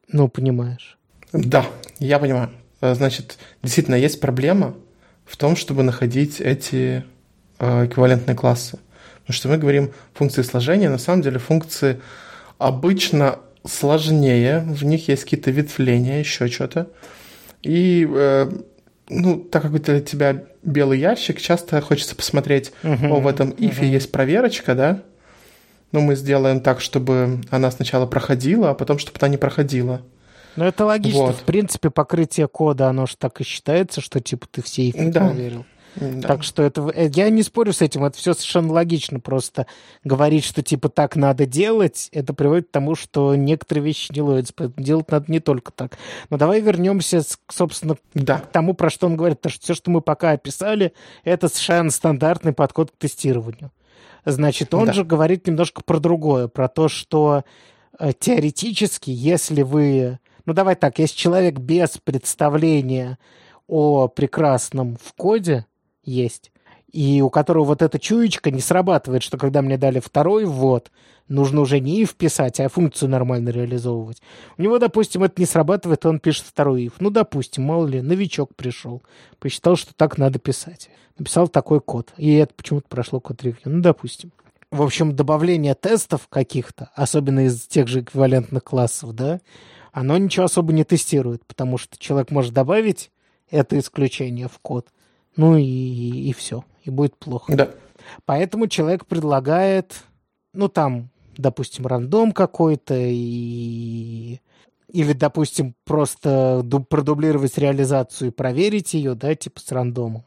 Ну, 0.09 0.29
понимаешь. 0.29 0.99
Да, 1.33 1.65
я 2.01 2.19
понимаю. 2.19 2.51
Э, 2.81 2.95
Значит, 2.95 3.39
действительно, 3.63 3.95
есть 3.95 4.21
проблема 4.21 4.75
в 5.31 5.37
том, 5.37 5.55
чтобы 5.55 5.85
находить 5.85 6.41
эти 6.41 7.05
э, 7.61 7.87
эквивалентные 7.87 8.35
классы. 8.35 8.79
Потому 9.21 9.35
что 9.35 9.49
мы 9.49 9.59
говорим 9.59 9.93
функции 10.13 10.43
сложения, 10.43 10.91
на 10.91 10.99
самом 10.99 11.23
деле 11.23 11.39
функции 11.39 12.01
обычно 12.59 13.39
сложнее, 13.65 14.65
в 14.67 14.85
них 14.85 15.07
есть 15.07 15.23
какие-то 15.23 15.53
ветвления, 15.53 16.19
еще 16.19 16.49
что-то. 16.49 16.89
И, 17.63 18.09
э, 18.13 18.51
ну, 19.09 19.39
так 19.39 19.63
как 19.63 19.81
для 19.81 20.01
тебя 20.01 20.43
белый 20.65 20.99
ящик, 20.99 21.41
часто 21.41 21.81
хочется 21.81 22.17
посмотреть, 22.17 22.73
о, 22.83 23.21
в 23.21 23.27
этом 23.29 23.55
ифе 23.57 23.89
есть 23.89 24.11
проверочка, 24.11 24.75
да? 24.75 25.03
Ну, 25.93 26.01
мы 26.01 26.17
сделаем 26.17 26.61
так, 26.61 26.81
чтобы 26.81 27.41
она 27.51 27.71
сначала 27.71 28.07
проходила, 28.07 28.71
а 28.71 28.75
потом, 28.75 28.99
чтобы 28.99 29.19
она 29.21 29.29
не 29.29 29.37
проходила. 29.37 30.03
Ну, 30.57 30.65
это 30.65 30.85
логично. 30.85 31.21
Вот. 31.27 31.37
В 31.37 31.43
принципе, 31.45 31.91
покрытие 31.91 32.49
кода, 32.49 32.89
оно 32.89 33.07
же 33.07 33.17
так 33.17 33.41
и 33.41 33.45
считается, 33.45 34.01
что, 34.01 34.21
типа, 34.21 34.47
ты 34.51 34.63
все 34.63 34.83
их 34.83 35.11
Да. 35.13 35.27
проверил. 35.27 35.65
Да. 35.97 36.29
Так 36.29 36.45
что 36.45 36.63
это... 36.63 36.89
э, 36.95 37.09
Я 37.13 37.31
не 37.31 37.43
спорю 37.43 37.73
с 37.73 37.83
этим, 37.83 38.05
это 38.05 38.17
все 38.17 38.33
совершенно 38.35 38.73
логично. 38.73 39.19
Просто 39.19 39.67
говорить, 40.05 40.45
что, 40.45 40.63
типа, 40.63 40.89
так 40.89 41.17
надо 41.17 41.47
делать, 41.47 42.09
это 42.13 42.33
приводит 42.33 42.69
к 42.69 42.71
тому, 42.71 42.95
что 42.95 43.35
некоторые 43.35 43.83
вещи 43.85 44.13
не 44.13 44.23
ловятся. 44.23 44.53
Поэтому 44.57 44.85
делать 44.87 45.11
надо 45.11 45.25
не 45.33 45.41
только 45.41 45.73
так. 45.73 45.99
Но 46.31 46.37
давай 46.37 46.61
вернемся, 46.61 47.23
собственно, 47.51 47.97
Да. 48.15 48.39
к 48.39 48.53
тому, 48.53 48.75
про 48.75 48.89
что 48.89 49.07
он 49.09 49.17
говорит. 49.17 49.39
Потому 49.41 49.53
что 49.53 49.63
все, 49.65 49.75
что 49.75 49.91
мы 49.91 50.01
пока 50.01 50.31
описали, 50.31 50.93
это 51.25 51.49
совершенно 51.49 51.91
стандартный 51.91 52.53
подход 52.53 52.93
к 52.93 52.97
тестированию. 52.97 53.73
Значит, 54.25 54.73
он 54.75 54.87
Да. 54.87 54.93
же 54.93 55.03
говорит 55.05 55.47
немножко 55.49 55.83
про 55.83 55.99
другое, 55.99 56.47
про 56.47 56.69
то, 56.69 56.89
что 56.89 57.43
э, 57.99 58.13
теоретически, 58.19 59.11
если 59.11 59.63
вы... 59.63 60.19
Ну, 60.47 60.53
давай 60.53 60.75
так, 60.75 60.99
если 60.99 61.17
человек 61.17 61.59
без 61.59 61.99
представления 61.99 63.19
о 63.67 64.09
прекрасном 64.09 64.97
в 64.97 65.13
коде 65.15 65.67
есть, 66.03 66.53
и 66.93 67.23
у 67.23 67.31
которого 67.31 67.65
вот 67.65 67.83
эта 67.83 67.99
чуечка 67.99 68.51
не 68.51 68.61
срабатывает, 68.61 69.23
что 69.23 69.39
когда 69.39 69.63
мне 69.63 69.79
дали 69.79 70.01
второй 70.01 70.45
ввод, 70.45 70.91
нужно 71.29 71.61
уже 71.61 71.81
не 71.81 72.03
if 72.03 72.15
писать, 72.17 72.61
а 72.61 72.69
функцию 72.69 73.09
нормально 73.09 73.51
реализовывать. 73.51 74.21
У 74.59 74.63
него, 74.63 74.79
допустим, 74.79 75.23
это 75.23 75.41
не 75.41 75.47
срабатывает, 75.47 76.05
он 76.05 76.19
пишет 76.19 76.47
второй 76.47 76.87
if. 76.87 76.95
Ну, 77.01 77.11
допустим, 77.11 77.65
мало 77.65 77.87
ли, 77.87 78.03
новичок 78.03 78.55
пришел, 78.55 79.03
посчитал, 79.39 79.77
что 79.77 79.95
так 79.95 80.19
надо 80.19 80.39
писать. 80.39 80.91
Написал 81.19 81.49
такой 81.49 81.81
код, 81.81 82.13
и 82.17 82.35
это 82.35 82.55
почему-то 82.55 82.89
прошло 82.89 83.21
код 83.21 83.43
ревью. 83.43 83.61
Ну, 83.65 83.81
допустим. 83.81 84.33
В 84.71 84.83
общем, 84.83 85.17
добавление 85.17 85.75
тестов 85.75 86.29
каких-то, 86.29 86.91
особенно 86.95 87.47
из 87.47 87.67
тех 87.67 87.89
же 87.89 88.03
эквивалентных 88.03 88.63
классов, 88.63 89.15
да, 89.15 89.41
оно 89.93 90.17
ничего 90.19 90.45
особо 90.45 90.73
не 90.73 90.85
тестирует, 90.85 91.45
потому 91.47 91.79
что 91.79 91.99
человек 91.99 92.31
может 92.31 92.53
добавить 92.53 93.11
это 93.51 93.79
исключение 93.79 94.49
в 94.49 94.59
код, 94.61 94.89
ну 95.37 95.57
и, 95.57 95.63
и 95.65 96.33
все, 96.33 96.65
и 96.85 96.91
будет 96.91 97.17
плохо. 97.17 97.55
Да. 97.55 97.71
Поэтому 98.25 98.67
человек 98.67 99.07
предлагает, 99.07 100.05
ну 100.53 100.69
там, 100.69 101.11
допустим, 101.37 101.87
рандом 101.87 102.33
какой-то 102.33 102.95
и 102.97 104.41
или, 104.93 105.13
допустим, 105.13 105.75
просто 105.85 106.63
ду- 106.65 106.83
продублировать 106.83 107.57
реализацию 107.59 108.29
и 108.29 108.35
проверить 108.35 108.93
ее, 108.95 109.15
да, 109.15 109.35
типа 109.35 109.61
с 109.61 109.71
рандомом. 109.71 110.25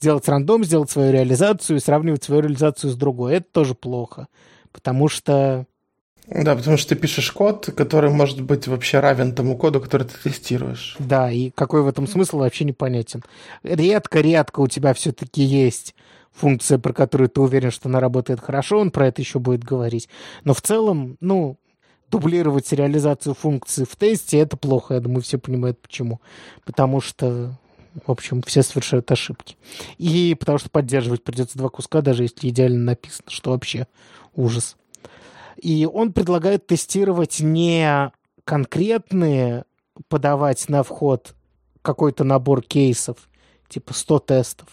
Сделать 0.00 0.28
рандом, 0.28 0.64
сделать 0.64 0.90
свою 0.90 1.12
реализацию 1.12 1.78
и 1.78 1.80
сравнивать 1.80 2.22
свою 2.22 2.42
реализацию 2.42 2.90
с 2.90 2.96
другой. 2.96 3.34
Это 3.34 3.46
тоже 3.50 3.74
плохо, 3.74 4.28
потому 4.70 5.08
что 5.08 5.66
Да, 6.26 6.56
потому 6.56 6.76
что 6.78 6.94
ты 6.94 7.00
пишешь 7.00 7.30
код, 7.30 7.70
который 7.76 8.10
может 8.10 8.40
быть 8.40 8.66
вообще 8.66 9.00
равен 9.00 9.34
тому 9.34 9.56
коду, 9.58 9.80
который 9.80 10.06
ты 10.06 10.14
тестируешь. 10.22 10.96
Да, 10.98 11.30
и 11.30 11.50
какой 11.50 11.82
в 11.82 11.86
этом 11.86 12.06
смысл 12.06 12.38
вообще 12.38 12.64
непонятен. 12.64 13.22
Редко-редко 13.62 14.60
у 14.60 14.68
тебя 14.68 14.94
все-таки 14.94 15.42
есть 15.42 15.94
функция, 16.32 16.78
про 16.78 16.92
которую 16.92 17.28
ты 17.28 17.40
уверен, 17.40 17.70
что 17.70 17.88
она 17.88 18.00
работает 18.00 18.40
хорошо, 18.40 18.78
он 18.78 18.90
про 18.90 19.08
это 19.08 19.20
еще 19.20 19.38
будет 19.38 19.64
говорить. 19.64 20.08
Но 20.44 20.54
в 20.54 20.62
целом, 20.62 21.16
ну, 21.20 21.58
дублировать 22.10 22.72
реализацию 22.72 23.34
функции 23.34 23.84
в 23.84 23.96
тесте 23.96 24.38
это 24.38 24.56
плохо, 24.56 24.94
я 24.94 25.00
думаю, 25.00 25.22
все 25.22 25.38
понимают 25.38 25.80
почему. 25.80 26.20
Потому 26.64 27.00
что, 27.00 27.58
в 28.06 28.10
общем, 28.10 28.42
все 28.42 28.62
совершают 28.62 29.10
ошибки. 29.10 29.56
И 29.98 30.36
потому 30.38 30.58
что 30.58 30.70
поддерживать 30.70 31.22
придется 31.22 31.58
два 31.58 31.68
куска, 31.68 32.00
даже 32.00 32.22
если 32.22 32.48
идеально 32.48 32.78
написано, 32.78 33.30
что 33.30 33.50
вообще 33.50 33.86
ужас. 34.34 34.76
И 35.56 35.86
он 35.86 36.12
предлагает 36.12 36.66
тестировать 36.66 37.40
не 37.40 38.12
конкретные, 38.44 39.64
подавать 40.08 40.68
на 40.68 40.82
вход 40.82 41.34
какой-то 41.82 42.24
набор 42.24 42.62
кейсов, 42.62 43.28
типа 43.68 43.94
100 43.94 44.18
тестов, 44.20 44.68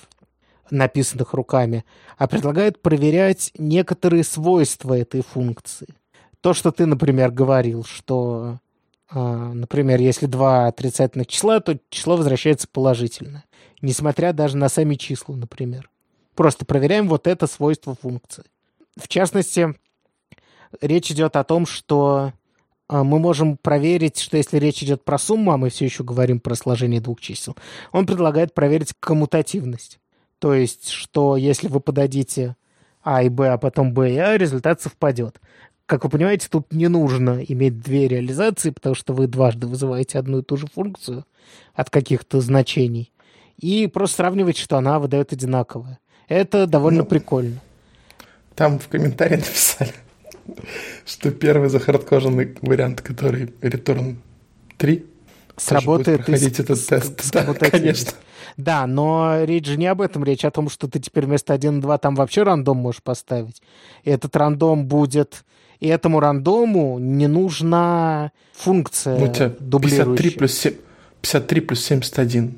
написанных 0.69 1.33
руками, 1.33 1.85
а 2.17 2.27
предлагает 2.27 2.81
проверять 2.81 3.51
некоторые 3.57 4.23
свойства 4.23 4.97
этой 4.97 5.21
функции. 5.21 5.87
То, 6.41 6.53
что 6.53 6.71
ты, 6.71 6.85
например, 6.85 7.31
говорил, 7.31 7.83
что 7.83 8.59
А, 9.13 9.51
например, 9.53 9.99
если 9.99 10.25
два 10.25 10.67
отрицательных 10.67 11.27
числа, 11.27 11.59
то 11.59 11.77
число 11.89 12.15
возвращается 12.15 12.67
положительное. 12.71 13.43
Несмотря 13.81 14.31
даже 14.31 14.57
на 14.57 14.69
сами 14.69 14.95
числа, 14.95 15.35
например. 15.35 15.89
Просто 16.35 16.65
проверяем 16.65 17.09
вот 17.09 17.27
это 17.27 17.45
свойство 17.45 17.95
функции. 17.99 18.45
В 18.95 19.07
частности, 19.07 19.75
речь 20.79 21.11
идет 21.11 21.35
о 21.35 21.43
том, 21.43 21.65
что 21.65 22.33
а, 22.87 23.03
мы 23.03 23.19
можем 23.19 23.57
проверить, 23.57 24.19
что 24.19 24.37
если 24.37 24.57
речь 24.57 24.83
идет 24.83 25.03
про 25.03 25.17
сумму, 25.17 25.51
а 25.51 25.57
мы 25.57 25.69
все 25.69 25.85
еще 25.85 26.03
говорим 26.03 26.39
про 26.39 26.55
сложение 26.55 26.99
двух 26.99 27.21
чисел, 27.21 27.55
он 27.91 28.05
предлагает 28.05 28.53
проверить 28.53 28.93
коммутативность. 28.99 29.99
То 30.39 30.53
есть, 30.53 30.89
что 30.89 31.37
если 31.37 31.67
вы 31.67 31.79
подадите 31.79 32.55
А 33.03 33.23
и 33.23 33.29
Б, 33.29 33.49
а 33.49 33.57
потом 33.57 33.93
Б 33.93 34.13
и 34.13 34.17
А, 34.17 34.37
результат 34.37 34.81
совпадет. 34.81 35.39
Как 35.85 36.03
вы 36.03 36.09
понимаете, 36.09 36.47
тут 36.49 36.73
не 36.73 36.87
нужно 36.87 37.43
иметь 37.43 37.79
две 37.79 38.07
реализации, 38.07 38.69
потому 38.69 38.95
что 38.95 39.13
вы 39.13 39.27
дважды 39.27 39.67
вызываете 39.67 40.19
одну 40.19 40.39
и 40.39 40.43
ту 40.43 40.57
же 40.57 40.67
функцию 40.67 41.25
от 41.73 41.89
каких-то 41.89 42.41
значений. 42.41 43.11
И 43.57 43.87
просто 43.87 44.17
сравнивать, 44.17 44.57
что 44.57 44.77
она 44.77 44.99
выдает 44.99 45.31
одинаковое. 45.31 45.99
Это 46.27 46.65
довольно 46.65 47.03
ну, 47.03 47.05
прикольно. 47.05 47.59
Там 48.55 48.79
в 48.79 48.87
комментарии 48.87 49.35
написали, 49.37 49.93
что 51.05 51.31
первый 51.31 51.69
захардкоженный 51.69 52.55
вариант, 52.61 53.01
который 53.01 53.45
Return 53.61 54.17
3, 54.77 55.05
сработает 55.57 56.25
проходить 56.25 56.59
этот 56.59 56.79
с, 56.79 56.85
тест. 56.85 57.23
С, 57.23 57.31
да, 57.31 57.53
конечно. 57.53 58.11
Да, 58.57 58.87
но 58.87 59.43
речь 59.43 59.65
же 59.65 59.77
не 59.77 59.87
об 59.87 60.01
этом. 60.01 60.23
Речь 60.23 60.45
о 60.45 60.51
том, 60.51 60.69
что 60.69 60.87
ты 60.87 60.99
теперь 60.99 61.25
вместо 61.25 61.53
1 61.53 61.77
и 61.77 61.81
2 61.81 61.97
там 61.97 62.15
вообще 62.15 62.43
рандом 62.43 62.77
можешь 62.77 63.01
поставить. 63.01 63.61
И 64.03 64.09
этот 64.09 64.35
рандом 64.35 64.85
будет... 64.85 65.45
И 65.79 65.87
этому 65.87 66.19
рандому 66.19 66.99
не 66.99 67.25
нужна 67.25 68.31
функция 68.53 69.17
ну, 69.17 69.25
у 69.25 69.33
тебя 69.33 69.49
53 69.49 70.29
плюс, 70.29 70.53
7, 70.53 70.73
53 71.21 71.61
плюс 71.61 71.83
71 71.83 72.55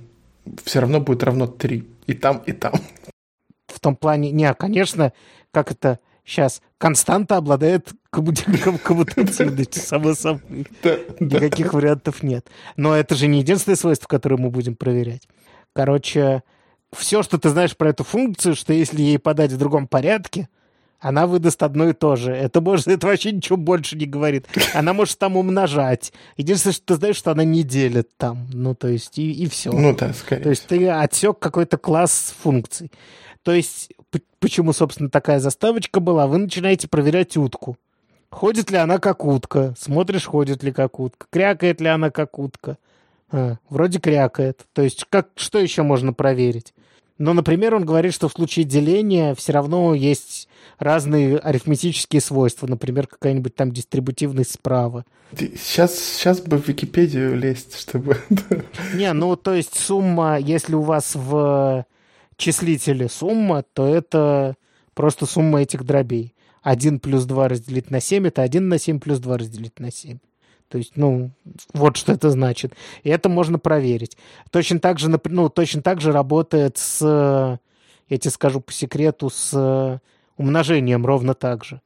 все 0.66 0.80
равно 0.82 1.00
будет 1.00 1.24
равно 1.24 1.48
3. 1.48 1.88
И 2.08 2.14
там, 2.14 2.44
и 2.46 2.52
там. 2.52 2.74
В 3.68 3.80
том 3.80 3.96
плане... 3.96 4.32
Не, 4.32 4.54
конечно, 4.54 5.14
как 5.52 5.72
это 5.72 6.00
сейчас 6.26 6.62
константа 6.78 7.38
обладает 7.38 7.92
коммутативностью, 8.10 9.82
само 9.82 10.14
собой. 10.14 10.68
Никаких 11.20 11.74
вариантов 11.74 12.24
нет. 12.24 12.48
Но 12.76 12.96
это 12.96 13.16
же 13.16 13.28
не 13.28 13.40
единственное 13.40 13.76
свойство, 13.76 14.08
которое 14.08 14.38
мы 14.38 14.50
будем 14.50 14.76
проверять. 14.76 15.28
Короче, 15.74 16.44
все, 16.92 17.24
что 17.24 17.38
ты 17.38 17.50
знаешь 17.50 17.76
про 17.76 17.90
эту 17.90 18.04
функцию, 18.04 18.56
что 18.56 18.74
если 18.74 19.02
ей 19.02 19.20
подать 19.20 19.52
в 19.52 19.58
другом 19.58 19.88
порядке, 19.88 20.48
она 21.04 21.28
выдаст 21.28 21.62
одно 21.64 21.90
и 21.90 21.94
то 21.94 22.16
же. 22.16 22.32
Это, 22.32 22.62
может, 22.62 22.88
это 22.88 23.08
вообще 23.08 23.34
ничего 23.34 23.58
больше 23.58 23.98
не 23.98 24.06
говорит. 24.06 24.48
Она 24.74 24.94
может 24.94 25.20
там 25.20 25.36
умножать. 25.36 26.14
Единственное, 26.38 26.74
что 26.74 26.86
ты 26.86 26.96
знаешь, 26.96 27.18
что 27.18 27.32
она 27.32 27.44
не 27.44 27.64
делит 27.64 28.10
там. 28.16 28.48
Ну, 28.54 28.74
то 28.74 28.88
есть, 28.88 29.20
и, 29.20 29.32
и 29.32 29.50
все. 29.50 29.72
Ну 29.74 29.94
да, 29.94 30.14
скорее 30.14 30.44
То 30.44 30.50
есть 30.50 30.66
ты 30.66 30.88
отсек 30.88 31.40
какой-то 31.40 31.78
класс 31.78 32.34
функций. 32.42 32.90
То 33.44 33.54
есть, 33.54 33.92
почему, 34.40 34.74
собственно, 34.74 35.10
такая 35.10 35.40
заставочка 35.40 36.00
была? 36.00 36.28
Вы 36.28 36.38
начинаете 36.40 36.88
проверять 36.88 37.38
утку. 37.38 37.78
Ходит 38.30 38.72
ли 38.72 38.78
она 38.78 38.98
как 38.98 39.26
утка? 39.26 39.76
Смотришь, 39.78 40.26
ходит 40.26 40.64
ли 40.64 40.72
как 40.72 41.00
утка? 41.00 41.28
Крякает 41.30 41.82
ли 41.82 41.88
она 41.88 42.10
как 42.10 42.40
утка? 42.40 42.78
А, 43.32 43.58
вроде 43.70 44.00
крякает. 44.00 44.66
То 44.74 44.82
есть, 44.82 45.06
как, 45.10 45.30
что 45.36 45.60
еще 45.60 45.84
можно 45.84 46.14
проверить? 46.14 46.74
Но, 47.20 47.34
например, 47.34 47.76
он 47.76 47.86
говорит, 47.86 48.14
что 48.14 48.28
в 48.28 48.34
случае 48.34 48.66
деления 48.66 49.36
все 49.36 49.52
равно 49.52 49.94
есть 49.94 50.48
разные 50.80 51.38
арифметические 51.38 52.22
свойства. 52.22 52.66
Например, 52.66 53.06
какая-нибудь 53.06 53.56
там 53.56 53.72
дистрибутивность 53.72 54.54
справа. 54.54 55.06
Сейчас, 55.38 55.98
сейчас 55.98 56.42
бы 56.42 56.58
в 56.58 56.68
Википедию 56.68 57.38
лезть, 57.38 57.80
чтобы... 57.80 58.18
Не, 58.96 59.14
ну, 59.14 59.36
то 59.36 59.54
есть 59.54 59.78
сумма, 59.78 60.40
если 60.40 60.76
у 60.76 60.82
вас 60.82 61.12
в 61.14 61.86
числителе 62.44 63.10
сумма, 63.10 63.64
то 63.74 63.88
это 63.88 64.56
просто 64.94 65.26
сумма 65.26 65.62
этих 65.62 65.84
дробей. 65.84 66.34
1 66.62 67.00
плюс 67.00 67.26
2 67.26 67.48
разделить 67.48 67.92
на 67.92 68.00
7– 68.00 68.28
это 68.28 68.42
1 68.42 68.68
на 68.70 68.78
7 68.78 69.00
плюс 69.00 69.20
2 69.20 69.38
разделить 69.38 69.80
на 69.80 69.92
7. 69.92 70.20
То 70.70 70.78
есть, 70.78 70.94
ну, 70.96 71.32
вот 71.74 71.98
что 71.98 72.14
это 72.14 72.30
значит. 72.32 72.74
И 73.04 73.10
это 73.10 73.30
можно 73.30 73.60
проверить. 73.60 74.18
Точно 74.50 74.80
так 74.80 75.00
же, 75.00 75.10
ну, 75.26 75.50
точно 75.50 75.82
так 75.82 76.02
же 76.02 76.12
работает 76.12 76.78
с, 76.78 77.60
я 78.10 78.18
тебе 78.18 78.32
скажу 78.32 78.60
по 78.60 78.72
секрету, 78.72 79.30
с 79.30 80.02
умножением 80.38 81.06
ровно 81.06 81.34
так 81.34 81.64
же. 81.64 81.82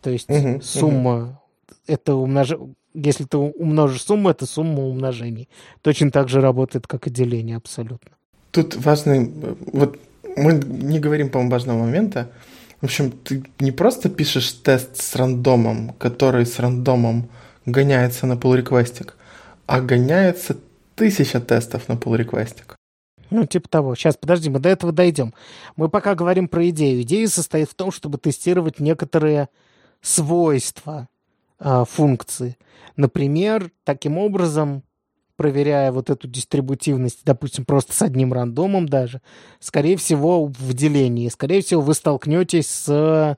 То 0.00 0.10
есть 0.10 0.28
угу, 0.28 0.60
сумма, 0.60 1.16
угу. 1.22 1.76
это 1.86 2.14
умнож... 2.14 2.50
если 2.94 3.24
ты 3.24 3.36
умножишь 3.36 4.02
сумму, 4.02 4.30
это 4.30 4.46
сумма 4.46 4.82
умножений. 4.82 5.48
Точно 5.82 6.10
так 6.10 6.28
же 6.28 6.40
работает, 6.40 6.86
как 6.86 7.06
и 7.06 7.10
деление 7.10 7.56
абсолютно. 7.56 8.10
Тут 8.52 8.76
важный, 8.76 9.32
вот 9.72 9.98
мы 10.36 10.52
не 10.52 11.00
говорим, 11.00 11.30
по-моему, 11.30 11.50
важного 11.50 11.78
момента. 11.78 12.30
В 12.80 12.84
общем, 12.84 13.10
ты 13.10 13.42
не 13.58 13.72
просто 13.72 14.08
пишешь 14.08 14.52
тест 14.52 15.02
с 15.02 15.16
рандомом, 15.16 15.94
который 15.98 16.46
с 16.46 16.60
рандомом 16.60 17.28
гоняется 17.66 18.26
на 18.26 18.34
pull 18.34 18.56
реквестик 18.56 19.16
а 19.66 19.80
гоняется 19.80 20.58
тысяча 20.94 21.40
тестов 21.40 21.88
на 21.88 21.94
pull 21.94 22.16
реквестик 22.16 22.76
Ну, 23.30 23.46
типа 23.46 23.68
того. 23.68 23.94
Сейчас, 23.94 24.16
подожди, 24.16 24.50
мы 24.50 24.58
до 24.58 24.68
этого 24.68 24.92
дойдем. 24.92 25.32
Мы 25.76 25.88
пока 25.88 26.14
говорим 26.14 26.48
про 26.48 26.68
идею. 26.68 27.02
Идея 27.02 27.26
состоит 27.28 27.70
в 27.70 27.74
том, 27.74 27.90
чтобы 27.90 28.18
тестировать 28.18 28.80
некоторые 28.80 29.48
свойства 30.02 31.08
э, 31.58 31.84
функции. 31.88 32.58
Например, 32.96 33.70
таким 33.84 34.18
образом 34.18 34.82
проверяя 35.42 35.90
вот 35.90 36.08
эту 36.08 36.28
дистрибутивность, 36.28 37.22
допустим, 37.24 37.64
просто 37.64 37.92
с 37.92 38.00
одним 38.00 38.32
рандомом 38.32 38.88
даже, 38.88 39.20
скорее 39.58 39.96
всего, 39.96 40.44
в 40.46 40.72
делении, 40.72 41.28
скорее 41.28 41.62
всего, 41.62 41.80
вы 41.80 41.94
столкнетесь 41.94 42.68
с, 42.68 43.36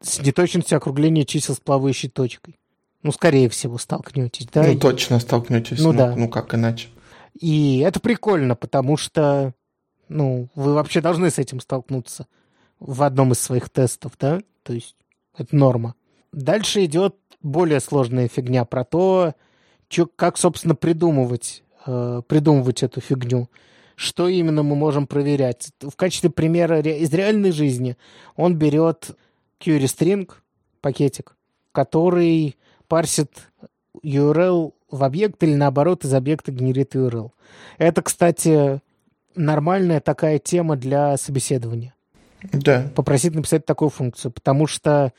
с 0.00 0.18
неточностью 0.20 0.78
округления 0.78 1.26
чисел 1.26 1.54
с 1.54 1.60
плавающей 1.60 2.08
точкой. 2.08 2.58
Ну, 3.02 3.12
скорее 3.12 3.50
всего, 3.50 3.76
столкнетесь, 3.76 4.46
да? 4.46 4.62
Ну, 4.66 4.78
точно 4.78 5.18
столкнетесь. 5.18 5.78
Ну, 5.78 5.92
ну 5.92 5.98
да. 5.98 6.16
Ну, 6.16 6.30
как 6.30 6.54
иначе? 6.54 6.88
И 7.38 7.80
это 7.80 8.00
прикольно, 8.00 8.56
потому 8.56 8.96
что, 8.96 9.52
ну, 10.08 10.48
вы 10.54 10.72
вообще 10.72 11.02
должны 11.02 11.28
с 11.28 11.38
этим 11.38 11.60
столкнуться 11.60 12.28
в 12.80 13.02
одном 13.02 13.32
из 13.32 13.40
своих 13.40 13.68
тестов, 13.68 14.12
да? 14.18 14.40
То 14.62 14.72
есть 14.72 14.96
это 15.36 15.54
норма. 15.54 15.96
Дальше 16.32 16.82
идет 16.86 17.14
более 17.42 17.80
сложная 17.80 18.28
фигня 18.28 18.64
про 18.64 18.84
то, 18.84 19.34
чё, 19.92 20.08
как, 20.16 20.38
собственно, 20.38 20.74
придумывать, 20.74 21.62
э, 21.86 22.22
придумывать 22.26 22.82
эту 22.82 23.00
фигню. 23.00 23.48
Что 23.94 24.26
именно 24.26 24.62
мы 24.62 24.74
можем 24.74 25.06
проверять? 25.06 25.70
В 25.80 25.94
качестве 25.96 26.30
примера 26.30 26.80
из 26.80 27.12
реальной 27.12 27.52
жизни 27.52 27.96
он 28.34 28.56
берет 28.56 29.10
query 29.60 29.84
string, 29.84 30.30
пакетик, 30.80 31.36
который 31.72 32.56
парсит 32.88 33.50
URL 34.02 34.72
в 34.90 35.04
объект 35.04 35.42
или 35.42 35.54
наоборот 35.54 36.04
из 36.04 36.14
объекта 36.14 36.52
генерит 36.52 36.94
URL. 36.94 37.30
Это, 37.76 38.00
кстати, 38.00 38.80
нормальная 39.34 40.00
такая 40.00 40.38
тема 40.38 40.76
для 40.76 41.18
собеседования. 41.18 41.94
Да. 42.50 42.90
Попросить 42.96 43.34
написать 43.34 43.66
такую 43.66 43.90
функцию, 43.90 44.32
потому 44.32 44.66
что 44.66 45.12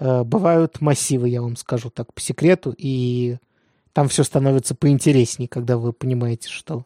э, 0.00 0.22
бывают 0.24 0.80
массивы, 0.80 1.28
я 1.28 1.42
вам 1.42 1.56
скажу 1.56 1.90
так 1.90 2.12
по 2.14 2.20
секрету, 2.22 2.74
и 2.76 3.36
там 3.94 4.08
все 4.08 4.24
становится 4.24 4.74
поинтереснее, 4.74 5.48
когда 5.48 5.78
вы 5.78 5.92
понимаете, 5.94 6.50
что 6.50 6.84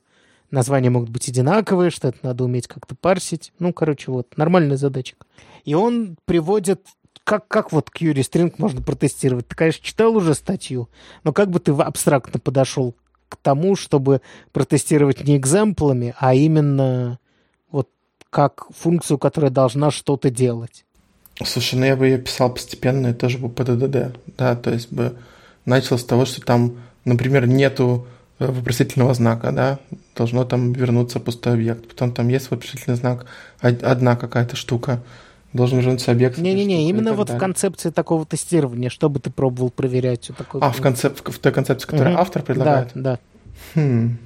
названия 0.50 0.90
могут 0.90 1.08
быть 1.08 1.28
одинаковые, 1.28 1.90
что 1.90 2.08
это 2.08 2.18
надо 2.22 2.44
уметь 2.44 2.68
как-то 2.68 2.94
парсить. 2.94 3.52
Ну, 3.58 3.72
короче, 3.72 4.12
вот, 4.12 4.36
нормальная 4.36 4.76
задачка. 4.76 5.26
И 5.64 5.74
он 5.74 6.16
приводит 6.26 6.82
как, 7.24 7.48
как 7.48 7.72
вот 7.72 7.90
query 7.90 8.20
string 8.20 8.54
можно 8.58 8.80
протестировать? 8.82 9.48
Ты, 9.48 9.56
конечно, 9.56 9.84
читал 9.84 10.16
уже 10.16 10.34
статью, 10.34 10.88
но 11.24 11.32
как 11.32 11.50
бы 11.50 11.60
ты 11.60 11.72
абстрактно 11.72 12.38
подошел 12.38 12.94
к 13.28 13.36
тому, 13.36 13.74
чтобы 13.74 14.20
протестировать 14.52 15.24
не 15.24 15.36
экземплами, 15.36 16.14
а 16.18 16.34
именно 16.34 17.18
вот 17.70 17.88
как 18.30 18.66
функцию, 18.70 19.18
которая 19.18 19.50
должна 19.50 19.90
что-то 19.90 20.30
делать? 20.30 20.84
Слушай, 21.44 21.76
ну 21.76 21.86
я 21.86 21.96
бы 21.96 22.06
ее 22.06 22.18
писал 22.18 22.52
постепенно 22.52 23.08
и 23.08 23.14
тоже 23.14 23.38
бы 23.38 23.48
по 23.48 23.64
ДДД. 23.64 24.18
Да, 24.38 24.56
то 24.56 24.70
есть 24.70 24.90
бы 24.90 25.18
начал 25.66 25.98
с 25.98 26.04
того, 26.04 26.24
что 26.24 26.40
там 26.40 26.78
например, 27.04 27.46
нету 27.46 28.06
э, 28.38 28.46
вопросительного 28.46 29.14
знака, 29.14 29.52
да, 29.52 29.78
должно 30.16 30.44
там 30.44 30.72
вернуться 30.72 31.20
пустой 31.20 31.54
объект. 31.54 31.88
Потом 31.88 32.12
там 32.12 32.28
есть 32.28 32.50
вопросительный 32.50 32.96
знак, 32.96 33.26
одна 33.60 34.16
какая-то 34.16 34.56
штука, 34.56 35.02
должен 35.52 35.78
вернуться 35.78 36.12
объект. 36.12 36.38
Не-не-не, 36.38 36.88
именно 36.88 37.12
вот 37.12 37.28
далее. 37.28 37.38
в 37.38 37.40
концепции 37.40 37.90
такого 37.90 38.26
тестирования, 38.26 38.90
что 38.90 39.08
бы 39.08 39.20
ты 39.20 39.30
пробовал 39.30 39.70
проверять? 39.70 40.24
Все 40.24 40.32
такое, 40.32 40.62
а, 40.62 40.70
в, 40.70 40.80
концеп... 40.80 41.18
в 41.24 41.38
той 41.38 41.52
концепции, 41.52 41.86
которую 41.86 42.14
угу. 42.14 42.22
автор 42.22 42.42
предлагает? 42.42 42.90
Да, 42.94 43.18
да. 43.74 43.80
Хм. 43.80 44.18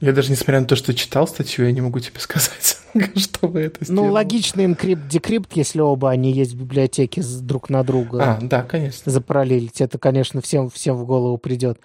Я 0.00 0.12
даже 0.12 0.30
несмотря 0.30 0.60
на 0.60 0.66
то, 0.66 0.76
что 0.76 0.92
читал 0.92 1.26
статью, 1.26 1.64
я 1.64 1.72
не 1.72 1.80
могу 1.80 2.00
тебе 2.00 2.18
сказать, 2.20 2.78
что 3.16 3.48
вы 3.48 3.60
это 3.62 3.84
сделали. 3.84 4.06
Ну, 4.06 4.12
логичный 4.12 4.64
encrypt-decrypt, 4.66 5.52
если 5.54 5.80
оба 5.80 6.10
они 6.10 6.32
есть 6.32 6.52
в 6.52 6.60
библиотеке 6.60 7.22
друг 7.40 7.70
на 7.70 7.82
друга. 7.84 8.18
А, 8.22 8.38
да, 8.42 8.62
конечно. 8.62 9.10
запараллелить. 9.10 9.80
Это, 9.80 9.98
конечно, 9.98 10.40
всем, 10.40 10.68
всем 10.70 10.96
в 10.96 11.06
голову 11.06 11.38
придет. 11.38 11.78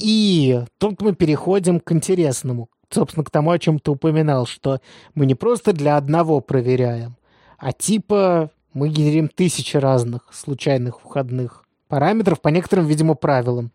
И 0.00 0.64
тут 0.78 1.02
мы 1.02 1.14
переходим 1.14 1.80
к 1.80 1.92
интересному. 1.92 2.68
Собственно, 2.90 3.24
к 3.24 3.30
тому, 3.30 3.50
о 3.50 3.58
чем 3.58 3.78
ты 3.78 3.90
упоминал, 3.90 4.46
что 4.46 4.80
мы 5.14 5.26
не 5.26 5.34
просто 5.34 5.72
для 5.72 5.96
одного 5.96 6.40
проверяем, 6.40 7.16
а 7.56 7.72
типа 7.72 8.50
мы 8.72 8.88
генерим 8.88 9.28
тысячи 9.28 9.76
разных 9.76 10.22
случайных 10.32 11.00
входных 11.00 11.64
параметров 11.86 12.40
по 12.40 12.48
некоторым, 12.48 12.86
видимо, 12.86 13.14
правилам. 13.14 13.70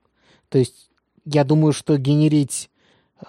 То 0.49 0.57
есть 0.57 0.89
я 1.25 1.43
думаю, 1.43 1.73
что 1.73 1.97
генерить 1.97 2.69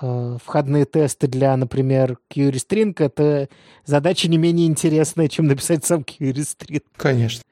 э, 0.00 0.38
входные 0.42 0.86
тесты 0.86 1.28
для, 1.28 1.56
например, 1.56 2.18
query 2.32 2.60
string— 2.60 2.94
это 2.98 3.48
задача 3.84 4.28
не 4.28 4.38
менее 4.38 4.66
интересная, 4.66 5.28
чем 5.28 5.46
написать 5.46 5.84
сам 5.84 6.00
query 6.00 6.34
string. 6.34 6.82
Конечно. 6.96 7.42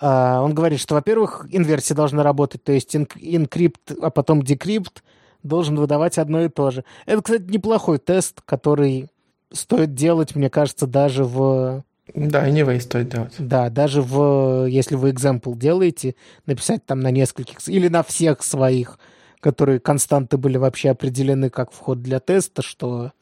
А, 0.00 0.40
Он 0.42 0.54
говорит, 0.54 0.80
что, 0.80 0.94
во-первых, 0.94 1.46
инверсия 1.50 1.94
должна 1.94 2.22
работать, 2.22 2.64
то 2.64 2.72
есть 2.72 2.96
enc- 2.96 3.18
encrypt, 3.20 3.92
а 4.00 4.10
потом 4.10 4.42
decrypt 4.42 5.04
должен 5.42 5.76
выдавать 5.76 6.18
одно 6.18 6.42
и 6.42 6.48
то 6.48 6.70
же. 6.70 6.84
Это, 7.06 7.22
кстати, 7.22 7.42
неплохой 7.42 7.98
тест, 7.98 8.40
который 8.44 9.10
стоит 9.52 9.94
делать, 9.94 10.34
мне 10.34 10.48
кажется, 10.48 10.86
даже 10.86 11.24
в... 11.24 11.84
Да, 12.14 12.48
anyway 12.48 12.80
стоит 12.80 13.10
делать. 13.10 13.34
Да, 13.38 13.68
даже 13.70 14.02
в... 14.02 14.66
Если 14.66 14.96
вы 14.96 15.10
example 15.10 15.56
делаете, 15.56 16.14
написать 16.46 16.84
там 16.84 17.00
на 17.00 17.10
нескольких... 17.10 17.66
Или 17.68 17.88
на 17.88 18.02
всех 18.02 18.42
своих, 18.42 18.98
которые 19.40 19.80
константы 19.80 20.36
были 20.36 20.56
вообще 20.56 20.90
определены 20.90 21.50
как 21.50 21.72
вход 21.72 22.02
для 22.02 22.20
теста, 22.20 22.62
что 22.62 23.12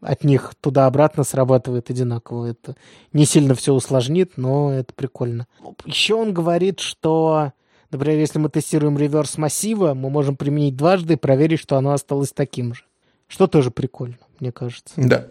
от 0.00 0.24
них 0.24 0.54
туда-обратно 0.60 1.24
срабатывает 1.24 1.90
одинаково. 1.90 2.46
Это 2.46 2.76
не 3.12 3.24
сильно 3.24 3.54
все 3.54 3.72
усложнит, 3.72 4.32
но 4.36 4.72
это 4.72 4.92
прикольно. 4.94 5.46
Еще 5.84 6.14
он 6.14 6.32
говорит, 6.32 6.80
что, 6.80 7.52
например, 7.90 8.18
если 8.18 8.38
мы 8.38 8.48
тестируем 8.48 8.98
реверс 8.98 9.38
массива, 9.38 9.94
мы 9.94 10.10
можем 10.10 10.36
применить 10.36 10.76
дважды 10.76 11.14
и 11.14 11.16
проверить, 11.16 11.60
что 11.60 11.76
оно 11.76 11.92
осталось 11.92 12.32
таким 12.32 12.74
же. 12.74 12.84
Что 13.26 13.46
тоже 13.46 13.70
прикольно, 13.70 14.18
мне 14.40 14.52
кажется. 14.52 14.94
Да. 14.96 15.26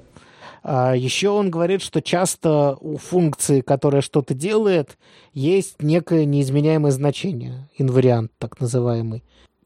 А 0.63 0.95
еще 0.95 1.29
он 1.29 1.49
говорит, 1.49 1.81
что 1.81 2.01
часто 2.01 2.75
у 2.81 2.97
функции, 2.97 3.61
которая 3.61 4.01
что-то 4.01 4.33
делает, 4.33 4.97
есть 5.33 5.81
некое 5.81 6.25
неизменяемое 6.25 6.91
значение, 6.91 7.69
инвариант 7.77 8.31
так 8.37 8.59
называемый. 8.59 9.23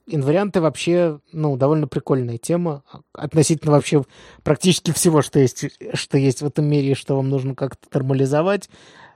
Инварианты 0.08 0.62
вообще, 0.62 1.20
ну, 1.32 1.56
довольно 1.58 1.88
прикольная 1.88 2.38
тема 2.38 2.84
относительно 3.14 3.72
вообще 3.72 4.04
практически 4.44 4.92
всего, 4.92 5.22
что 5.22 5.40
есть, 5.40 5.66
что 5.94 6.18
есть 6.18 6.42
в 6.42 6.46
этом 6.46 6.66
мире, 6.66 6.92
и 6.92 6.96
что 6.96 7.16
вам 7.16 7.30
нужно 7.30 7.56
как-то 7.56 7.88
нормализовать, 7.94 8.70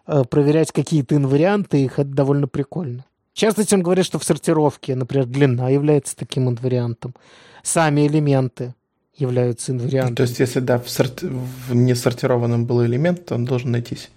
э, 0.07 0.23
проверять 0.29 0.71
какие-то 0.71 1.15
инварианты, 1.15 1.83
их 1.83 1.99
это 1.99 2.09
довольно 2.09 2.47
прикольно. 2.47 3.05
В 3.33 3.37
частности, 3.37 3.73
он 3.73 3.83
говорит, 3.83 4.05
что 4.05 4.19
в 4.19 4.23
сортировке, 4.23 4.95
например, 4.95 5.25
длина 5.25 5.69
является 5.69 6.15
таким 6.15 6.49
инвариантом. 6.49 7.13
Сами 7.63 8.07
элементы 8.07 8.75
являются 9.17 9.71
инвариантами. 9.71 10.15
То 10.15 10.23
есть, 10.23 10.39
если 10.39 10.59
да, 10.59 10.77
в, 10.77 10.85
сорти- 10.85 11.27
в 11.27 11.75
несортированном 11.75 12.65
был 12.65 12.85
элемент, 12.85 13.25
то 13.25 13.35
он 13.35 13.45
должен 13.45 13.71
найтись 13.71 14.09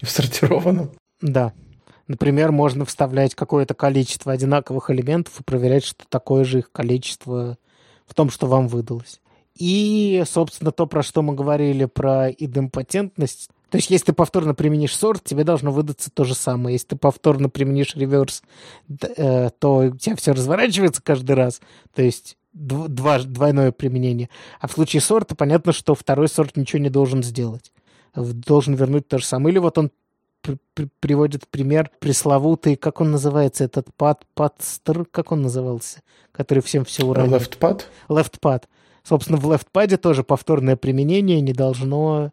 и 0.00 0.04
в 0.04 0.10
сортированном. 0.10 0.90
Да. 1.22 1.52
Например, 2.08 2.52
можно 2.52 2.84
вставлять 2.84 3.34
какое-то 3.34 3.74
количество 3.74 4.32
одинаковых 4.32 4.90
элементов 4.90 5.40
и 5.40 5.44
проверять, 5.44 5.84
что 5.84 6.04
такое 6.08 6.44
же 6.44 6.60
их 6.60 6.70
количество 6.70 7.58
в 8.06 8.14
том, 8.14 8.30
что 8.30 8.46
вам 8.46 8.68
выдалось. 8.68 9.20
И, 9.58 10.22
собственно, 10.26 10.70
то, 10.70 10.86
про 10.86 11.02
что 11.02 11.22
мы 11.22 11.34
говорили, 11.34 11.86
про 11.86 12.30
идемпотентность. 12.30 13.48
То 13.70 13.78
есть, 13.78 13.90
если 13.90 14.06
ты 14.06 14.12
повторно 14.12 14.54
применишь 14.54 14.94
сорт, 14.94 15.24
тебе 15.24 15.42
должно 15.42 15.72
выдаться 15.72 16.10
то 16.12 16.24
же 16.24 16.34
самое. 16.34 16.74
Если 16.74 16.88
ты 16.88 16.96
повторно 16.96 17.48
применишь 17.48 17.96
реверс, 17.96 18.42
э, 19.16 19.50
то 19.58 19.76
у 19.78 19.96
тебя 19.96 20.14
все 20.16 20.32
разворачивается 20.32 21.02
каждый 21.02 21.32
раз. 21.32 21.60
То 21.94 22.02
есть, 22.02 22.36
дв- 22.54 22.88
два, 22.88 23.18
двойное 23.18 23.72
применение. 23.72 24.28
А 24.60 24.68
в 24.68 24.72
случае 24.72 25.00
сорта 25.00 25.34
понятно, 25.34 25.72
что 25.72 25.94
второй 25.94 26.28
сорт 26.28 26.56
ничего 26.56 26.80
не 26.80 26.90
должен 26.90 27.24
сделать. 27.24 27.72
В- 28.14 28.34
Должен 28.34 28.74
вернуть 28.74 29.08
то 29.08 29.18
же 29.18 29.24
самое. 29.24 29.52
Или 29.52 29.58
вот 29.58 29.78
он 29.78 29.90
приводит 31.00 31.48
пример 31.48 31.90
пресловутый, 31.98 32.76
как 32.76 33.00
он 33.00 33.10
называется, 33.10 33.64
этот 33.64 33.92
пад, 33.94 34.24
падстр, 34.34 35.04
как 35.04 35.32
он 35.32 35.42
назывался, 35.42 36.02
который 36.32 36.62
всем 36.62 36.84
все 36.84 37.04
уронил. 37.04 37.36
LeftPad? 37.36 37.82
LeftPad. 38.08 38.64
Собственно, 39.02 39.38
в 39.38 39.50
LeftPad 39.50 39.96
тоже 39.98 40.24
повторное 40.24 40.76
применение 40.76 41.40
не 41.40 41.52
должно 41.52 42.32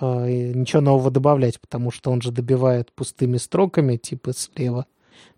э, 0.00 0.52
ничего 0.54 0.82
нового 0.82 1.10
добавлять, 1.10 1.60
потому 1.60 1.90
что 1.90 2.10
он 2.10 2.20
же 2.20 2.30
добивает 2.30 2.92
пустыми 2.92 3.36
строками, 3.36 3.96
типа 3.96 4.32
слева, 4.32 4.86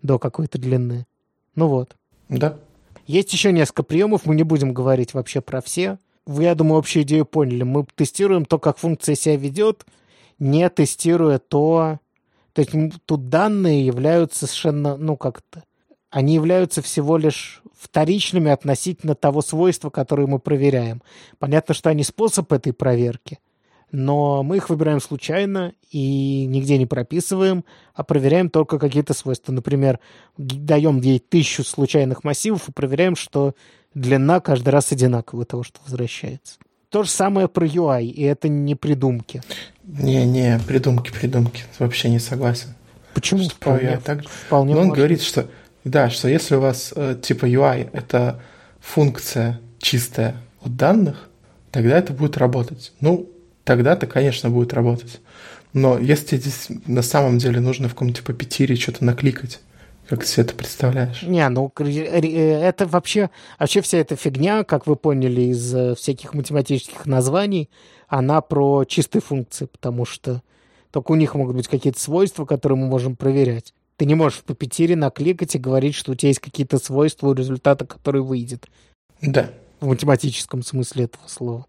до 0.01 0.19
какой-то 0.19 0.57
длины. 0.57 1.05
Ну 1.55 1.67
вот. 1.67 1.95
Да. 2.29 2.57
Есть 3.05 3.33
еще 3.33 3.51
несколько 3.51 3.83
приемов, 3.83 4.25
мы 4.25 4.35
не 4.35 4.43
будем 4.43 4.73
говорить 4.73 5.13
вообще 5.13 5.41
про 5.41 5.61
все. 5.61 5.99
Вы, 6.25 6.43
я 6.43 6.55
думаю, 6.55 6.79
общую 6.79 7.03
идею 7.03 7.25
поняли. 7.25 7.63
Мы 7.63 7.85
тестируем 7.95 8.45
то, 8.45 8.59
как 8.59 8.77
функция 8.77 9.15
себя 9.15 9.35
ведет, 9.35 9.85
не 10.39 10.69
тестируя 10.69 11.39
то... 11.39 11.99
То 12.53 12.61
есть 12.61 12.71
тут 13.05 13.29
данные 13.29 13.85
являются 13.85 14.47
совершенно, 14.47 14.95
ну 14.97 15.17
как-то... 15.17 15.63
Они 16.09 16.35
являются 16.35 16.83
всего 16.83 17.17
лишь 17.17 17.63
вторичными 17.75 18.51
относительно 18.51 19.15
того 19.15 19.41
свойства, 19.41 19.89
которое 19.89 20.27
мы 20.27 20.37
проверяем. 20.37 21.01
Понятно, 21.39 21.73
что 21.73 21.89
они 21.89 22.03
способ 22.03 22.53
этой 22.53 22.71
проверки, 22.71 23.39
но 23.91 24.43
мы 24.43 24.57
их 24.57 24.69
выбираем 24.69 25.01
случайно 25.01 25.73
и 25.89 26.45
нигде 26.45 26.77
не 26.77 26.85
прописываем, 26.85 27.65
а 27.95 28.03
проверяем 28.03 28.51
только 28.51 28.77
какие-то 28.77 29.15
свойства. 29.15 29.51
Например, 29.51 29.99
даем 30.37 31.01
ей 31.01 31.17
тысячу 31.17 31.63
случайных 31.63 32.23
массивов 32.23 32.69
и 32.69 32.71
проверяем, 32.71 33.15
что 33.15 33.55
длина 33.95 34.39
каждый 34.39 34.69
раз 34.69 34.91
одинаковая 34.91 35.45
того, 35.45 35.63
что 35.63 35.79
возвращается. 35.83 36.59
То 36.93 37.01
же 37.01 37.09
самое 37.09 37.47
про 37.47 37.65
UI, 37.65 38.05
и 38.05 38.21
это 38.21 38.47
не 38.47 38.75
придумки. 38.75 39.41
Не-не, 39.83 40.59
придумки, 40.67 41.11
придумки. 41.11 41.63
Вообще 41.79 42.07
не 42.07 42.19
согласен. 42.19 42.75
Почему? 43.15 43.41
Что 43.45 43.55
Вполне- 43.55 43.93
UI 43.95 44.01
так 44.03 44.27
вполне 44.27 44.75
Но 44.75 44.81
он 44.81 44.87
можно. 44.89 44.97
говорит, 45.01 45.23
что 45.23 45.47
да, 45.83 46.11
что 46.11 46.27
если 46.27 46.53
у 46.53 46.59
вас 46.59 46.93
э, 46.95 47.17
типа 47.19 47.47
UI 47.47 47.89
это 47.93 48.39
функция 48.79 49.59
чистая 49.79 50.35
от 50.61 50.75
данных, 50.77 51.29
тогда 51.71 51.97
это 51.97 52.13
будет 52.13 52.37
работать. 52.37 52.93
Ну, 53.01 53.27
тогда-то, 53.63 54.05
конечно, 54.05 54.51
будет 54.51 54.71
работать. 54.73 55.19
Но 55.73 55.97
если 55.97 56.37
здесь 56.37 56.67
на 56.85 57.01
самом 57.01 57.39
деле 57.39 57.59
нужно 57.59 57.89
в 57.89 57.93
каком-то 57.93 58.17
типа 58.17 58.33
пятере 58.33 58.75
что-то 58.75 59.03
накликать, 59.03 59.61
как 60.07 60.21
ты 60.21 60.25
себе 60.27 60.43
это 60.43 60.55
представляешь? 60.55 61.23
Не, 61.23 61.47
ну 61.49 61.71
ре- 61.77 62.05
э, 62.05 62.61
это 62.61 62.85
вообще, 62.85 63.29
вообще 63.59 63.81
вся 63.81 63.97
эта 63.97 64.15
фигня, 64.15 64.63
как 64.63 64.85
вы 64.87 64.95
поняли 64.95 65.41
из 65.41 65.73
э, 65.73 65.95
всяких 65.95 66.33
математических 66.33 67.05
названий, 67.05 67.69
она 68.07 68.41
про 68.41 68.83
чистые 68.85 69.21
функции, 69.21 69.65
потому 69.65 70.05
что 70.05 70.41
только 70.91 71.11
у 71.11 71.15
них 71.15 71.35
могут 71.35 71.55
быть 71.55 71.67
какие-то 71.67 71.99
свойства, 71.99 72.45
которые 72.45 72.77
мы 72.77 72.87
можем 72.87 73.15
проверять. 73.15 73.73
Ты 73.95 74.05
не 74.05 74.15
можешь 74.15 74.39
в 74.39 74.43
папетире 74.43 74.95
накликать 74.95 75.55
и 75.55 75.59
говорить, 75.59 75.95
что 75.95 76.11
у 76.11 76.15
тебя 76.15 76.29
есть 76.29 76.39
какие-то 76.39 76.77
свойства 76.77 77.29
у 77.29 77.33
результата, 77.33 77.85
который 77.85 78.21
выйдет. 78.21 78.67
Да. 79.21 79.49
В 79.79 79.87
математическом 79.87 80.63
смысле 80.63 81.05
этого 81.05 81.27
слова. 81.27 81.65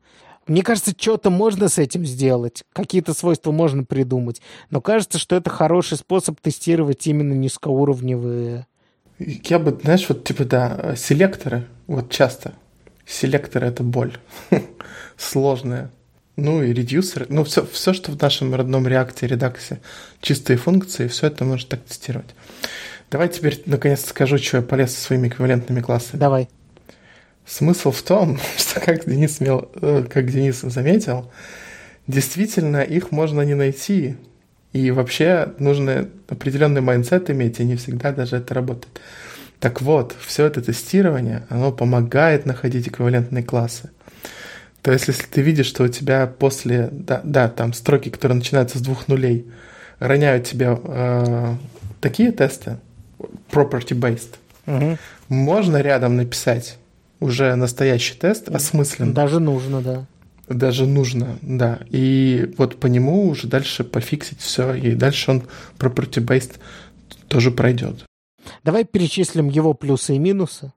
Мне 0.46 0.62
кажется, 0.62 0.92
что-то 0.96 1.30
можно 1.30 1.68
с 1.68 1.78
этим 1.78 2.04
сделать, 2.04 2.64
какие-то 2.72 3.14
свойства 3.14 3.50
можно 3.50 3.84
придумать, 3.84 4.42
но 4.70 4.80
кажется, 4.80 5.18
что 5.18 5.36
это 5.36 5.50
хороший 5.50 5.96
способ 5.96 6.40
тестировать 6.40 7.06
именно 7.06 7.32
низкоуровневые 7.32 8.66
Я 9.18 9.58
бы, 9.58 9.78
знаешь, 9.82 10.06
вот 10.08 10.24
типа, 10.24 10.44
да, 10.44 10.94
селекторы, 10.96 11.66
вот 11.86 12.10
часто. 12.10 12.52
Селекторы— 13.06 13.66
это 13.68 13.82
боль. 13.82 14.16
Сложная. 15.16 15.90
Ну 16.36 16.62
и 16.62 16.72
редюсеры. 16.72 17.26
Ну, 17.28 17.44
все, 17.44 17.64
все, 17.64 17.92
что 17.92 18.10
в 18.10 18.20
нашем 18.20 18.54
родном 18.54 18.88
реакте, 18.88 19.26
редаксе, 19.26 19.80
чистые 20.20 20.56
функции, 20.56 21.06
все 21.06 21.28
это 21.28 21.44
можно 21.44 21.68
так 21.70 21.84
тестировать. 21.84 22.34
Давай 23.10 23.28
теперь 23.28 23.62
наконец 23.66 24.04
скажу, 24.04 24.38
что 24.38 24.56
я 24.56 24.62
полез 24.62 24.94
со 24.94 25.00
своими 25.00 25.28
эквивалентными 25.28 25.80
классами. 25.80 26.18
Давай. 26.18 26.48
Смысл 27.46 27.90
в 27.90 28.02
том, 28.02 28.38
что, 28.56 28.80
как 28.80 29.06
Денис, 29.06 29.40
имел, 29.40 29.70
э, 29.80 30.04
как 30.08 30.30
Денис 30.30 30.60
заметил, 30.60 31.30
действительно 32.06 32.82
их 32.82 33.10
можно 33.12 33.42
не 33.42 33.54
найти. 33.54 34.16
И 34.72 34.90
вообще 34.90 35.52
нужно 35.58 36.08
определенный 36.28 36.80
mindset 36.80 37.30
иметь, 37.30 37.60
и 37.60 37.64
не 37.64 37.76
всегда 37.76 38.12
даже 38.12 38.36
это 38.36 38.54
работает. 38.54 39.00
Так 39.60 39.80
вот, 39.80 40.16
все 40.20 40.46
это 40.46 40.60
тестирование, 40.60 41.46
оно 41.48 41.70
помогает 41.70 42.44
находить 42.44 42.88
эквивалентные 42.88 43.44
классы. 43.44 43.90
То 44.82 44.92
есть, 44.92 45.08
если 45.08 45.24
ты 45.26 45.40
видишь, 45.40 45.66
что 45.66 45.84
у 45.84 45.88
тебя 45.88 46.26
после, 46.26 46.88
да, 46.90 47.20
да 47.24 47.48
там 47.48 47.72
строки, 47.72 48.10
которые 48.10 48.36
начинаются 48.36 48.78
с 48.78 48.82
двух 48.82 49.08
нулей, 49.08 49.46
роняют 50.00 50.44
тебе 50.44 50.78
э, 50.82 51.54
такие 52.00 52.32
тесты, 52.32 52.78
property-based, 53.50 54.34
Мгм. 54.66 54.98
можно 55.28 55.80
рядом 55.80 56.16
написать 56.16 56.78
уже 57.24 57.54
настоящий 57.54 58.14
тест, 58.14 58.48
осмысленный. 58.48 59.14
Даже 59.14 59.40
нужно, 59.40 59.80
да. 59.80 60.06
Даже 60.48 60.86
нужно, 60.86 61.38
да. 61.40 61.80
И 61.88 62.54
вот 62.58 62.76
по 62.76 62.86
нему 62.86 63.28
уже 63.28 63.48
дальше 63.48 63.82
пофиксить 63.82 64.40
все, 64.40 64.74
и 64.74 64.94
дальше 64.94 65.30
он 65.30 65.42
property-based 65.78 66.58
тоже 67.28 67.50
пройдет. 67.50 68.04
Давай 68.62 68.84
перечислим 68.84 69.48
его 69.48 69.72
плюсы 69.72 70.16
и 70.16 70.18
минусы, 70.18 70.72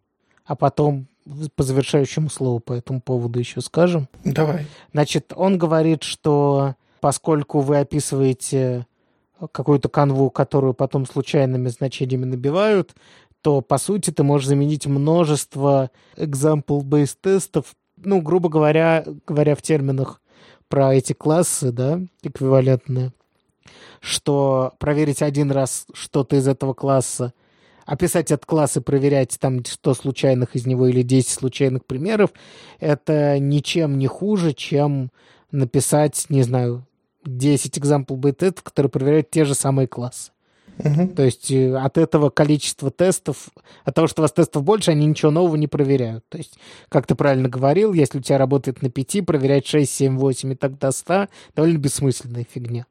а 0.45 0.55
потом 0.55 1.07
по 1.55 1.63
завершающему 1.63 2.29
слову 2.29 2.61
по 2.61 2.71
этому 2.71 3.01
поводу 3.01 3.39
еще 3.39 3.59
скажем. 3.59 4.07
Давай. 4.23 4.65
Значит, 4.93 5.33
он 5.35 5.57
говорит, 5.57 6.03
что 6.03 6.75
поскольку 7.01 7.59
вы 7.59 7.79
описываете 7.79 8.87
какую-то 9.51 9.89
канву, 9.89 10.29
которую 10.29 10.73
потом 10.73 11.05
случайными 11.05 11.67
значениями 11.67 12.23
набивают, 12.23 12.95
то, 13.47 13.61
по 13.61 13.77
сути, 13.77 14.11
ты 14.11 14.23
можешь 14.23 14.49
заменить 14.49 14.87
множество 14.87 15.89
example-based 16.17 17.15
тестов, 17.21 17.77
ну, 17.95 18.19
грубо 18.19 18.49
говоря, 18.49 19.05
говоря 19.25 19.55
в 19.55 19.61
терминах 19.61 20.21
про 20.67 20.93
эти 20.93 21.13
классы, 21.13 21.71
да, 21.71 22.01
эквивалентные, 22.23 23.13
что 24.01 24.73
проверить 24.79 25.21
один 25.21 25.49
раз 25.49 25.85
что-то 25.93 26.35
из 26.35 26.45
этого 26.45 26.73
класса, 26.73 27.33
описать 27.85 28.31
этот 28.31 28.45
класс 28.45 28.75
и 28.75 28.81
проверять 28.81 29.37
там 29.39 29.63
100 29.63 29.93
случайных 29.93 30.57
из 30.57 30.65
него 30.65 30.87
или 30.87 31.01
10 31.01 31.29
случайных 31.29 31.85
примеров, 31.85 32.31
это 32.81 33.39
ничем 33.39 33.97
не 33.97 34.07
хуже, 34.07 34.51
чем 34.51 35.09
написать, 35.51 36.25
не 36.27 36.43
знаю, 36.43 36.85
10 37.23 37.77
example 37.77 38.17
based 38.17 38.33
тестов, 38.33 38.63
которые 38.65 38.89
проверяют 38.89 39.29
те 39.29 39.45
же 39.45 39.55
самые 39.55 39.87
классы. 39.87 40.33
Угу. 40.80 41.07
То 41.15 41.23
есть 41.23 41.51
э, 41.51 41.75
от 41.75 41.97
этого 41.97 42.30
количества 42.30 42.91
тестов, 42.91 43.49
от 43.84 43.95
того, 43.95 44.07
что 44.07 44.21
у 44.21 44.23
вас 44.23 44.32
тестов 44.32 44.63
больше, 44.63 44.91
они 44.91 45.05
ничего 45.05 45.32
нового 45.32 45.55
не 45.55 45.67
проверяют. 45.67 46.23
То 46.30 46.38
есть, 46.38 46.57
как 46.89 47.07
ты 47.07 47.15
правильно 47.15 47.49
говорил, 47.49 47.93
если 47.93 48.19
у 48.19 48.21
тебя 48.21 48.38
работает 48.38 48.82
на 48.82 48.89
5, 48.89 49.25
проверять 49.25 49.65
6, 49.65 49.91
7, 49.91 50.17
8 50.17 50.51
и 50.51 50.55
так 50.55 50.78
до 50.78 50.91
100, 50.91 51.28
довольно 51.55 51.78
бессмысленная 51.78 52.45
фигня. 52.49 52.86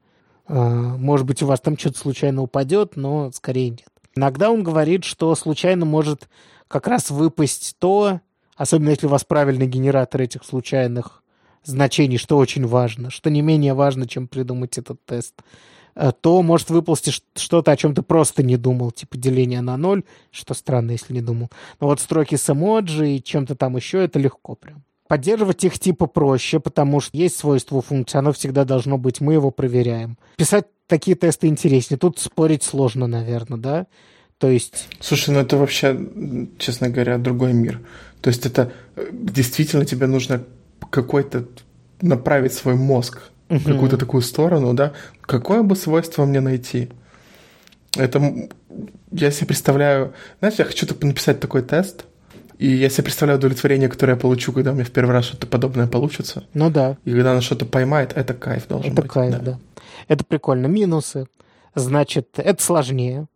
А, 0.48 0.96
может 0.96 1.26
быть, 1.26 1.42
у 1.42 1.46
вас 1.46 1.60
там 1.60 1.78
что-то 1.78 1.98
случайно 1.98 2.42
упадет, 2.42 2.96
но 2.96 3.30
скорее 3.32 3.70
нет. 3.70 3.88
Иногда 4.16 4.50
он 4.50 4.62
говорит, 4.62 5.04
что 5.04 5.34
случайно 5.34 5.84
может 5.84 6.28
как 6.68 6.88
раз 6.88 7.10
выпасть 7.10 7.76
то, 7.78 8.20
особенно 8.56 8.90
если 8.90 9.06
у 9.06 9.10
вас 9.10 9.24
правильный 9.24 9.66
генератор 9.66 10.22
этих 10.22 10.44
случайных 10.44 11.22
значений, 11.62 12.16
что 12.16 12.38
очень 12.38 12.66
важно, 12.66 13.10
что 13.10 13.30
не 13.30 13.42
менее 13.42 13.74
важно, 13.74 14.08
чем 14.08 14.28
придумать 14.28 14.78
этот 14.78 15.04
тест, 15.04 15.34
то 16.20 16.42
может 16.42 16.70
выползти 16.70 17.10
что-то, 17.34 17.72
о 17.72 17.76
чем 17.76 17.94
ты 17.94 18.02
просто 18.02 18.42
не 18.42 18.56
думал, 18.56 18.90
типа 18.90 19.16
деление 19.16 19.62
на 19.62 19.76
ноль, 19.76 20.04
что 20.30 20.54
странно, 20.54 20.92
если 20.92 21.14
не 21.14 21.22
думал. 21.22 21.50
Но 21.80 21.86
вот 21.86 22.00
строки 22.00 22.36
с 22.36 22.50
эмоджи 22.50 23.16
и 23.16 23.22
чем-то 23.22 23.56
там 23.56 23.76
еще, 23.76 24.04
это 24.04 24.18
легко 24.18 24.54
прям. 24.54 24.84
Поддерживать 25.08 25.64
их 25.64 25.78
типа 25.78 26.06
проще, 26.06 26.58
потому 26.60 27.00
что 27.00 27.16
есть 27.16 27.36
свойство 27.36 27.80
функции, 27.80 28.18
оно 28.18 28.32
всегда 28.32 28.64
должно 28.64 28.98
быть, 28.98 29.20
мы 29.20 29.34
его 29.34 29.50
проверяем. 29.50 30.18
Писать 30.36 30.66
такие 30.86 31.16
тесты 31.16 31.46
интереснее. 31.46 31.98
Тут 31.98 32.18
спорить 32.18 32.62
сложно, 32.62 33.06
наверное, 33.06 33.58
да? 33.58 33.86
То 34.38 34.50
есть... 34.50 34.88
Слушай, 35.00 35.30
ну 35.30 35.40
это 35.40 35.56
вообще, 35.56 35.98
честно 36.58 36.90
говоря, 36.90 37.18
другой 37.18 37.52
мир. 37.52 37.80
То 38.20 38.28
есть 38.28 38.44
это 38.44 38.72
э, 38.96 39.08
действительно 39.12 39.86
тебе 39.86 40.06
нужно 40.06 40.44
какой-то 40.90 41.46
направить 42.02 42.52
свой 42.52 42.74
мозг 42.74 43.30
в 43.48 43.64
какую-то 43.64 43.96
такую 43.96 44.22
сторону, 44.22 44.74
да? 44.74 44.92
Какое 45.22 45.62
бы 45.62 45.76
свойство 45.76 46.24
мне 46.24 46.40
найти? 46.40 46.88
Это 47.96 48.48
я 49.12 49.30
себе 49.30 49.46
представляю... 49.46 50.12
Знаешь, 50.40 50.58
я 50.58 50.64
хочу 50.64 50.86
написать 51.00 51.40
такой 51.40 51.62
тест, 51.62 52.04
и 52.58 52.68
я 52.68 52.88
себе 52.88 53.04
представляю 53.04 53.38
удовлетворение, 53.38 53.88
которое 53.88 54.14
я 54.14 54.18
получу, 54.18 54.52
когда 54.52 54.72
у 54.72 54.74
меня 54.74 54.84
в 54.84 54.90
первый 54.90 55.12
раз 55.12 55.26
что-то 55.26 55.46
подобное 55.46 55.86
получится. 55.86 56.44
Ну 56.54 56.70
да. 56.70 56.96
И 57.04 57.12
когда 57.12 57.32
она 57.32 57.40
что-то 57.40 57.66
поймает, 57.66 58.12
это 58.14 58.34
кайф 58.34 58.66
должен 58.66 58.92
это 58.92 59.02
быть. 59.02 59.10
кайф, 59.10 59.32
да. 59.32 59.38
да. 59.38 59.58
Это 60.08 60.24
прикольно. 60.24 60.66
Минусы. 60.66 61.26
Значит, 61.74 62.28
это 62.38 62.62
сложнее. 62.62 63.26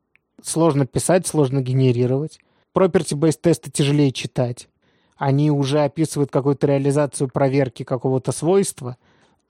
Сложно 0.42 0.86
писать, 0.86 1.26
сложно 1.26 1.60
генерировать. 1.60 2.40
Property-based 2.74 3.40
тесты 3.42 3.70
тяжелее 3.70 4.12
читать. 4.12 4.68
Они 5.16 5.50
уже 5.50 5.80
описывают 5.80 6.30
какую-то 6.30 6.66
реализацию 6.66 7.28
проверки 7.28 7.82
какого-то 7.82 8.32
свойства, 8.32 8.96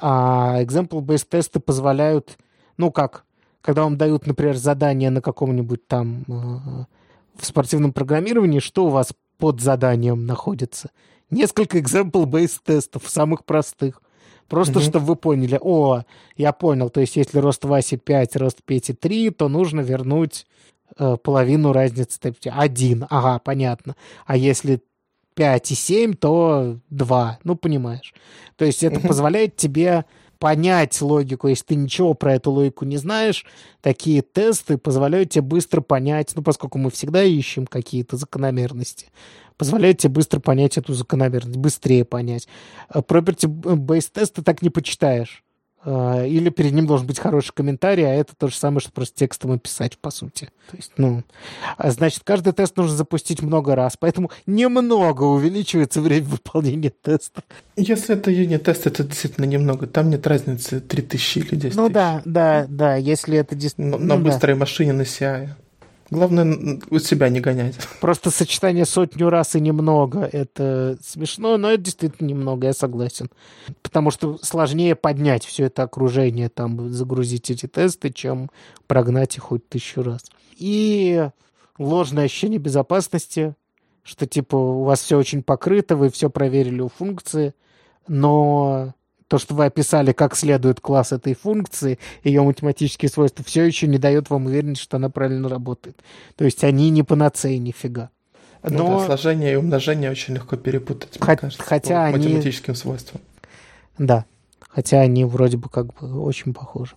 а 0.01 0.62
example-based 0.62 1.26
тесты 1.28 1.61
позволяют, 1.61 2.38
ну 2.76 2.90
как, 2.90 3.24
когда 3.61 3.84
вам 3.84 3.96
дают, 3.96 4.26
например, 4.26 4.57
задание 4.57 5.11
на 5.11 5.20
каком-нибудь 5.20 5.86
там 5.86 6.24
э, 6.26 6.84
в 7.36 7.46
спортивном 7.46 7.92
программировании, 7.92 8.59
что 8.59 8.86
у 8.86 8.90
вас 8.90 9.12
под 9.38 9.61
заданием 9.61 10.26
находится? 10.26 10.90
Несколько 11.30 11.78
example-based 11.78 12.61
тестов, 12.64 13.09
самых 13.09 13.44
простых. 13.44 14.03
Просто, 14.48 14.80
mm-hmm. 14.80 14.88
чтобы 14.88 15.07
вы 15.07 15.16
поняли, 15.16 15.59
о, 15.61 16.03
я 16.36 16.53
понял, 16.53 16.90
то 16.90 17.01
есть 17.01 17.14
если 17.14 17.38
рост 17.38 17.64
Васи 17.64 17.96
5, 17.96 18.36
рост 18.36 18.59
Пети 18.64 18.92
3, 18.92 19.30
то 19.30 19.48
нужно 19.48 19.80
вернуть 19.80 20.44
э, 20.98 21.16
половину 21.22 21.72
разницы. 21.72 22.34
Один, 22.46 23.07
ага, 23.11 23.38
понятно. 23.38 23.94
А 24.26 24.36
если 24.36 24.82
5 25.41 25.70
и 25.70 25.74
7, 25.74 26.12
то 26.16 26.76
2. 26.91 27.38
Ну, 27.45 27.57
понимаешь. 27.57 28.12
То 28.57 28.66
есть 28.66 28.84
это 28.84 29.01
позволяет 29.01 29.57
тебе 29.57 30.05
понять 30.38 31.01
логику. 31.01 31.49
Если 31.49 31.64
ты 31.64 31.74
ничего 31.76 32.12
про 32.12 32.34
эту 32.34 32.51
логику 32.51 32.84
не 32.84 32.99
знаешь, 32.99 33.47
такие 33.80 34.20
тесты 34.20 34.76
позволяют 34.76 35.30
тебе 35.30 35.41
быстро 35.41 35.80
понять, 35.80 36.32
ну, 36.34 36.43
поскольку 36.43 36.76
мы 36.76 36.91
всегда 36.91 37.24
ищем 37.24 37.66
какие-то 37.66 38.18
закономерности, 38.18 39.07
позволяют 39.57 39.97
тебе 39.97 40.12
быстро 40.12 40.41
понять 40.41 40.76
эту 40.76 40.93
закономерность, 40.93 41.57
быстрее 41.57 42.05
понять. 42.05 42.47
Э, 42.93 42.99
property-based 42.99 44.11
тесты 44.12 44.43
так 44.43 44.61
не 44.61 44.68
почитаешь. 44.68 45.43
Э, 45.83 46.26
или 46.26 46.51
перед 46.51 46.72
ним 46.72 46.87
должен 46.87 47.07
быть 47.07 47.18
хороший 47.18 47.53
комментарий, 47.55 48.05
а 48.05 48.14
это 48.14 48.35
то 48.37 48.49
же 48.49 48.55
самое, 48.55 48.81
что 48.81 48.93
просто 48.93 49.16
текстом 49.16 49.53
описать, 49.53 49.97
по 49.99 50.11
сути. 50.11 50.51
То 50.70 50.76
есть, 50.76 50.93
ну, 50.99 51.22
а 51.78 51.91
значит, 51.91 52.22
каждый 52.22 52.53
тест 52.53 52.76
нужно 52.76 52.97
запустить 52.97 53.43
много 53.43 53.74
раз, 53.74 53.97
поэтому 53.99 54.31
немного 54.47 55.24
увеличивается 55.24 56.01
время 56.01 56.26
выполнения 56.26 56.91
тестов. 56.91 57.45
Если 57.76 58.14
это 58.14 58.31
юнит-тест, 58.31 58.87
это 58.87 59.05
действительно 59.05 59.47
немного. 59.47 59.87
Там 59.87 60.11
нет 60.11 60.26
разницы 60.26 60.81
3000 60.81 61.39
или 61.39 61.55
10 61.57 61.76
Ну 61.76 61.89
да, 61.89 62.20
да, 62.24 62.66
да, 62.68 62.97
если 62.97 63.39
это 63.39 63.55
действительно... 63.55 63.97
На, 63.97 64.05
ну, 64.05 64.16
на 64.16 64.22
быстрой 64.22 64.55
да. 64.55 64.61
машине 64.61 64.93
на 64.93 65.03
CI. 65.03 65.49
Главное, 66.11 66.80
у 66.90 66.98
себя 66.98 67.28
не 67.28 67.40
гонять. 67.40 67.76
Просто 68.00 68.30
сочетание 68.30 68.84
сотню 68.84 69.30
раз 69.30 69.54
и 69.54 69.61
немного— 69.61 70.28
это 70.32 70.98
смешно, 71.04 71.56
но 71.56 71.70
это 71.70 71.84
действительно 71.84 72.26
немного, 72.26 72.66
я 72.66 72.72
согласен. 72.72 73.30
Потому 73.82 74.11
что 74.11 74.36
сложнее 74.42 74.96
поднять 74.96 75.44
все 75.44 75.66
это 75.66 75.84
окружение, 75.84 76.48
там, 76.48 76.90
загрузить 76.90 77.50
эти 77.50 77.66
тесты, 77.66 78.11
чем 78.11 78.50
прогнать 78.88 79.36
их 79.36 79.44
хоть 79.44 79.68
тысячу 79.68 80.02
раз. 80.02 80.22
И 80.56 81.28
ложное 81.78 82.24
ощущение 82.24 82.58
безопасности, 82.58 83.54
что, 84.02 84.26
типа, 84.26 84.56
у 84.56 84.82
вас 84.82 85.00
все 85.02 85.16
очень 85.16 85.44
покрыто, 85.44 85.94
вы 85.94 86.11
все 86.11 86.28
проверили 86.28 86.80
у 86.80 86.88
функции, 86.88 87.54
но 88.08 88.94
то, 89.31 89.39
что 89.39 89.55
вы 89.55 89.66
описали, 89.66 90.11
как 90.11 90.35
следует 90.35 90.81
класс 90.81 91.12
этой 91.12 91.35
функции, 91.35 92.01
ее 92.24 92.43
математические 92.43 93.09
свойства, 93.09 93.45
все 93.45 93.62
еще 93.62 93.87
не 93.87 93.97
дает 93.97 94.28
вам 94.28 94.47
уверенность, 94.47 94.83
что 94.83 94.97
она 94.97 95.09
правильно 95.09 95.49
работает. 95.49 96.03
То 96.35 96.45
есть 96.45 96.64
они 96.64 96.91
не 96.91 97.05
панацеи 97.05 97.55
нифига. 97.55 98.11
Но... 98.64 98.89
Ну, 98.89 98.99
да, 98.99 99.07
сложение 99.07 99.53
и 99.53 99.55
умножение 99.55 100.11
очень 100.11 100.35
легко 100.35 100.57
перепутать, 100.57 101.20
мне 101.20 101.33
Хот- 101.33 101.37
кажется, 101.37 101.62
хотя 101.62 101.95
по 101.95 102.16
они... 102.16 102.26
математическим 102.26 102.74
свойствам. 102.74 103.20
Да, 103.99 104.24
хотя 104.68 105.01
они 105.01 105.24
вроде 105.24 105.59
бы 105.59 105.68
как 105.68 105.95
бы 105.95 106.20
очень 106.20 106.53
похожи. 106.53 106.97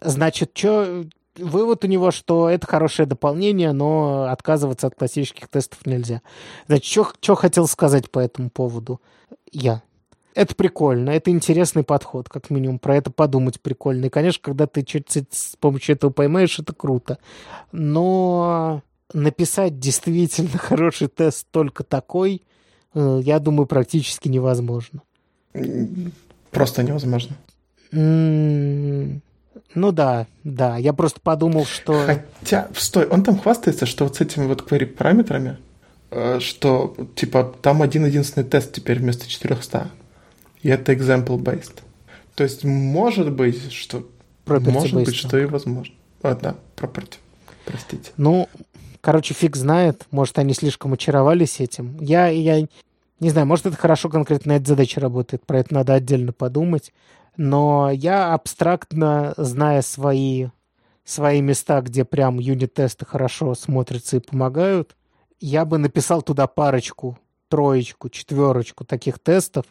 Значит, 0.00 0.52
что 0.54 1.04
вывод 1.36 1.84
у 1.84 1.88
него, 1.88 2.10
что 2.10 2.48
это 2.48 2.66
хорошее 2.66 3.06
дополнение, 3.06 3.72
но 3.72 4.28
отказываться 4.30 4.86
от 4.86 4.94
классических 4.94 5.48
тестов 5.48 5.84
нельзя. 5.84 6.22
Значит, 6.68 7.06
что 7.20 7.34
хотел 7.34 7.68
сказать 7.68 8.10
по 8.10 8.18
этому 8.18 8.48
поводу 8.48 9.02
я? 9.52 9.82
Это 10.34 10.54
прикольно, 10.54 11.10
это 11.10 11.30
интересный 11.30 11.82
подход, 11.82 12.28
как 12.28 12.50
минимум, 12.50 12.78
про 12.78 12.96
это 12.96 13.10
подумать 13.10 13.60
прикольно. 13.60 14.06
И, 14.06 14.10
конечно, 14.10 14.40
когда 14.42 14.66
ты 14.66 14.84
что-то 14.86 15.24
с 15.30 15.56
помощью 15.58 15.96
этого 15.96 16.10
поймаешь, 16.10 16.58
это 16.58 16.72
круто. 16.72 17.18
Но 17.72 18.82
написать 19.12 19.78
действительно 19.78 20.50
хороший 20.58 21.08
тест 21.08 21.46
только 21.50 21.84
такой, 21.84 22.42
э, 22.94 23.20
я 23.22 23.38
думаю, 23.38 23.66
практически 23.66 24.28
невозможно. 24.28 25.02
Просто 26.50 26.82
невозможно. 26.82 27.36
ну 29.74 29.92
да, 29.92 30.26
да. 30.44 30.76
Я 30.76 30.92
просто 30.92 31.20
подумал, 31.20 31.64
что... 31.64 32.04
Хотя, 32.06 32.68
стой, 32.76 33.06
он 33.06 33.22
там 33.22 33.38
хвастается, 33.38 33.86
что 33.86 34.04
вот 34.04 34.16
с 34.16 34.20
этими 34.20 34.46
вот 34.46 34.62
query 34.70 34.86
параметрами, 34.86 35.58
э, 36.10 36.38
что 36.40 36.96
типа 37.16 37.54
там 37.60 37.82
один 37.82 38.06
единственный 38.06 38.44
тест 38.44 38.72
теперь 38.72 38.98
вместо 38.98 39.28
400. 39.28 39.90
И 40.68 40.70
это 40.70 40.92
example-based. 40.92 41.78
То 42.34 42.44
есть 42.44 42.62
может 42.62 43.32
быть, 43.32 43.72
что... 43.72 44.06
Property 44.44 44.70
может 44.70 44.94
быть, 44.94 45.16
что 45.16 45.38
и 45.38 45.46
возможно. 45.46 45.94
А, 46.20 46.34
да, 46.34 46.56
property. 46.76 47.14
Простите. 47.64 48.10
Ну, 48.18 48.50
Короче, 49.00 49.32
фиг 49.32 49.56
знает. 49.56 50.06
Может, 50.10 50.38
они 50.38 50.52
слишком 50.52 50.92
очаровались 50.92 51.60
этим. 51.60 51.96
Я, 52.00 52.26
я 52.26 52.66
не 53.18 53.30
знаю, 53.30 53.46
может, 53.46 53.64
это 53.64 53.78
хорошо 53.78 54.10
конкретно 54.10 54.52
на 54.52 54.56
этой 54.56 54.66
задаче 54.66 55.00
работает. 55.00 55.46
Про 55.46 55.60
это 55.60 55.72
надо 55.72 55.94
отдельно 55.94 56.34
подумать. 56.34 56.92
Но 57.38 57.90
я 57.90 58.34
абстрактно, 58.34 59.32
зная 59.38 59.80
свои, 59.80 60.48
свои 61.02 61.40
места, 61.40 61.80
где 61.80 62.04
прям 62.04 62.38
юнит-тесты 62.38 63.06
хорошо 63.06 63.54
смотрятся 63.54 64.18
и 64.18 64.20
помогают, 64.20 64.96
я 65.40 65.64
бы 65.64 65.78
написал 65.78 66.20
туда 66.20 66.46
парочку, 66.46 67.18
троечку, 67.48 68.10
четверочку 68.10 68.84
таких 68.84 69.18
тестов, 69.18 69.64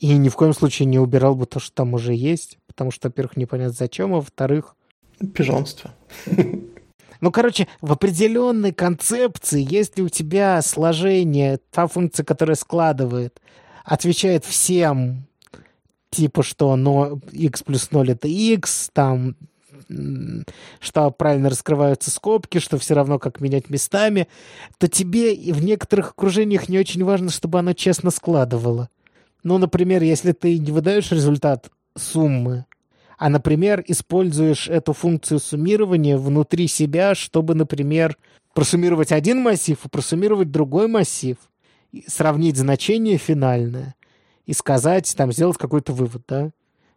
и 0.00 0.16
ни 0.16 0.30
в 0.30 0.34
коем 0.34 0.54
случае 0.54 0.86
не 0.86 0.98
убирал 0.98 1.34
бы 1.34 1.44
то, 1.46 1.60
что 1.60 1.72
там 1.74 1.92
уже 1.92 2.14
есть, 2.14 2.58
потому 2.66 2.90
что, 2.90 3.08
во-первых, 3.08 3.36
непонятно 3.36 3.74
зачем, 3.74 4.12
а 4.14 4.16
во-вторых... 4.16 4.74
Пижонство. 5.34 5.94
Ну, 7.20 7.30
короче, 7.30 7.68
в 7.82 7.92
определенной 7.92 8.72
концепции, 8.72 9.66
если 9.68 10.00
у 10.00 10.08
тебя 10.08 10.62
сложение, 10.62 11.58
та 11.70 11.86
функция, 11.86 12.24
которая 12.24 12.56
складывает, 12.56 13.42
отвечает 13.84 14.46
всем, 14.46 15.26
типа 16.08 16.42
что 16.42 16.76
но 16.76 17.20
x 17.30 17.62
плюс 17.62 17.90
0 17.90 18.12
это 18.12 18.26
x, 18.26 18.88
там 18.94 19.36
что 20.80 21.10
правильно 21.10 21.50
раскрываются 21.50 22.10
скобки, 22.10 22.58
что 22.58 22.78
все 22.78 22.94
равно 22.94 23.18
как 23.18 23.40
менять 23.40 23.68
местами, 23.68 24.28
то 24.78 24.88
тебе 24.88 25.34
в 25.52 25.62
некоторых 25.62 26.12
окружениях 26.12 26.70
не 26.70 26.78
очень 26.78 27.04
важно, 27.04 27.28
чтобы 27.28 27.58
оно 27.58 27.74
честно 27.74 28.10
складывало. 28.10 28.88
Ну, 29.42 29.58
например, 29.58 30.02
если 30.02 30.32
ты 30.32 30.58
не 30.58 30.70
выдаешь 30.70 31.10
результат 31.12 31.70
суммы, 31.96 32.66
а, 33.18 33.28
например, 33.28 33.84
используешь 33.86 34.68
эту 34.68 34.92
функцию 34.92 35.40
суммирования 35.40 36.16
внутри 36.16 36.68
себя, 36.68 37.14
чтобы, 37.14 37.54
например, 37.54 38.16
просуммировать 38.54 39.12
один 39.12 39.42
массив 39.42 39.78
и 39.84 39.88
просуммировать 39.88 40.50
другой 40.50 40.88
массив, 40.88 41.36
сравнить 42.06 42.56
значение 42.56 43.18
финальное 43.18 43.94
и 44.46 44.52
сказать, 44.52 45.12
там, 45.16 45.32
сделать 45.32 45.58
какой-то 45.58 45.92
вывод, 45.92 46.22
да? 46.28 46.50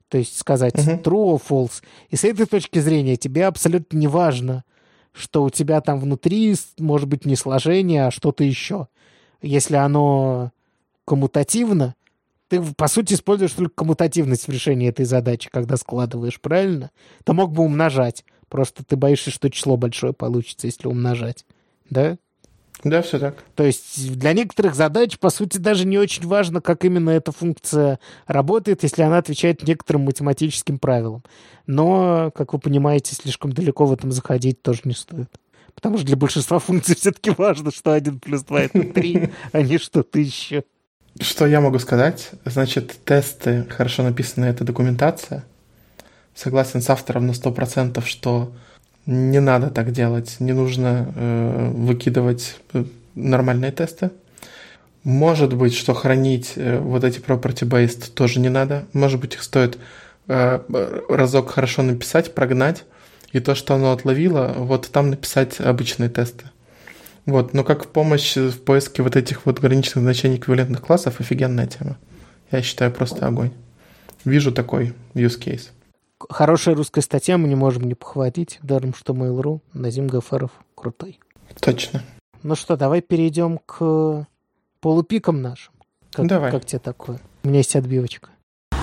То 0.08 0.18
есть 0.18 0.38
сказать 0.38 0.76
uh-huh. 0.76 1.02
true 1.02 1.36
or 1.36 1.42
false. 1.46 1.82
И 2.10 2.16
с 2.16 2.24
этой 2.24 2.46
точки 2.46 2.80
зрения 2.80 3.16
тебе 3.16 3.46
абсолютно 3.46 3.98
не 3.98 4.08
важно, 4.08 4.64
что 5.12 5.44
у 5.44 5.50
тебя 5.50 5.82
там 5.82 6.00
внутри 6.00 6.56
может 6.80 7.08
быть 7.08 7.26
не 7.26 7.36
сложение, 7.36 8.08
а 8.08 8.12
что-то 8.12 8.44
еще. 8.44 8.88
Если 9.42 9.76
оно 9.76 10.52
коммутативно, 11.06 11.96
ты, 12.50 12.62
по 12.62 12.88
сути, 12.88 13.14
используешь 13.14 13.52
только 13.52 13.74
коммутативность 13.76 14.48
в 14.48 14.52
решении 14.52 14.90
этой 14.90 15.06
задачи, 15.06 15.50
когда 15.52 15.78
складываешь, 15.78 16.40
правильно? 16.40 16.92
Ты 17.24 17.34
мог 17.34 17.52
бы 17.52 17.64
умножать. 17.64 18.26
Просто 18.50 18.84
ты 18.84 18.96
боишься, 18.96 19.32
что 19.32 19.50
число 19.50 19.78
большое 19.78 20.14
получится, 20.14 20.68
если 20.68 20.88
умножать. 20.88 21.46
Да? 21.90 22.18
Да, 22.84 23.02
все 23.02 23.18
так. 23.18 23.44
То 23.56 23.64
есть 23.64 24.16
для 24.18 24.34
некоторых 24.34 24.76
задач, 24.76 25.18
по 25.18 25.30
сути, 25.30 25.58
даже 25.58 25.86
не 25.86 25.98
очень 25.98 26.28
важно, 26.28 26.62
как 26.62 26.84
именно 26.84 27.10
эта 27.12 27.32
функция 27.32 28.00
работает, 28.28 28.84
если 28.84 29.04
она 29.04 29.20
отвечает 29.20 29.66
некоторым 29.66 30.04
математическим 30.04 30.80
правилам. 30.80 31.24
Но, 31.66 32.32
как 32.36 32.54
вы 32.54 32.60
понимаете, 32.60 33.16
слишком 33.16 33.54
далеко 33.54 33.86
в 33.86 33.94
этом 33.94 34.12
заходить 34.12 34.62
тоже 34.62 34.82
не 34.84 34.94
стоит. 34.94 35.30
Потому 35.74 35.98
что 35.98 36.06
для 36.06 36.18
большинства 36.18 36.60
функций 36.60 36.96
все-таки 36.96 37.32
важно, 37.32 37.72
что 37.72 37.94
1 37.94 38.20
плюс 38.20 38.44
2 38.44 38.62
это 38.62 38.84
3, 38.84 39.30
а 39.52 39.62
не 39.62 39.78
что-то 39.78 40.20
еще. 40.20 40.64
Что 41.20 41.46
я 41.46 41.62
могу 41.62 41.78
сказать? 41.80 42.32
Значит, 42.44 42.96
тесты, 43.06 43.66
хорошо 43.70 44.04
написанная 44.04 44.50
эта 44.50 44.64
документация. 44.64 45.44
Согласен 46.34 46.82
с 46.82 46.90
автором 46.90 47.28
на 47.28 47.32
100%, 47.32 48.04
что 48.06 48.52
не 49.06 49.40
надо 49.40 49.70
так 49.70 49.92
делать, 49.92 50.38
не 50.40 50.54
нужно 50.54 51.14
э, 51.16 51.72
выкидывать 51.76 52.56
э, 52.74 52.86
нормальные 53.14 53.72
тесты. 53.72 54.10
Может 55.04 55.54
быть, 55.54 55.76
что 55.76 55.94
хранить 55.94 56.54
э, 56.56 56.80
вот 56.80 57.04
эти 57.04 57.20
property-based 57.20 58.14
тоже 58.14 58.40
не 58.40 58.50
надо. 58.50 58.86
Может 58.94 59.20
быть, 59.20 59.36
их 59.36 59.44
стоит 59.44 59.78
э, 60.28 60.60
разок 61.10 61.52
хорошо 61.52 61.84
написать, 61.84 62.34
прогнать, 62.34 62.86
и 63.34 63.40
то, 63.40 63.54
что 63.54 63.76
оно 63.76 63.92
отловило, 63.92 64.54
вот 64.56 64.90
там 64.90 65.10
написать 65.10 65.60
обычные 65.60 66.10
тесты. 66.10 66.46
Вот, 67.26 67.54
но 67.54 67.64
как 67.64 67.86
в 67.86 67.88
помощь 67.88 68.36
в 68.36 68.62
поиске 68.62 69.02
вот 69.02 69.16
этих 69.16 69.46
вот 69.46 69.60
граничных 69.60 70.04
значений 70.04 70.38
эквивалентных 70.38 70.82
классов 70.82 71.20
офигенная 71.20 71.68
тема. 71.68 71.98
Я 72.52 72.62
считаю 72.62 72.92
просто 72.92 73.28
огонь. 73.28 73.52
Вижу 74.26 74.52
такой 74.52 74.94
use 75.14 75.40
case. 75.40 75.70
Хорошая 76.30 76.76
русская 76.76 77.02
статья, 77.02 77.38
мы 77.38 77.48
не 77.48 77.56
можем 77.56 77.84
не 77.84 77.96
похватить. 77.96 78.60
Даром, 78.62 78.94
что 78.94 79.14
Mail.ru, 79.14 79.62
Назим 79.74 80.08
Гафаров 80.08 80.52
крутой. 80.76 81.20
Точно. 81.60 82.04
Ну 82.44 82.56
что, 82.56 82.78
давай 82.78 83.02
перейдем 83.02 83.60
к 83.66 84.28
полупикам 84.80 85.42
нашим. 85.42 85.74
Как, 86.12 86.28
давай. 86.28 86.52
Как 86.52 86.66
тебе 86.66 86.80
такое? 86.80 87.20
У 87.44 87.48
меня 87.48 87.60
есть 87.60 87.76
отбивочка. 87.76 88.30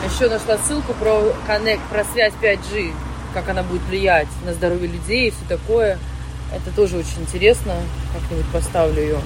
Еще 0.05 0.29
нашла 0.29 0.59
ссылку 0.59 0.93
про 0.95 1.33
Connect, 1.47 1.81
про 1.91 2.05
связь 2.05 2.33
5G, 2.43 2.93
как 3.35 3.49
она 3.49 3.63
будет 3.63 3.83
влиять 3.83 4.29
на 4.45 4.55
здоровье 4.55 4.89
людей 4.89 5.29
и 5.29 5.31
все 5.31 5.45
такое. 5.49 5.99
Это 6.53 6.75
тоже 6.75 6.99
очень 6.99 7.23
интересно. 7.23 7.75
Как-нибудь 8.13 8.53
поставлю 8.53 9.01
ее. 9.01 9.19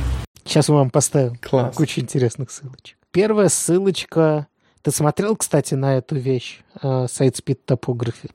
Сейчас 0.44 0.68
мы 0.68 0.76
вам 0.76 0.90
поставим. 0.90 1.36
Класс. 1.36 1.74
Кучу 1.74 2.00
интересных 2.00 2.50
ссылочек. 2.50 2.98
Первая 3.12 3.48
ссылочка. 3.48 4.46
Ты 4.82 4.90
смотрел, 4.90 5.34
кстати, 5.36 5.74
на 5.74 5.96
эту 5.96 6.16
вещь? 6.16 6.60
Э, 6.82 7.06
сайт 7.08 7.38
Speed 7.38 7.60
Topography. 7.66 8.30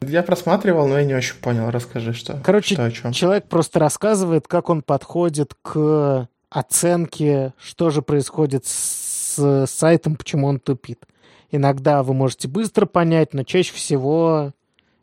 Я 0.00 0.22
просматривал, 0.22 0.88
но 0.88 0.98
я 0.98 1.04
не 1.04 1.14
очень 1.14 1.34
понял. 1.36 1.70
Расскажи, 1.70 2.14
что. 2.14 2.40
Короче, 2.42 2.74
что, 2.74 2.84
о 2.86 2.90
чем. 2.90 3.12
человек 3.12 3.44
просто 3.48 3.78
рассказывает, 3.78 4.48
как 4.48 4.70
он 4.70 4.80
подходит 4.80 5.54
к 5.60 6.26
оценке, 6.48 7.52
что 7.58 7.90
же 7.90 8.00
происходит 8.00 8.64
с 8.66 9.66
сайтом, 9.66 10.16
почему 10.16 10.46
он 10.46 10.58
тупит. 10.58 11.04
Иногда 11.50 12.02
вы 12.02 12.14
можете 12.14 12.48
быстро 12.48 12.86
понять, 12.86 13.34
но 13.34 13.42
чаще 13.42 13.74
всего 13.74 14.52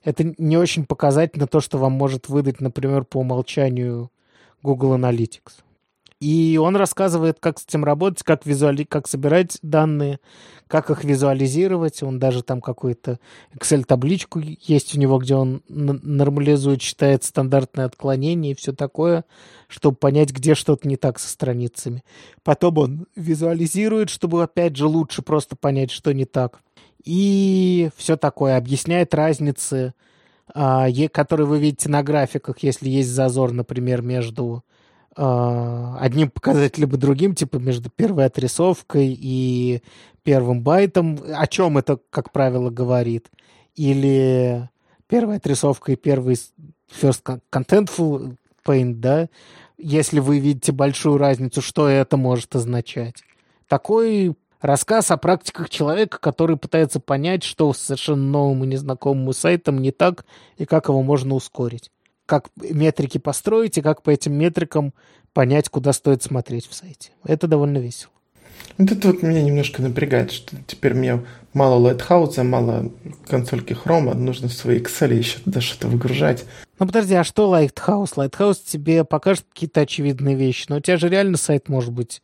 это 0.08 0.34
не 0.38 0.56
очень 0.56 0.86
показательно 0.86 1.48
то, 1.48 1.60
что 1.60 1.78
вам 1.78 1.92
может 1.92 2.30
выдать, 2.30 2.62
например, 2.62 3.04
по 3.04 3.18
умолчанию 3.18 4.10
Google 4.64 4.96
Analytics. 4.96 5.64
И 6.22 6.58
он 6.58 6.78
рассказывает, 6.78 7.40
как 7.42 7.60
с 7.60 7.66
этим 7.66 7.84
работать, 7.84 8.24
как, 8.24 8.46
визуали... 8.46 8.86
как 8.86 9.10
собирать 9.10 9.60
данные, 9.62 10.22
как 10.68 10.90
их 10.92 11.04
визуализировать. 11.04 12.04
Он 12.04 12.20
даже 12.20 12.42
там 12.42 12.62
какую-то 12.62 13.20
Excel-табличку 13.54 14.42
есть 14.62 14.96
у 14.96 14.98
него, 14.98 15.18
где 15.18 15.36
он 15.36 15.62
нормализует, 15.68 16.82
считает 16.82 17.26
стандартные 17.26 17.84
отклонения 17.84 18.52
и 18.52 18.56
все 18.56 18.72
такое, 18.72 19.26
чтобы 19.68 19.98
понять, 19.98 20.32
где 20.32 20.56
что-то 20.56 20.88
не 20.88 20.96
так 20.96 21.20
со 21.20 21.28
страницами. 21.28 22.02
Потом 22.44 22.78
он 22.78 23.08
визуализирует, 23.18 24.10
чтобы, 24.10 24.42
опять 24.42 24.78
же, 24.78 24.88
лучше 24.88 25.22
просто 25.22 25.58
понять, 25.58 25.92
что 25.92 26.14
не 26.14 26.24
так. 26.24 26.62
И 27.08 27.90
все 27.96 28.18
такое. 28.18 28.58
Объясняет 28.58 29.14
разницы, 29.14 29.94
а, 30.54 30.88
которые 31.14 31.48
вы 31.48 31.58
видите 31.58 31.88
на 31.88 32.04
графиках, 32.04 32.58
если 32.60 32.90
есть 32.90 33.08
зазор, 33.08 33.54
например, 33.54 34.02
между 34.02 34.66
а, 35.16 35.98
одним 36.02 36.30
показателем 36.30 36.90
и 36.90 36.98
другим, 36.98 37.34
типа 37.34 37.58
между 37.60 37.90
первой 37.90 38.26
отрисовкой 38.26 39.18
и 39.18 39.82
первым 40.24 40.62
байтом, 40.62 41.18
о 41.34 41.48
чем 41.48 41.78
это, 41.78 41.98
как 42.10 42.34
правило, 42.34 42.72
говорит. 42.72 43.30
Или 43.76 44.70
первая 45.08 45.38
отрисовка 45.38 45.94
и 45.94 45.96
первый 45.96 46.36
first 46.92 47.40
contentful 47.50 48.36
paint, 48.66 48.96
да, 48.96 49.30
если 49.78 50.20
вы 50.20 50.40
видите 50.40 50.74
большую 50.74 51.18
разницу, 51.20 51.62
что 51.62 51.88
это 51.88 52.18
может 52.18 52.54
означать. 52.54 53.24
Такой 53.70 54.36
рассказ 54.62 55.12
о 55.12 55.18
практиках 55.18 55.70
человека, 55.70 56.20
который 56.20 56.58
пытается 56.58 57.00
понять, 57.00 57.44
что 57.44 57.74
с 57.74 57.78
совершенно 57.78 58.24
новым 58.24 58.64
и 58.64 58.68
незнакомым 58.68 59.34
сайтом 59.34 59.82
не 59.82 59.92
так, 59.92 60.26
и 60.58 60.66
как 60.66 60.90
его 60.90 61.02
можно 61.04 61.36
ускорить 61.36 61.92
как 62.28 62.50
метрики 62.58 63.18
построить 63.18 63.78
и 63.80 63.82
как 63.82 64.04
по 64.04 64.12
этим 64.12 64.34
метрикам 64.34 64.94
понять, 65.34 65.70
куда 65.70 65.94
стоит 65.94 66.22
смотреть 66.22 66.68
в 66.68 66.76
сайте. 66.76 67.12
Это 67.24 67.48
довольно 67.48 67.80
весело. 67.80 68.12
Вот 68.78 68.92
это 68.92 69.08
вот 69.08 69.24
меня 69.24 69.42
немножко 69.42 69.82
напрягает, 69.82 70.32
что 70.32 70.56
теперь 70.68 70.94
мне 70.94 71.24
мало 71.54 71.76
лайтхауза, 71.76 72.44
мало 72.44 72.92
консольки 73.28 73.74
хрома, 73.74 74.14
нужно 74.14 74.50
в 74.50 74.54
свои 74.54 74.80
Excel 74.80 75.14
еще 75.14 75.40
туда 75.40 75.62
что-то 75.62 75.88
выгружать. 75.88 76.46
Ну 76.80 76.86
подожди, 76.86 77.16
а 77.16 77.24
что 77.24 77.54
Lighthouse? 77.56 78.16
Lighthouse 78.16 78.60
тебе 78.64 79.04
покажет 79.04 79.46
какие-то 79.52 79.82
очевидные 79.82 80.36
вещи, 80.36 80.66
но 80.70 80.78
у 80.78 80.80
тебя 80.80 80.98
же 80.98 81.10
реально 81.10 81.38
сайт 81.38 81.70
может 81.70 81.92
быть 81.92 82.22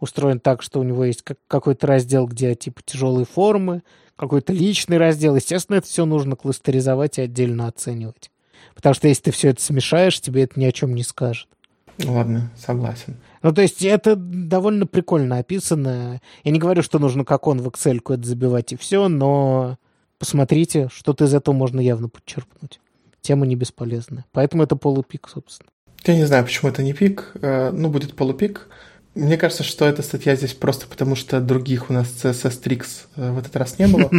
устроен 0.00 0.40
так, 0.40 0.62
что 0.62 0.80
у 0.80 0.82
него 0.82 1.04
есть 1.04 1.24
какой-то 1.48 1.86
раздел, 1.86 2.26
где 2.26 2.54
типа 2.54 2.82
тяжелые 2.84 3.26
формы, 3.26 3.82
какой-то 4.16 4.52
личный 4.52 4.98
раздел. 4.98 5.36
Естественно, 5.36 5.76
это 5.76 5.86
все 5.86 6.04
нужно 6.04 6.36
кластеризовать 6.36 7.18
и 7.18 7.22
отдельно 7.22 7.68
оценивать. 7.68 8.30
Потому 8.74 8.94
что 8.94 9.08
если 9.08 9.24
ты 9.24 9.30
все 9.30 9.48
это 9.50 9.62
смешаешь, 9.62 10.20
тебе 10.20 10.44
это 10.44 10.58
ни 10.58 10.64
о 10.64 10.72
чем 10.72 10.94
не 10.94 11.02
скажет. 11.02 11.48
Ладно, 12.02 12.50
согласен. 12.56 13.16
Ну, 13.42 13.52
то 13.52 13.62
есть 13.62 13.82
это 13.82 14.16
довольно 14.16 14.86
прикольно 14.86 15.38
описано. 15.38 16.20
Я 16.42 16.50
не 16.50 16.58
говорю, 16.58 16.82
что 16.82 16.98
нужно 16.98 17.24
как 17.24 17.46
он 17.46 17.60
в 17.60 17.68
Excel 17.68 18.00
это 18.12 18.26
забивать 18.26 18.72
и 18.72 18.76
все, 18.76 19.08
но 19.08 19.78
посмотрите, 20.18 20.88
что-то 20.92 21.24
из 21.24 21.34
этого 21.34 21.54
можно 21.54 21.80
явно 21.80 22.08
подчеркнуть. 22.08 22.80
Тема 23.20 23.46
не 23.46 23.54
бесполезная. 23.54 24.24
Поэтому 24.32 24.64
это 24.64 24.76
полупик, 24.76 25.28
собственно. 25.28 25.70
Я 26.04 26.16
не 26.16 26.24
знаю, 26.24 26.44
почему 26.44 26.70
это 26.70 26.82
не 26.82 26.92
пик, 26.92 27.32
э, 27.40 27.70
ну, 27.70 27.88
будет 27.88 28.14
полупик. 28.14 28.68
Мне 29.14 29.36
кажется, 29.36 29.62
что 29.62 29.86
эта 29.86 30.02
статья 30.02 30.34
здесь 30.34 30.54
просто 30.54 30.86
потому, 30.86 31.14
что 31.14 31.40
других 31.40 31.88
у 31.88 31.92
нас 31.92 32.08
CSS 32.08 32.62
Tricks 32.62 33.06
э, 33.16 33.30
в 33.30 33.38
этот 33.38 33.54
раз 33.56 33.78
не 33.78 33.86
было. 33.86 34.10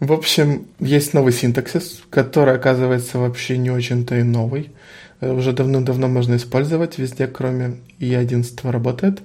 В 0.00 0.12
общем, 0.12 0.66
есть 0.80 1.14
новый 1.14 1.32
синтаксис, 1.32 2.02
который 2.10 2.54
оказывается 2.54 3.18
вообще 3.18 3.56
не 3.56 3.70
очень-то 3.70 4.16
и 4.16 4.24
новый. 4.24 4.72
Э, 5.20 5.32
уже 5.32 5.52
давно-давно 5.52 6.08
можно 6.08 6.34
использовать 6.36 6.98
везде, 6.98 7.28
кроме 7.28 7.78
И11 8.00 8.70
работает. 8.70 9.20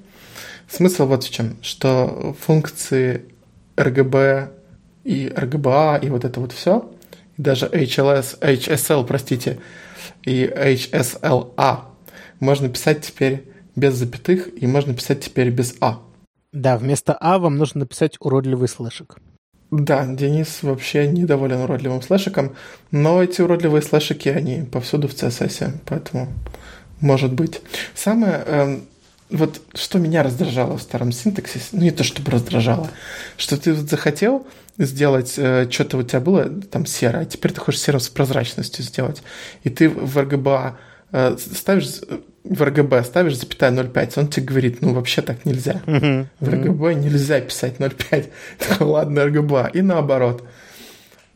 Смысл 0.70 1.08
вот 1.08 1.24
в 1.24 1.32
чем, 1.32 1.58
что 1.64 2.36
функции 2.40 3.26
RGB 3.76 4.50
и 5.04 5.28
RGBA 5.28 6.06
и 6.06 6.10
вот 6.10 6.26
это 6.26 6.40
вот 6.40 6.52
все, 6.54 6.90
и 7.38 7.42
даже 7.42 7.66
HLS, 7.66 8.40
HSL, 8.40 9.06
простите, 9.06 9.58
и 10.24 10.46
HSLA 10.46 11.91
можно 12.42 12.68
писать 12.68 13.06
теперь 13.06 13.46
без 13.78 13.94
запятых, 13.94 14.50
и 14.62 14.68
можно 14.68 14.94
писать 14.94 15.22
теперь 15.22 15.50
без 15.50 15.76
А. 15.80 16.02
Да, 16.52 16.78
вместо 16.78 17.14
А 17.14 17.40
вам 17.40 17.58
нужно 17.58 17.82
написать 17.82 18.18
уродливый 18.20 18.68
слэшик. 18.68 19.20
Да, 19.72 20.06
Денис 20.06 20.64
вообще 20.64 21.08
недоволен 21.08 21.62
уродливым 21.62 22.02
слэшиком, 22.02 22.58
но 22.92 23.24
эти 23.24 23.42
уродливые 23.42 23.82
слэшики, 23.82 24.28
они 24.28 24.64
повсюду 24.64 25.08
в 25.08 25.14
CSS, 25.14 25.72
поэтому 25.86 26.28
может 27.00 27.32
быть. 27.32 27.62
Самое, 27.96 28.44
э, 28.46 28.80
вот 29.30 29.62
что 29.74 29.98
меня 29.98 30.24
раздражало 30.24 30.78
в 30.78 30.82
старом 30.82 31.14
синтаксисе, 31.14 31.68
ну 31.72 31.84
не 31.84 31.92
то 31.92 32.04
чтобы 32.04 32.32
раздражало, 32.32 32.90
что 33.38 33.56
ты 33.56 33.74
вот 33.74 33.90
захотел 33.90 34.46
сделать, 34.78 35.36
э, 35.38 35.70
что-то 35.70 35.98
у 35.98 36.04
тебя 36.04 36.20
было 36.20 36.50
там 36.50 36.86
серое, 36.86 37.22
а 37.22 37.26
теперь 37.26 37.54
ты 37.54 37.62
хочешь 37.62 37.80
серым 37.80 38.02
с 38.02 38.10
прозрачностью 38.10 38.84
сделать, 38.84 39.24
и 39.64 39.70
ты 39.70 39.88
в 39.88 40.18
RGBA 40.18 40.74
э, 41.14 41.38
ставишь 41.38 42.02
в 42.44 42.62
RGB 42.62 43.04
ставишь 43.04 43.38
запятая 43.38 43.72
0,5, 43.72 44.20
он 44.20 44.28
тебе 44.28 44.46
говорит, 44.46 44.82
ну 44.82 44.94
вообще 44.94 45.22
так 45.22 45.46
нельзя. 45.46 45.82
Uh-huh. 45.86 46.26
В 46.40 46.50
RGB 46.50 46.96
нельзя 46.96 47.40
писать 47.42 47.78
0,5. 47.78 48.30
Ладно, 48.80 49.20
RGB. 49.20 49.72
И 49.74 49.82
наоборот. 49.82 50.44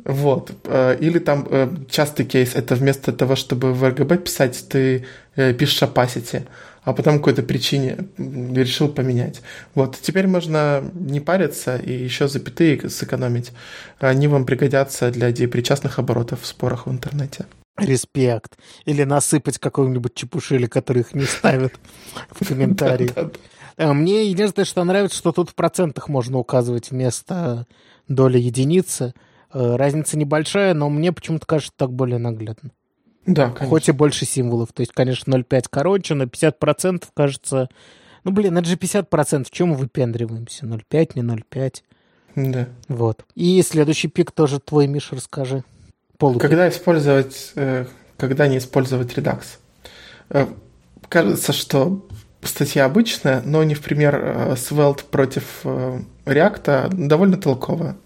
Вот. 0.04 0.52
Э, 0.66 0.96
или 1.00 1.20
там 1.20 1.48
э, 1.50 1.70
частый 1.90 2.26
кейс, 2.26 2.56
это 2.56 2.76
вместо 2.76 3.12
того, 3.12 3.36
чтобы 3.36 3.74
в 3.74 3.84
RGB 3.84 4.18
писать, 4.18 4.66
ты 4.70 5.06
э, 5.36 5.54
пишешь 5.54 5.82
opacity, 5.82 6.44
а 6.84 6.94
потом 6.94 7.18
какой-то 7.18 7.42
причине 7.44 7.98
решил 8.18 8.88
поменять. 8.90 9.42
Вот. 9.74 9.98
Теперь 10.00 10.28
можно 10.28 10.84
не 10.94 11.20
париться 11.20 11.78
и 11.78 11.92
еще 11.92 12.28
запятые 12.28 12.90
сэкономить. 12.90 13.52
Они 14.00 14.28
вам 14.28 14.46
пригодятся 14.46 15.12
для 15.12 15.32
причастных 15.48 15.98
оборотов 16.00 16.42
в 16.42 16.46
спорах 16.46 16.86
в 16.86 16.92
интернете 16.92 17.46
респект. 17.78 18.58
Или 18.86 19.04
насыпать 19.04 19.60
какого-нибудь 19.60 20.16
чепушили, 20.16 20.66
который 20.66 21.02
их 21.02 21.14
не 21.14 21.24
ставят 21.24 21.74
в 22.30 22.46
комментарии. 22.46 23.12
Э, 23.78 23.94
мне 23.94 24.30
единственное, 24.30 24.66
что 24.66 24.84
нравится, 24.84 25.18
что 25.18 25.32
тут 25.32 25.50
в 25.50 25.56
процентах 25.56 26.08
можно 26.10 26.38
указывать 26.38 26.92
вместо 26.92 27.68
доли 28.08 28.40
единицы. 28.40 29.14
Э, 29.54 29.76
разница 29.76 30.18
небольшая, 30.18 30.74
но 30.74 30.90
мне 30.90 31.12
почему-то 31.12 31.46
кажется 31.46 31.74
так 31.76 31.92
более 31.92 32.18
наглядно. 32.18 32.72
Да, 33.26 33.50
конечно. 33.50 33.68
Хоть 33.68 33.90
и 33.90 33.92
больше 33.92 34.26
символов. 34.26 34.72
То 34.72 34.82
есть, 34.82 34.92
конечно, 34.92 35.36
0,5 35.36 35.66
короче, 35.70 36.14
но 36.14 36.26
50% 36.26 37.06
кажется... 37.14 37.70
Ну, 38.24 38.32
блин, 38.32 38.58
это 38.58 38.68
же 38.68 38.76
50%. 38.76 39.46
В 39.46 39.52
чем 39.52 39.70
мы 39.70 39.76
выпендриваемся? 39.76 40.66
0,5, 40.66 41.12
не 41.16 41.22
0,5. 41.22 41.74
Да. 42.36 42.68
Вот. 42.88 43.26
И 43.36 43.62
следующий 43.62 44.08
пик 44.08 44.32
тоже 44.32 44.60
твой, 44.60 44.88
Миша, 44.88 45.16
расскажи. 45.16 45.64
Полупик. 46.18 46.42
Когда 46.42 46.70
использовать, 46.70 47.52
э, 47.56 47.86
когда 48.18 48.48
не 48.48 48.58
использовать 48.58 49.14
Redux? 49.14 49.44
Э, 50.30 50.48
кажется, 51.10 51.52
что 51.52 52.06
статья 52.42 52.86
обычная, 52.86 53.42
но 53.44 53.64
не 53.64 53.76
в 53.76 53.82
пример 53.82 54.16
э, 54.16 54.56
Svelte 54.56 55.04
против 55.10 55.66
React 56.26 56.94
довольно 57.08 57.38
толковая. 57.38 57.98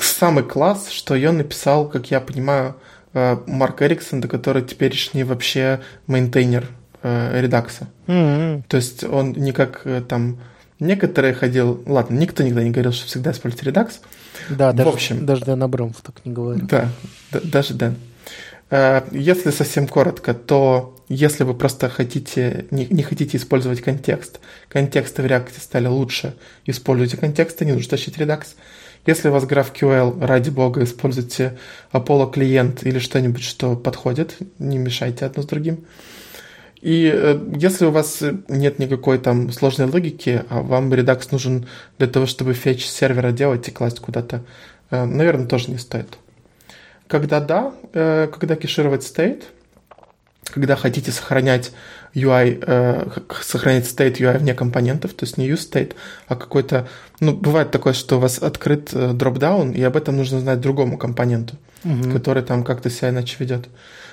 Самый 0.00 0.44
класс, 0.44 0.90
что 0.90 1.14
ее 1.14 1.32
написал, 1.32 1.88
как 1.88 2.10
я 2.10 2.20
понимаю, 2.20 2.76
Марк 3.12 3.82
Эриксон, 3.82 4.22
который 4.22 4.62
теперешний 4.62 5.24
вообще 5.24 5.80
maintainer 6.06 6.68
Redux 7.02 7.63
а. 7.63 7.88
Mm-hmm. 8.06 8.64
То 8.68 8.76
есть 8.76 9.04
он 9.04 9.32
не 9.32 9.52
как 9.52 9.86
там 10.06 10.38
некоторые 10.80 11.34
ходил... 11.34 11.82
Ладно, 11.86 12.16
никто 12.16 12.42
никогда 12.42 12.62
не 12.62 12.70
говорил, 12.70 12.92
что 12.92 13.06
всегда 13.06 13.32
используйте 13.32 13.66
Redux. 13.66 14.00
Да, 14.50 14.72
в 14.72 14.76
даже, 14.76 14.90
общем, 14.90 15.26
даже 15.26 15.44
Дэн 15.44 15.62
Абрамов 15.62 16.00
так 16.02 16.24
не 16.24 16.32
говорит. 16.32 16.66
Да, 16.66 16.88
да 17.32 17.40
даже 17.42 17.74
Дэн. 17.74 17.96
Э, 18.70 19.02
если 19.12 19.50
совсем 19.50 19.86
коротко, 19.86 20.34
то 20.34 20.96
если 21.08 21.44
вы 21.44 21.54
просто 21.54 21.88
хотите, 21.88 22.66
не, 22.70 22.86
не 22.86 23.02
хотите 23.02 23.36
использовать 23.36 23.80
контекст, 23.80 24.40
контексты 24.68 25.22
в 25.22 25.26
React 25.26 25.60
стали 25.60 25.86
лучше, 25.86 26.34
используйте 26.64 27.16
контексты, 27.16 27.64
не 27.64 27.72
нужно 27.72 27.90
тащить 27.90 28.18
Redux. 28.18 28.56
Если 29.06 29.28
у 29.28 29.32
вас 29.32 29.44
GraphQL, 29.44 30.24
ради 30.24 30.50
бога, 30.50 30.82
используйте 30.82 31.56
Apollo 31.92 32.32
клиент 32.32 32.84
или 32.84 32.98
что-нибудь, 32.98 33.44
что 33.44 33.76
подходит, 33.76 34.36
не 34.58 34.78
мешайте 34.78 35.24
одно 35.24 35.44
с 35.44 35.46
другим. 35.46 35.84
И 36.80 37.10
э, 37.12 37.38
если 37.56 37.86
у 37.86 37.90
вас 37.90 38.22
нет 38.48 38.78
никакой 38.78 39.18
там 39.18 39.50
сложной 39.50 39.88
логики, 39.88 40.44
а 40.48 40.62
вам 40.62 40.92
Redux 40.92 41.28
нужен 41.30 41.66
для 41.98 42.06
того, 42.06 42.26
чтобы 42.26 42.54
фетч 42.54 42.84
сервера 42.86 43.32
делать 43.32 43.66
и 43.68 43.70
класть 43.70 44.00
куда-то, 44.00 44.42
э, 44.90 45.04
наверное, 45.04 45.46
тоже 45.46 45.70
не 45.70 45.78
стоит. 45.78 46.18
Когда 47.08 47.40
да, 47.40 47.72
э, 47.92 48.28
когда 48.32 48.56
кешировать 48.56 49.02
state, 49.02 49.44
когда 50.44 50.76
хотите 50.76 51.12
сохранять 51.12 51.72
UI, 52.14 52.62
э, 52.66 53.08
сохранять 53.42 53.84
state 53.84 54.18
UI 54.18 54.38
вне 54.38 54.54
компонентов, 54.54 55.12
то 55.14 55.24
есть 55.24 55.38
не 55.38 55.48
use 55.48 55.70
state, 55.70 55.94
а 56.28 56.36
какой-то, 56.36 56.88
ну, 57.20 57.32
бывает 57.32 57.70
такое, 57.70 57.92
что 57.92 58.16
у 58.16 58.20
вас 58.20 58.38
открыт 58.38 58.90
э, 58.92 59.12
dropdown, 59.12 59.74
и 59.74 59.82
об 59.82 59.96
этом 59.96 60.16
нужно 60.16 60.40
знать 60.40 60.60
другому 60.60 60.98
компоненту, 60.98 61.56
угу. 61.86 62.10
который 62.10 62.42
там 62.42 62.64
как-то 62.64 62.90
себя 62.90 63.10
иначе 63.10 63.36
ведет. 63.38 63.68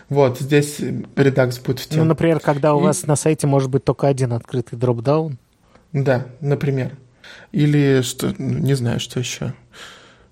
Вот, 0.09 0.39
здесь 0.39 0.79
Redux 0.79 1.63
будет 1.65 1.79
в 1.79 1.87
тему. 1.87 2.03
Ну, 2.03 2.09
например, 2.09 2.39
когда 2.39 2.75
у 2.75 2.81
и... 2.81 2.83
вас 2.83 3.07
на 3.07 3.15
сайте 3.15 3.47
может 3.47 3.69
быть 3.69 3.83
только 3.83 4.07
один 4.07 4.33
открытый 4.33 4.77
дропдаун. 4.77 5.37
Да, 5.91 6.25
например. 6.39 6.97
Или 7.51 8.01
что, 8.01 8.33
не 8.37 8.73
знаю, 8.73 8.99
что 8.99 9.19
еще. 9.19 9.53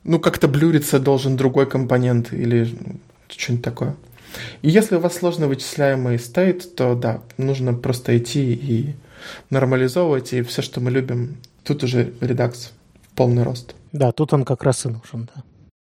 Ну, 0.04 0.20
как-то 0.20 0.48
блюриться 0.48 1.00
должен 1.00 1.38
другой 1.38 1.70
компонент 1.70 2.34
или 2.34 2.68
что-нибудь 3.28 3.64
такое. 3.64 3.96
И 4.62 4.70
если 4.70 4.96
у 4.96 5.00
вас 5.00 5.16
сложно 5.16 5.48
вычисляемый 5.48 6.18
стейт, 6.18 6.76
то 6.76 6.96
да, 6.96 7.22
нужно 7.38 7.74
просто 7.74 8.18
идти 8.18 8.54
и 8.54 8.96
нормализовывать, 9.50 10.34
и 10.34 10.42
все, 10.42 10.62
что 10.62 10.80
мы 10.80 10.90
любим, 10.90 11.38
тут 11.64 11.84
уже 11.84 12.14
редакс 12.22 12.72
в 13.04 13.16
полный 13.16 13.44
рост. 13.44 13.76
Да, 13.92 14.12
тут 14.12 14.34
он 14.34 14.46
как 14.46 14.64
раз 14.64 14.86
и 14.86 14.90
нужен, 14.90 15.30
да. 15.36 15.44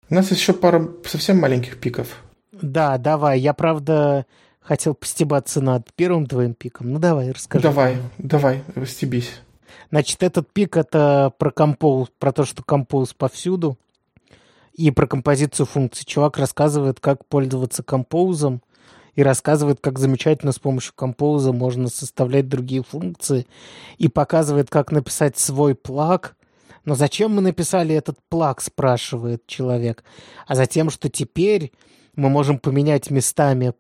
У 0.10 0.16
нас 0.16 0.32
еще 0.32 0.54
пара 0.54 0.90
совсем 1.06 1.40
маленьких 1.40 1.80
пиков. 1.80 2.24
Да, 2.52 2.98
давай. 2.98 3.40
Я, 3.40 3.54
правда, 3.54 4.26
хотел 4.60 4.94
постебаться 4.94 5.62
над 5.62 5.92
первым 5.96 6.28
твоим 6.28 6.54
пиком. 6.54 6.92
Ну, 6.92 7.00
давай, 7.00 7.32
расскажи. 7.32 7.64
Давай, 7.64 7.98
давай, 8.18 8.64
стебись. 8.86 9.42
Значит, 9.90 10.24
этот 10.24 10.52
пик— 10.52 10.78
это 10.78 11.34
про 11.38 11.52
компоуз, 11.52 12.10
про 12.20 12.32
то, 12.32 12.46
что 12.46 12.64
компоуз 12.64 13.14
повсюду, 13.14 13.78
и 14.74 14.92
про 14.92 15.08
композицию 15.08 15.66
функций. 15.66 16.06
Чувак 16.06 16.38
рассказывает, 16.38 17.00
как 17.00 17.26
пользоваться 17.26 17.84
компоузом, 17.84 18.62
и 19.16 19.22
рассказывает, 19.22 19.80
как 19.80 20.00
замечательно 20.00 20.52
с 20.52 20.60
помощью 20.60 20.94
компоуза 20.96 21.54
можно 21.54 21.88
составлять 21.88 22.50
другие 22.50 22.84
функции, 22.84 23.46
и 23.98 24.08
показывает, 24.08 24.70
как 24.70 24.92
написать 24.92 25.38
свой 25.38 25.76
плаг. 25.76 26.36
Но 26.86 26.96
зачем 26.96 27.32
мы 27.32 27.42
написали 27.42 27.96
этот 27.96 28.18
плаг, 28.30 28.62
спрашивает 28.62 29.48
человек. 29.48 30.04
А 30.48 30.56
затем, 30.56 30.90
что 30.90 31.10
теперь 31.10 31.72
мы 32.16 32.30
можем 32.30 32.60
поменять 32.60 33.10
местами 33.10 33.74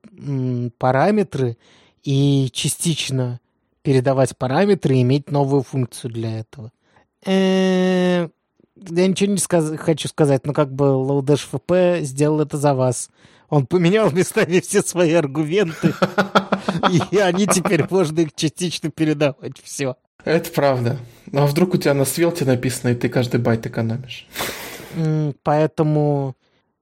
параметры 0.78 1.58
и 2.04 2.50
частично 2.52 3.40
передавать 3.82 4.38
параметры 4.38 4.96
и 4.96 5.02
иметь 5.02 5.30
новую 5.30 5.64
функцию 5.64 6.12
для 6.12 6.40
этого. 6.40 6.72
Э, 7.26 8.30
я 8.76 9.08
ничего 9.08 9.34
не 9.34 9.78
хочу 9.78 10.08
сказать, 10.08 10.46
но 10.46 10.54
как 10.54 10.74
бы 10.74 10.86
FP 10.86 12.02
сделал 12.02 12.42
это 12.42 12.58
за 12.58 12.74
вас. 12.74 13.10
Он 13.50 13.68
поменял 13.68 14.10
местами 14.12 14.62
все 14.62 14.82
свои 14.82 15.14
аргументы, 15.14 15.94
и 17.12 17.18
они 17.18 17.46
теперь 17.46 17.86
можно 17.90 18.22
их 18.22 18.34
частично 18.34 18.90
передавать. 18.90 19.62
Все. 19.62 19.96
Это 20.26 20.50
правда. 20.52 20.98
Ну, 21.32 21.42
а 21.42 21.48
вдруг 21.48 21.74
у 21.74 21.78
тебя 21.78 21.94
на 21.94 22.06
свелте 22.06 22.46
написано, 22.46 22.92
и 22.92 22.96
ты 22.96 23.10
каждый 23.10 23.40
байт 23.40 23.66
экономишь? 23.66 24.28
Поэтому 25.44 26.36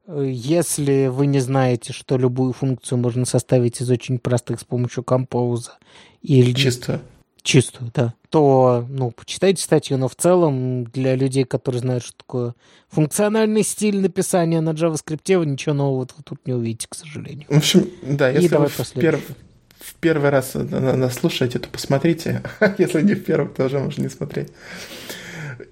если 0.08 1.08
вы 1.08 1.28
не 1.28 1.40
знаете, 1.40 1.94
что 1.94 2.18
любую 2.18 2.54
функцию 2.54 2.98
можно 2.98 3.26
составить 3.26 3.82
из 3.82 3.90
очень 3.90 4.20
простых 4.20 4.60
с 4.60 4.64
помощью 4.64 5.04
композа, 5.04 5.78
или 6.22 6.54
чисто 6.54 7.02
чистую, 7.44 7.92
да, 7.94 8.14
то, 8.30 8.86
ну, 8.88 9.12
почитайте 9.12 9.64
статью, 9.64 9.98
но 9.98 10.08
в 10.08 10.16
целом 10.16 10.86
для 10.86 11.16
людей, 11.16 11.44
которые 11.44 11.82
знают, 11.82 12.04
что 12.04 12.14
такое 12.18 12.56
функциональный 12.90 13.64
стиль 13.64 14.00
написания 14.00 14.62
на 14.62 14.72
JavaScript, 14.72 15.38
вы 15.38 15.46
ничего 15.46 15.74
нового 15.74 16.06
тут 16.06 16.46
не 16.46 16.54
увидите, 16.54 16.88
к 16.90 16.96
сожалению. 16.96 17.48
В 17.50 17.58
общем, 17.58 17.90
да, 18.04 18.32
И 18.32 18.36
если 18.36 18.50
давай 18.50 18.68
вы 18.68 18.74
в, 18.74 18.78
последующий. 18.78 19.36
В 19.82 19.96
первый 19.96 20.30
раз 20.30 20.54
на- 20.54 20.96
нас 20.96 21.16
слушаете, 21.16 21.60
то 21.60 21.68
посмотрите. 21.70 22.42
Если 22.78 23.02
не 23.02 23.16
в 23.16 23.24
первый, 23.24 23.50
то 23.54 23.66
уже 23.66 23.80
можно 23.80 24.04
не 24.04 24.10
смотреть. 24.10 24.50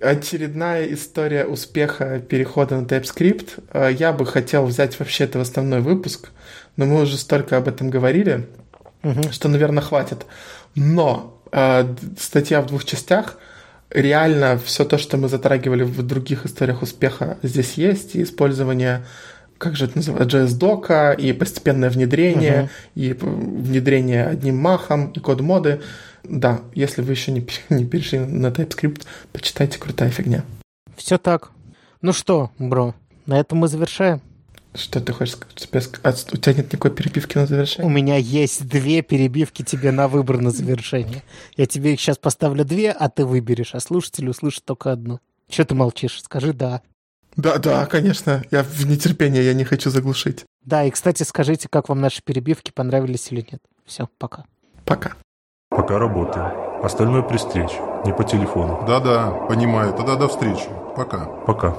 Очередная 0.02 0.86
история 0.94 1.46
успеха 1.46 2.20
перехода 2.20 2.80
на 2.80 2.86
TypeScript. 2.86 3.64
Э, 3.74 3.92
Я 3.92 4.14
бы 4.14 4.26
хотел 4.26 4.66
взять 4.66 4.98
вообще 5.00 5.24
это 5.26 5.40
в 5.40 5.42
основной 5.42 5.82
выпуск, 5.82 6.30
но 6.78 6.86
мы 6.86 7.02
уже 7.02 7.18
столько 7.18 7.58
об 7.58 7.68
этом 7.68 7.90
говорили, 7.90 8.48
что, 9.32 9.48
наверное, 9.50 9.82
хватит. 9.84 10.26
Но 10.76 11.42
э, 11.52 11.96
статья 12.20 12.62
в 12.62 12.68
двух 12.68 12.86
частях. 12.86 13.38
Реально 13.90 14.60
все 14.64 14.86
то, 14.86 15.00
что 15.00 15.18
мы 15.18 15.30
затрагивали 15.30 15.82
в 15.84 16.04
других 16.04 16.46
историях 16.46 16.84
успеха, 16.84 17.40
здесь 17.42 17.74
есть. 17.74 18.16
И 18.16 18.22
использование, 18.22 19.04
как 19.60 19.76
же 19.76 19.86
это 19.86 19.98
называется, 19.98 20.40
JS-дока, 20.40 21.12
и 21.12 21.32
постепенное 21.34 21.90
внедрение, 21.92 22.70
и 22.96 23.14
п- 23.14 23.28
внедрение 23.28 24.26
одним 24.26 24.58
махом, 24.58 25.12
и 25.12 25.20
код-моды. 25.20 25.82
Да, 26.24 26.62
если 26.74 27.02
вы 27.02 27.12
еще 27.14 27.32
не, 27.32 27.48
не 27.70 27.86
перешли 27.86 28.20
на 28.20 28.48
TypeScript, 28.48 29.04
почитайте, 29.32 29.78
крутая 29.78 30.10
фигня. 30.10 30.44
Все 30.98 31.18
так. 31.18 31.52
Ну 32.02 32.12
что, 32.14 32.52
бро, 32.58 32.96
на 33.26 33.40
этом 33.40 33.60
мы 33.60 33.68
завершаем. 33.68 34.22
Что 34.76 35.02
ты 35.02 35.14
хочешь 35.14 35.36
сказать? 35.56 35.90
А 36.04 36.14
У 36.32 36.38
тебя 36.38 36.54
нет 36.54 36.72
никакой 36.72 36.92
перебивки 36.92 37.38
на 37.38 37.44
У 37.44 37.48
завершение? 37.48 37.92
меня 37.92 38.18
есть 38.18 38.68
две 38.68 39.02
перебивки 39.02 39.64
тебе 39.64 39.92
на 39.92 40.08
выбор 40.08 40.40
на 40.40 40.52
завершение. 40.52 41.24
Я 41.58 41.66
тебе 41.66 41.94
их 41.94 42.00
сейчас 42.00 42.18
поставлю 42.18 42.64
две, 42.64 42.92
а 42.92 43.10
ты 43.10 43.26
выберешь, 43.26 43.74
а 43.74 43.80
слушатели 43.80 44.30
услышат 44.30 44.64
только 44.66 44.92
одну. 44.92 45.20
Че 45.50 45.66
ты 45.66 45.74
молчишь? 45.74 46.22
Скажи 46.22 46.54
«да». 46.54 46.82
Да, 47.36 47.58
да, 47.58 47.86
конечно. 47.86 48.44
Я 48.52 48.64
в 48.64 48.86
нетерпении, 48.86 49.42
я 49.42 49.54
не 49.54 49.64
хочу 49.64 49.90
заглушить. 49.90 50.46
Да, 50.66 50.84
и, 50.84 50.92
кстати, 50.92 51.24
скажите, 51.24 51.68
как 51.70 51.90
вам 51.90 52.02
наши 52.02 52.22
перебивки, 52.24 52.72
понравились 52.72 53.32
или 53.32 53.46
нет. 53.52 53.62
Все, 53.86 54.10
пока. 54.18 54.46
Пока. 54.86 55.14
Пока 55.70 55.98
работаем. 55.98 56.52
Остальное 56.84 57.22
при 57.22 57.38
встрече, 57.38 57.80
не 58.06 58.14
по 58.14 58.24
телефону. 58.24 58.84
Да-да, 58.88 59.32
понимаю. 59.48 59.94
Тогда 59.94 60.16
до 60.16 60.28
встречи. 60.28 60.68
Пока. 60.96 61.26
Пока. 61.46 61.76